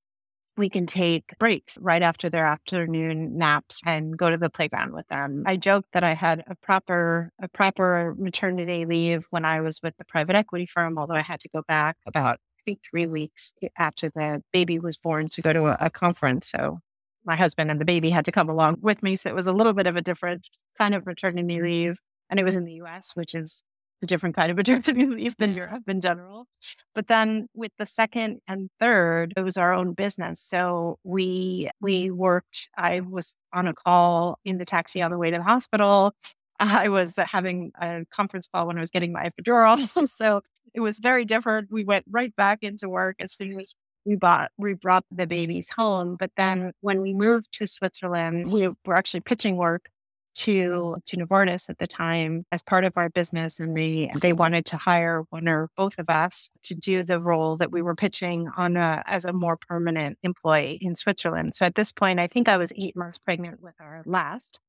we 0.57 0.69
can 0.69 0.85
take 0.85 1.33
breaks 1.39 1.77
right 1.81 2.01
after 2.01 2.29
their 2.29 2.45
afternoon 2.45 3.37
naps 3.37 3.81
and 3.85 4.17
go 4.17 4.29
to 4.29 4.37
the 4.37 4.49
playground 4.49 4.93
with 4.93 5.07
them. 5.07 5.43
I 5.45 5.57
joked 5.57 5.91
that 5.93 6.03
I 6.03 6.13
had 6.13 6.43
a 6.47 6.55
proper 6.55 7.31
a 7.41 7.47
proper 7.47 8.15
maternity 8.17 8.85
leave 8.85 9.25
when 9.29 9.45
I 9.45 9.61
was 9.61 9.81
with 9.83 9.95
the 9.97 10.05
private 10.05 10.35
equity 10.35 10.65
firm, 10.65 10.97
although 10.97 11.15
I 11.15 11.21
had 11.21 11.39
to 11.41 11.49
go 11.49 11.63
back 11.67 11.97
about 12.05 12.35
I 12.59 12.61
think 12.65 12.79
three 12.89 13.05
weeks 13.05 13.53
after 13.77 14.09
the 14.09 14.41
baby 14.51 14.79
was 14.79 14.97
born 14.97 15.27
to 15.29 15.41
go 15.41 15.53
to 15.53 15.65
a, 15.65 15.77
a 15.81 15.89
conference. 15.89 16.49
So 16.49 16.79
my 17.25 17.35
husband 17.35 17.71
and 17.71 17.81
the 17.81 17.85
baby 17.85 18.09
had 18.11 18.25
to 18.25 18.31
come 18.31 18.49
along 18.49 18.77
with 18.81 19.03
me. 19.03 19.15
So 19.15 19.29
it 19.29 19.35
was 19.35 19.47
a 19.47 19.53
little 19.53 19.73
bit 19.73 19.87
of 19.87 19.95
a 19.95 20.01
different 20.01 20.47
kind 20.77 20.93
of 20.95 21.05
maternity 21.05 21.55
mm-hmm. 21.55 21.63
leave. 21.63 21.99
And 22.29 22.39
it 22.39 22.43
was 22.43 22.55
in 22.55 22.65
the 22.65 22.73
US, 22.83 23.11
which 23.15 23.35
is 23.35 23.63
a 24.05 24.07
different 24.07 24.35
kind 24.35 24.51
of 24.51 24.57
maternity 24.61 25.05
leave 25.05 25.35
than 25.37 25.55
Europe 25.55 25.83
in 25.87 25.99
general. 25.99 26.45
But 26.93 27.07
then 27.07 27.47
with 27.53 27.71
the 27.77 27.85
second 27.85 28.39
and 28.47 28.69
third, 28.79 29.33
it 29.35 29.41
was 29.41 29.57
our 29.57 29.73
own 29.73 29.93
business. 29.93 30.39
So 30.41 30.97
we 31.03 31.69
we 31.81 32.11
worked. 32.11 32.69
I 32.77 33.01
was 33.01 33.35
on 33.53 33.67
a 33.67 33.73
call 33.73 34.39
in 34.45 34.57
the 34.57 34.65
taxi 34.65 35.01
on 35.01 35.11
the 35.11 35.17
way 35.17 35.31
to 35.31 35.37
the 35.37 35.43
hospital. 35.43 36.13
I 36.59 36.87
was 36.87 37.15
having 37.17 37.71
a 37.81 38.05
conference 38.11 38.47
call 38.47 38.67
when 38.67 38.77
I 38.77 38.79
was 38.79 38.91
getting 38.91 39.11
my 39.11 39.29
epidural. 39.29 40.07
so 40.09 40.41
it 40.73 40.79
was 40.79 40.99
very 40.99 41.25
different. 41.25 41.69
We 41.71 41.83
went 41.83 42.05
right 42.09 42.33
back 42.35 42.59
into 42.61 42.87
work 42.87 43.17
as 43.19 43.33
soon 43.33 43.59
as 43.59 43.75
we 44.05 44.15
bought 44.15 44.51
we 44.57 44.73
brought 44.73 45.03
the 45.11 45.27
babies 45.27 45.71
home. 45.71 46.15
But 46.17 46.31
then 46.37 46.71
when 46.81 47.01
we 47.01 47.13
moved 47.13 47.47
to 47.53 47.67
Switzerland, 47.67 48.51
we 48.51 48.69
were 48.85 48.95
actually 48.95 49.21
pitching 49.21 49.57
work 49.57 49.89
to 50.35 50.69
mm-hmm. 50.69 50.99
to 51.05 51.17
Novartis 51.17 51.69
at 51.69 51.79
the 51.79 51.87
time 51.87 52.45
as 52.51 52.61
part 52.61 52.85
of 52.85 52.93
our 52.95 53.09
business, 53.09 53.59
and 53.59 53.75
they 53.75 54.11
they 54.21 54.33
wanted 54.33 54.65
to 54.67 54.77
hire 54.77 55.23
one 55.29 55.47
or 55.47 55.69
both 55.75 55.97
of 55.97 56.09
us 56.09 56.49
to 56.63 56.75
do 56.75 57.03
the 57.03 57.19
role 57.19 57.57
that 57.57 57.71
we 57.71 57.81
were 57.81 57.95
pitching 57.95 58.49
on 58.57 58.77
a, 58.77 59.03
as 59.05 59.25
a 59.25 59.33
more 59.33 59.57
permanent 59.57 60.17
employee 60.23 60.77
in 60.81 60.95
Switzerland. 60.95 61.55
So 61.55 61.65
at 61.65 61.75
this 61.75 61.91
point, 61.91 62.19
I 62.19 62.27
think 62.27 62.49
I 62.49 62.57
was 62.57 62.71
eight 62.75 62.95
months 62.95 63.17
pregnant 63.17 63.61
with 63.61 63.75
our 63.79 64.03
last, 64.05 64.59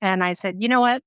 and 0.00 0.24
I 0.24 0.32
said, 0.32 0.56
you 0.58 0.68
know 0.68 0.80
what? 0.80 1.02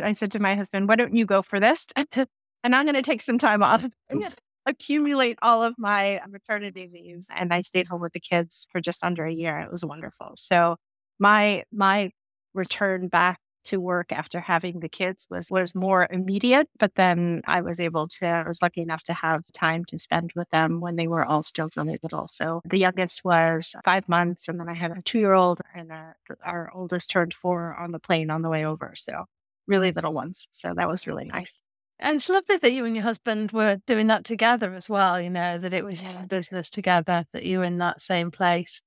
I 0.00 0.12
said 0.12 0.32
to 0.32 0.40
my 0.40 0.54
husband, 0.54 0.88
why 0.88 0.96
don't 0.96 1.14
you 1.14 1.24
go 1.24 1.42
for 1.42 1.58
this? 1.58 1.86
and 2.14 2.26
I'm 2.74 2.84
going 2.84 2.94
to 2.94 3.02
take 3.02 3.22
some 3.22 3.38
time 3.38 3.62
off. 3.62 3.86
accumulate 4.68 5.38
all 5.40 5.62
of 5.62 5.74
my 5.78 6.20
maternity 6.28 6.90
leaves 6.92 7.26
and 7.34 7.52
I 7.52 7.62
stayed 7.62 7.86
home 7.86 8.02
with 8.02 8.12
the 8.12 8.20
kids 8.20 8.68
for 8.70 8.80
just 8.80 9.02
under 9.02 9.24
a 9.24 9.32
year. 9.32 9.58
It 9.60 9.72
was 9.72 9.84
wonderful. 9.84 10.32
So 10.36 10.76
my 11.18 11.64
my 11.72 12.10
return 12.54 13.08
back 13.08 13.40
to 13.68 13.78
work 13.78 14.12
after 14.12 14.40
having 14.40 14.80
the 14.80 14.88
kids 14.88 15.26
was 15.30 15.50
was 15.50 15.74
more 15.74 16.06
immediate 16.10 16.68
but 16.78 16.94
then 16.94 17.42
i 17.46 17.60
was 17.60 17.78
able 17.78 18.08
to 18.08 18.24
i 18.26 18.48
was 18.48 18.62
lucky 18.62 18.80
enough 18.80 19.02
to 19.04 19.12
have 19.12 19.42
time 19.52 19.84
to 19.84 19.98
spend 19.98 20.32
with 20.34 20.48
them 20.50 20.80
when 20.80 20.96
they 20.96 21.06
were 21.06 21.24
all 21.24 21.42
still 21.42 21.68
really 21.76 21.98
little. 22.02 22.28
So 22.32 22.62
the 22.64 22.78
youngest 22.78 23.24
was 23.24 23.74
five 23.84 24.08
months 24.08 24.48
and 24.48 24.58
then 24.58 24.68
i 24.68 24.74
had 24.74 24.92
a 24.92 25.02
two 25.02 25.18
year 25.18 25.34
old 25.34 25.60
and 25.74 25.90
a, 25.92 26.14
our 26.42 26.70
oldest 26.74 27.10
turned 27.10 27.34
four 27.34 27.74
on 27.74 27.92
the 27.92 27.98
plane 27.98 28.30
on 28.30 28.42
the 28.42 28.48
way 28.48 28.64
over 28.64 28.94
so 28.96 29.26
really 29.66 29.92
little 29.92 30.14
ones 30.14 30.48
so 30.50 30.72
that 30.74 30.88
was 30.88 31.06
really 31.06 31.26
nice. 31.26 31.60
And 32.00 32.16
it's 32.16 32.28
lovely 32.28 32.58
that 32.58 32.72
you 32.72 32.84
and 32.84 32.94
your 32.94 33.02
husband 33.02 33.50
were 33.50 33.80
doing 33.84 34.06
that 34.06 34.24
together 34.24 34.72
as 34.72 34.88
well 34.88 35.20
you 35.20 35.30
know 35.30 35.58
that 35.58 35.74
it 35.74 35.84
was 35.84 36.02
your 36.02 36.26
business 36.26 36.70
together 36.70 37.26
that 37.34 37.44
you 37.44 37.58
were 37.58 37.64
in 37.64 37.78
that 37.78 38.00
same 38.00 38.30
place 38.30 38.82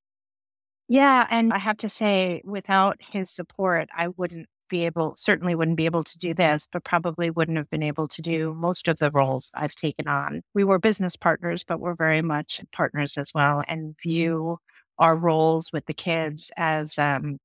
yeah. 0.92 1.26
And 1.30 1.54
I 1.54 1.58
have 1.58 1.78
to 1.78 1.90
say, 1.90 2.42
without 2.44 2.98
his 3.00 3.30
support, 3.32 3.88
I 3.96 4.10
wouldn't 4.10 4.48
be 4.70 4.86
able, 4.86 5.14
certainly 5.16 5.56
wouldn't 5.56 5.78
be 5.78 5.86
able 5.86 6.04
to 6.04 6.18
do 6.18 6.34
this, 6.34 6.68
but 6.72 6.84
probably 6.84 7.30
wouldn't 7.30 7.58
have 7.58 7.70
been 7.70 7.82
able 7.84 8.10
to 8.10 8.22
do 8.22 8.54
most 8.54 8.90
of 8.90 8.98
the 9.00 9.10
roles 9.12 9.50
I've 9.54 9.76
taken 9.76 10.08
on. 10.10 10.42
We 10.54 10.66
were 10.66 10.80
business 10.80 11.16
partners, 11.16 11.64
but 11.64 11.80
we're 11.80 11.96
very 11.96 12.22
much 12.22 12.62
partners 12.74 13.18
as 13.18 13.32
well 13.34 13.64
and 13.70 13.96
view 14.04 14.58
our 15.00 15.16
roles 15.16 15.72
with 15.72 15.86
the 15.86 15.94
kids 15.94 16.52
as 16.58 16.98
um, 16.98 17.38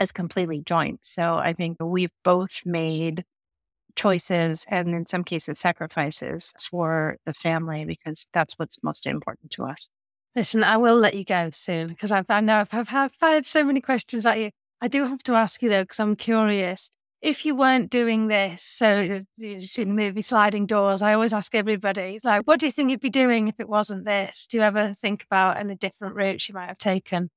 as 0.00 0.12
completely 0.12 0.62
joint. 0.64 1.00
So 1.04 1.36
I 1.36 1.52
think 1.52 1.78
we've 1.80 2.10
both 2.24 2.62
made 2.66 3.24
choices 3.96 4.66
and 4.68 4.94
in 4.94 5.06
some 5.06 5.24
cases 5.24 5.60
sacrifices 5.60 6.52
for 6.60 7.18
the 7.26 7.34
family 7.34 7.84
because 7.84 8.28
that's 8.32 8.54
what's 8.58 8.82
most 8.82 9.06
important 9.06 9.52
to 9.52 9.64
us. 9.64 9.90
Listen, 10.38 10.62
I 10.62 10.76
will 10.76 10.96
let 10.96 11.14
you 11.14 11.24
go 11.24 11.50
soon 11.52 11.88
because 11.88 12.12
I 12.12 12.22
know 12.40 12.60
I've, 12.60 12.72
I've, 12.72 12.94
I've 12.94 13.16
had 13.20 13.44
so 13.44 13.64
many 13.64 13.80
questions 13.80 14.24
at 14.24 14.38
you. 14.38 14.52
I 14.80 14.86
do 14.86 15.02
have 15.02 15.20
to 15.24 15.34
ask 15.34 15.60
you 15.62 15.68
though, 15.68 15.82
because 15.82 15.98
I'm 15.98 16.14
curious. 16.14 16.92
If 17.20 17.44
you 17.44 17.56
weren't 17.56 17.90
doing 17.90 18.28
this, 18.28 18.62
so 18.62 19.18
you 19.36 19.60
see 19.60 19.82
the 19.82 19.90
movie 19.90 20.22
Sliding 20.22 20.66
Doors, 20.66 21.02
I 21.02 21.14
always 21.14 21.32
ask 21.32 21.56
everybody, 21.56 22.20
like, 22.22 22.42
what 22.46 22.60
do 22.60 22.66
you 22.66 22.70
think 22.70 22.88
you'd 22.88 23.00
be 23.00 23.10
doing 23.10 23.48
if 23.48 23.58
it 23.58 23.68
wasn't 23.68 24.04
this? 24.04 24.46
Do 24.48 24.58
you 24.58 24.62
ever 24.62 24.94
think 24.94 25.24
about 25.24 25.56
any 25.56 25.74
different 25.74 26.14
routes 26.14 26.48
you 26.48 26.54
might 26.54 26.68
have 26.68 26.78
taken? 26.78 27.30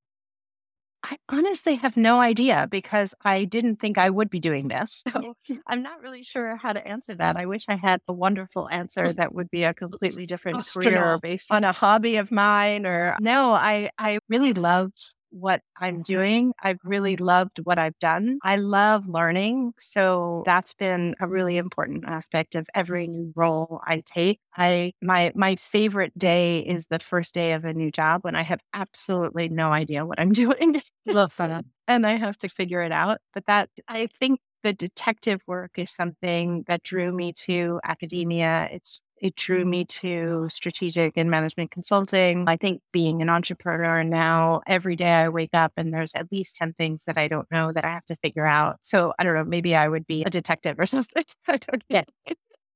I 1.03 1.17
honestly 1.29 1.75
have 1.75 1.97
no 1.97 2.19
idea 2.19 2.67
because 2.69 3.15
I 3.25 3.45
didn't 3.45 3.77
think 3.77 3.97
I 3.97 4.09
would 4.09 4.29
be 4.29 4.39
doing 4.39 4.67
this. 4.67 5.03
So 5.11 5.35
I'm 5.67 5.81
not 5.81 6.01
really 6.01 6.23
sure 6.23 6.55
how 6.57 6.73
to 6.73 6.87
answer 6.87 7.15
that. 7.15 7.35
I 7.35 7.45
wish 7.45 7.65
I 7.67 7.75
had 7.75 8.01
a 8.07 8.13
wonderful 8.13 8.69
answer 8.69 9.11
that 9.13 9.33
would 9.33 9.49
be 9.49 9.63
a 9.63 9.73
completely 9.73 10.25
different 10.25 10.59
Astronaut. 10.59 10.93
career 10.93 11.19
based 11.21 11.51
on 11.51 11.63
a 11.63 11.71
hobby 11.71 12.17
of 12.17 12.31
mine 12.31 12.85
or 12.85 13.17
no, 13.19 13.53
I 13.53 13.89
I 13.97 14.19
really 14.29 14.53
love 14.53 14.91
what 15.31 15.61
I'm 15.77 16.01
doing. 16.01 16.53
I've 16.61 16.79
really 16.83 17.17
loved 17.17 17.59
what 17.63 17.79
I've 17.79 17.97
done. 17.99 18.39
I 18.43 18.57
love 18.57 19.07
learning. 19.07 19.73
So 19.79 20.43
that's 20.45 20.73
been 20.73 21.15
a 21.19 21.27
really 21.27 21.57
important 21.57 22.05
aspect 22.05 22.55
of 22.55 22.67
every 22.75 23.05
mm-hmm. 23.07 23.13
new 23.13 23.33
role 23.35 23.81
I 23.85 24.03
take. 24.05 24.39
I 24.55 24.93
my 25.01 25.31
my 25.35 25.55
favorite 25.55 26.17
day 26.17 26.59
is 26.59 26.87
the 26.87 26.99
first 26.99 27.33
day 27.33 27.53
of 27.53 27.65
a 27.65 27.73
new 27.73 27.91
job 27.91 28.23
when 28.23 28.35
I 28.35 28.41
have 28.43 28.61
absolutely 28.73 29.49
no 29.49 29.71
idea 29.71 30.05
what 30.05 30.19
I'm 30.19 30.31
doing. 30.43 30.81
love 31.05 31.35
that. 31.37 31.65
and 31.87 32.05
I 32.05 32.11
have 32.11 32.37
to 32.39 32.49
figure 32.49 32.81
it 32.81 32.91
out. 32.91 33.19
But 33.33 33.45
that 33.47 33.69
I 33.87 34.07
think 34.19 34.39
the 34.63 34.73
detective 34.73 35.41
work 35.47 35.71
is 35.77 35.89
something 35.89 36.63
that 36.67 36.83
drew 36.83 37.11
me 37.11 37.33
to 37.45 37.79
academia. 37.83 38.69
It's 38.71 39.01
it 39.21 39.35
drew 39.35 39.61
mm-hmm. 39.61 39.69
me 39.69 39.85
to 39.85 40.47
strategic 40.49 41.13
and 41.15 41.29
management 41.29 41.71
consulting. 41.71 42.45
I 42.47 42.57
think 42.57 42.81
being 42.91 43.21
an 43.21 43.29
entrepreneur 43.29 44.03
now, 44.03 44.61
every 44.65 44.95
day 44.95 45.11
I 45.11 45.29
wake 45.29 45.51
up 45.53 45.73
and 45.77 45.93
there's 45.93 46.13
at 46.15 46.31
least 46.31 46.55
10 46.55 46.73
things 46.73 47.05
that 47.05 47.17
I 47.17 47.27
don't 47.27 47.49
know 47.51 47.71
that 47.71 47.85
I 47.85 47.91
have 47.91 48.05
to 48.05 48.17
figure 48.17 48.45
out. 48.45 48.79
So 48.81 49.13
I 49.19 49.23
don't 49.23 49.35
know, 49.35 49.43
maybe 49.43 49.75
I 49.75 49.87
would 49.87 50.07
be 50.07 50.23
a 50.23 50.29
detective 50.29 50.79
or 50.79 50.85
something. 50.87 51.23
I 51.47 51.57
don't 51.57 51.83
know. 51.89 52.01
Yeah. 52.27 52.33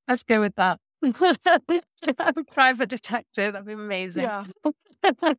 Let's 0.08 0.24
go 0.24 0.40
with 0.40 0.56
that. 0.56 0.80
I 1.04 2.32
would 2.36 2.48
cry 2.48 2.74
Private 2.74 2.90
detective. 2.90 3.54
That'd 3.54 3.68
be 3.68 3.74
amazing. 3.74 4.24
Yeah. 4.24 4.46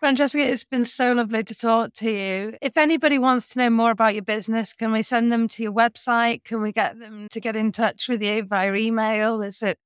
Francesca, 0.00 0.38
it's 0.38 0.64
been 0.64 0.86
so 0.86 1.12
lovely 1.12 1.44
to 1.44 1.54
talk 1.54 1.92
to 1.92 2.10
you. 2.10 2.56
If 2.62 2.78
anybody 2.78 3.18
wants 3.18 3.50
to 3.50 3.58
know 3.58 3.68
more 3.68 3.90
about 3.90 4.14
your 4.14 4.24
business, 4.24 4.72
can 4.72 4.92
we 4.92 5.02
send 5.02 5.30
them 5.30 5.46
to 5.48 5.62
your 5.62 5.74
website? 5.74 6.42
Can 6.42 6.62
we 6.62 6.72
get 6.72 6.98
them 6.98 7.28
to 7.30 7.38
get 7.38 7.54
in 7.54 7.70
touch 7.70 8.08
with 8.08 8.22
you 8.22 8.42
via 8.44 8.72
email? 8.74 9.42
Is 9.42 9.62
it 9.62 9.78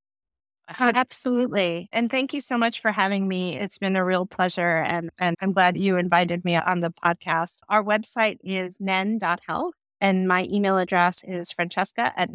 Absolutely. 0.69 1.89
And 1.93 2.11
thank 2.11 2.33
you 2.33 2.41
so 2.41 2.57
much 2.57 2.81
for 2.81 2.93
having 2.93 3.27
me. 3.27 3.59
It's 3.59 3.77
been 3.77 3.97
a 3.97 4.05
real 4.05 4.25
pleasure. 4.25 4.79
And, 4.79 5.11
and 5.19 5.37
I'm 5.41 5.53
glad 5.53 5.77
you 5.77 5.97
invited 5.99 6.45
me 6.45 6.57
on 6.57 6.79
the 6.81 6.91
podcast. 6.91 7.59
Our 7.69 7.83
website 7.83 8.39
is 8.45 8.77
nen.health, 8.81 9.75
and 10.01 10.29
my 10.29 10.45
email 10.51 10.79
address 10.79 11.25
is 11.27 11.51
francesca 11.51 12.13
at 12.17 12.33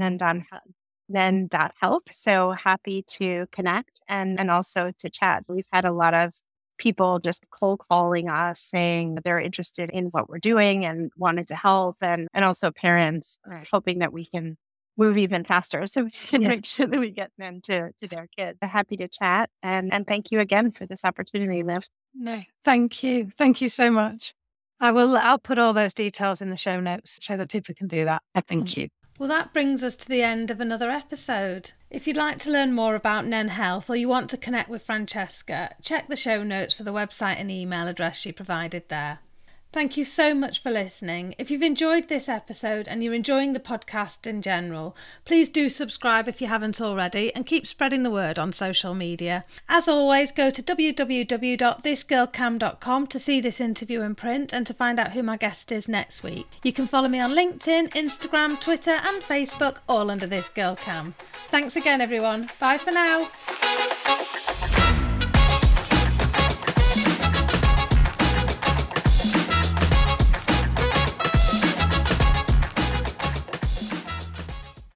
nen.health. 1.09 2.03
So 2.11 2.51
happy 2.51 3.03
to 3.03 3.47
connect 3.51 4.01
and, 4.07 4.37
and 4.39 4.51
also 4.51 4.91
to 4.99 5.09
chat. 5.09 5.45
We've 5.47 5.67
had 5.71 5.85
a 5.85 5.91
lot 5.91 6.13
of 6.13 6.33
people 6.79 7.19
just 7.19 7.45
cold 7.51 7.79
calling 7.87 8.29
us 8.29 8.59
saying 8.59 9.19
they're 9.23 9.39
interested 9.39 9.89
in 9.91 10.05
what 10.05 10.29
we're 10.29 10.39
doing 10.39 10.85
and 10.85 11.11
wanted 11.17 11.47
to 11.49 11.55
help 11.55 11.97
and 12.01 12.27
and 12.33 12.43
also 12.43 12.71
parents 12.71 13.37
uh, 13.51 13.59
hoping 13.71 13.99
that 13.99 14.11
we 14.11 14.25
can 14.25 14.57
move 14.97 15.17
even 15.17 15.43
faster 15.43 15.85
so 15.93 16.05
we 16.05 16.11
can 16.11 16.41
yes. 16.41 16.49
make 16.49 16.65
sure 16.65 16.87
that 16.87 16.99
we 16.99 17.11
get 17.11 17.31
them 17.37 17.61
to, 17.61 17.91
to 17.99 18.07
their 18.07 18.27
kids. 18.35 18.57
I'm 18.61 18.69
happy 18.69 18.97
to 18.97 19.07
chat 19.07 19.49
and 19.61 19.93
and 19.93 20.07
thank 20.07 20.31
you 20.31 20.39
again 20.39 20.71
for 20.71 20.87
this 20.87 21.05
opportunity, 21.05 21.61
Liv. 21.61 21.87
No, 22.15 22.41
thank 22.65 23.03
you. 23.03 23.29
Thank 23.37 23.61
you 23.61 23.69
so 23.69 23.91
much. 23.91 24.33
I 24.79 24.91
will 24.91 25.15
I'll 25.17 25.39
put 25.39 25.59
all 25.59 25.73
those 25.73 25.93
details 25.93 26.41
in 26.41 26.49
the 26.49 26.57
show 26.57 26.79
notes 26.79 27.19
so 27.21 27.37
that 27.37 27.49
people 27.49 27.75
can 27.75 27.87
do 27.87 28.05
that. 28.05 28.23
Excellent. 28.33 28.67
Thank 28.69 28.77
you. 28.77 28.89
Well, 29.19 29.27
that 29.27 29.51
brings 29.51 29.83
us 29.83 29.97
to 29.97 30.07
the 30.07 30.23
end 30.23 30.49
of 30.49 30.61
another 30.61 30.89
episode. 30.89 31.73
If 31.89 32.07
you'd 32.07 32.15
like 32.15 32.37
to 32.37 32.51
learn 32.51 32.71
more 32.71 32.95
about 32.95 33.25
Nen 33.25 33.49
Health 33.49 33.89
or 33.89 33.97
you 33.97 34.07
want 34.07 34.29
to 34.29 34.37
connect 34.37 34.69
with 34.69 34.81
Francesca, 34.81 35.75
check 35.81 36.07
the 36.07 36.15
show 36.15 36.41
notes 36.41 36.73
for 36.73 36.83
the 36.83 36.93
website 36.93 37.35
and 37.37 37.51
email 37.51 37.89
address 37.89 38.17
she 38.17 38.31
provided 38.31 38.87
there. 38.87 39.19
Thank 39.71 39.97
you 39.97 40.03
so 40.03 40.33
much 40.33 40.63
for 40.63 40.71
listening. 40.71 41.35
If 41.37 41.51
you've 41.51 41.61
enjoyed 41.61 42.07
this 42.07 42.27
episode 42.27 42.87
and 42.87 43.03
you're 43.03 43.13
enjoying 43.13 43.53
the 43.53 43.59
podcast 43.59 44.25
in 44.25 44.41
general, 44.41 44.95
please 45.25 45.47
do 45.47 45.69
subscribe 45.69 46.27
if 46.27 46.41
you 46.41 46.47
haven't 46.47 46.81
already 46.81 47.31
and 47.35 47.45
keep 47.45 47.67
spreading 47.67 48.01
the 48.01 48.09
word 48.09 48.39
on 48.39 48.51
social 48.51 48.95
media. 48.95 49.45
As 49.67 49.87
always, 49.87 50.31
go 50.31 50.49
to 50.49 50.63
www.thisgirlkam.com 50.63 53.07
to 53.07 53.19
see 53.19 53.39
this 53.39 53.61
interview 53.61 54.01
in 54.01 54.15
print 54.15 54.53
and 54.53 54.65
to 54.65 54.73
find 54.73 54.99
out 54.99 55.11
who 55.11 55.21
my 55.21 55.37
guest 55.37 55.71
is 55.71 55.87
next 55.87 56.23
week. 56.23 56.47
You 56.63 56.73
can 56.73 56.87
follow 56.87 57.07
me 57.07 57.19
on 57.19 57.33
LinkedIn, 57.33 57.91
Instagram, 57.91 58.59
Twitter, 58.59 58.97
and 59.03 59.21
Facebook, 59.21 59.81
all 59.87 60.09
under 60.09 60.25
This 60.25 60.49
Girl 60.49 60.77
KAM. 60.77 61.13
Thanks 61.49 61.75
again, 61.75 62.01
everyone. 62.01 62.49
Bye 62.59 62.79
for 62.79 62.89
now. 62.89 63.29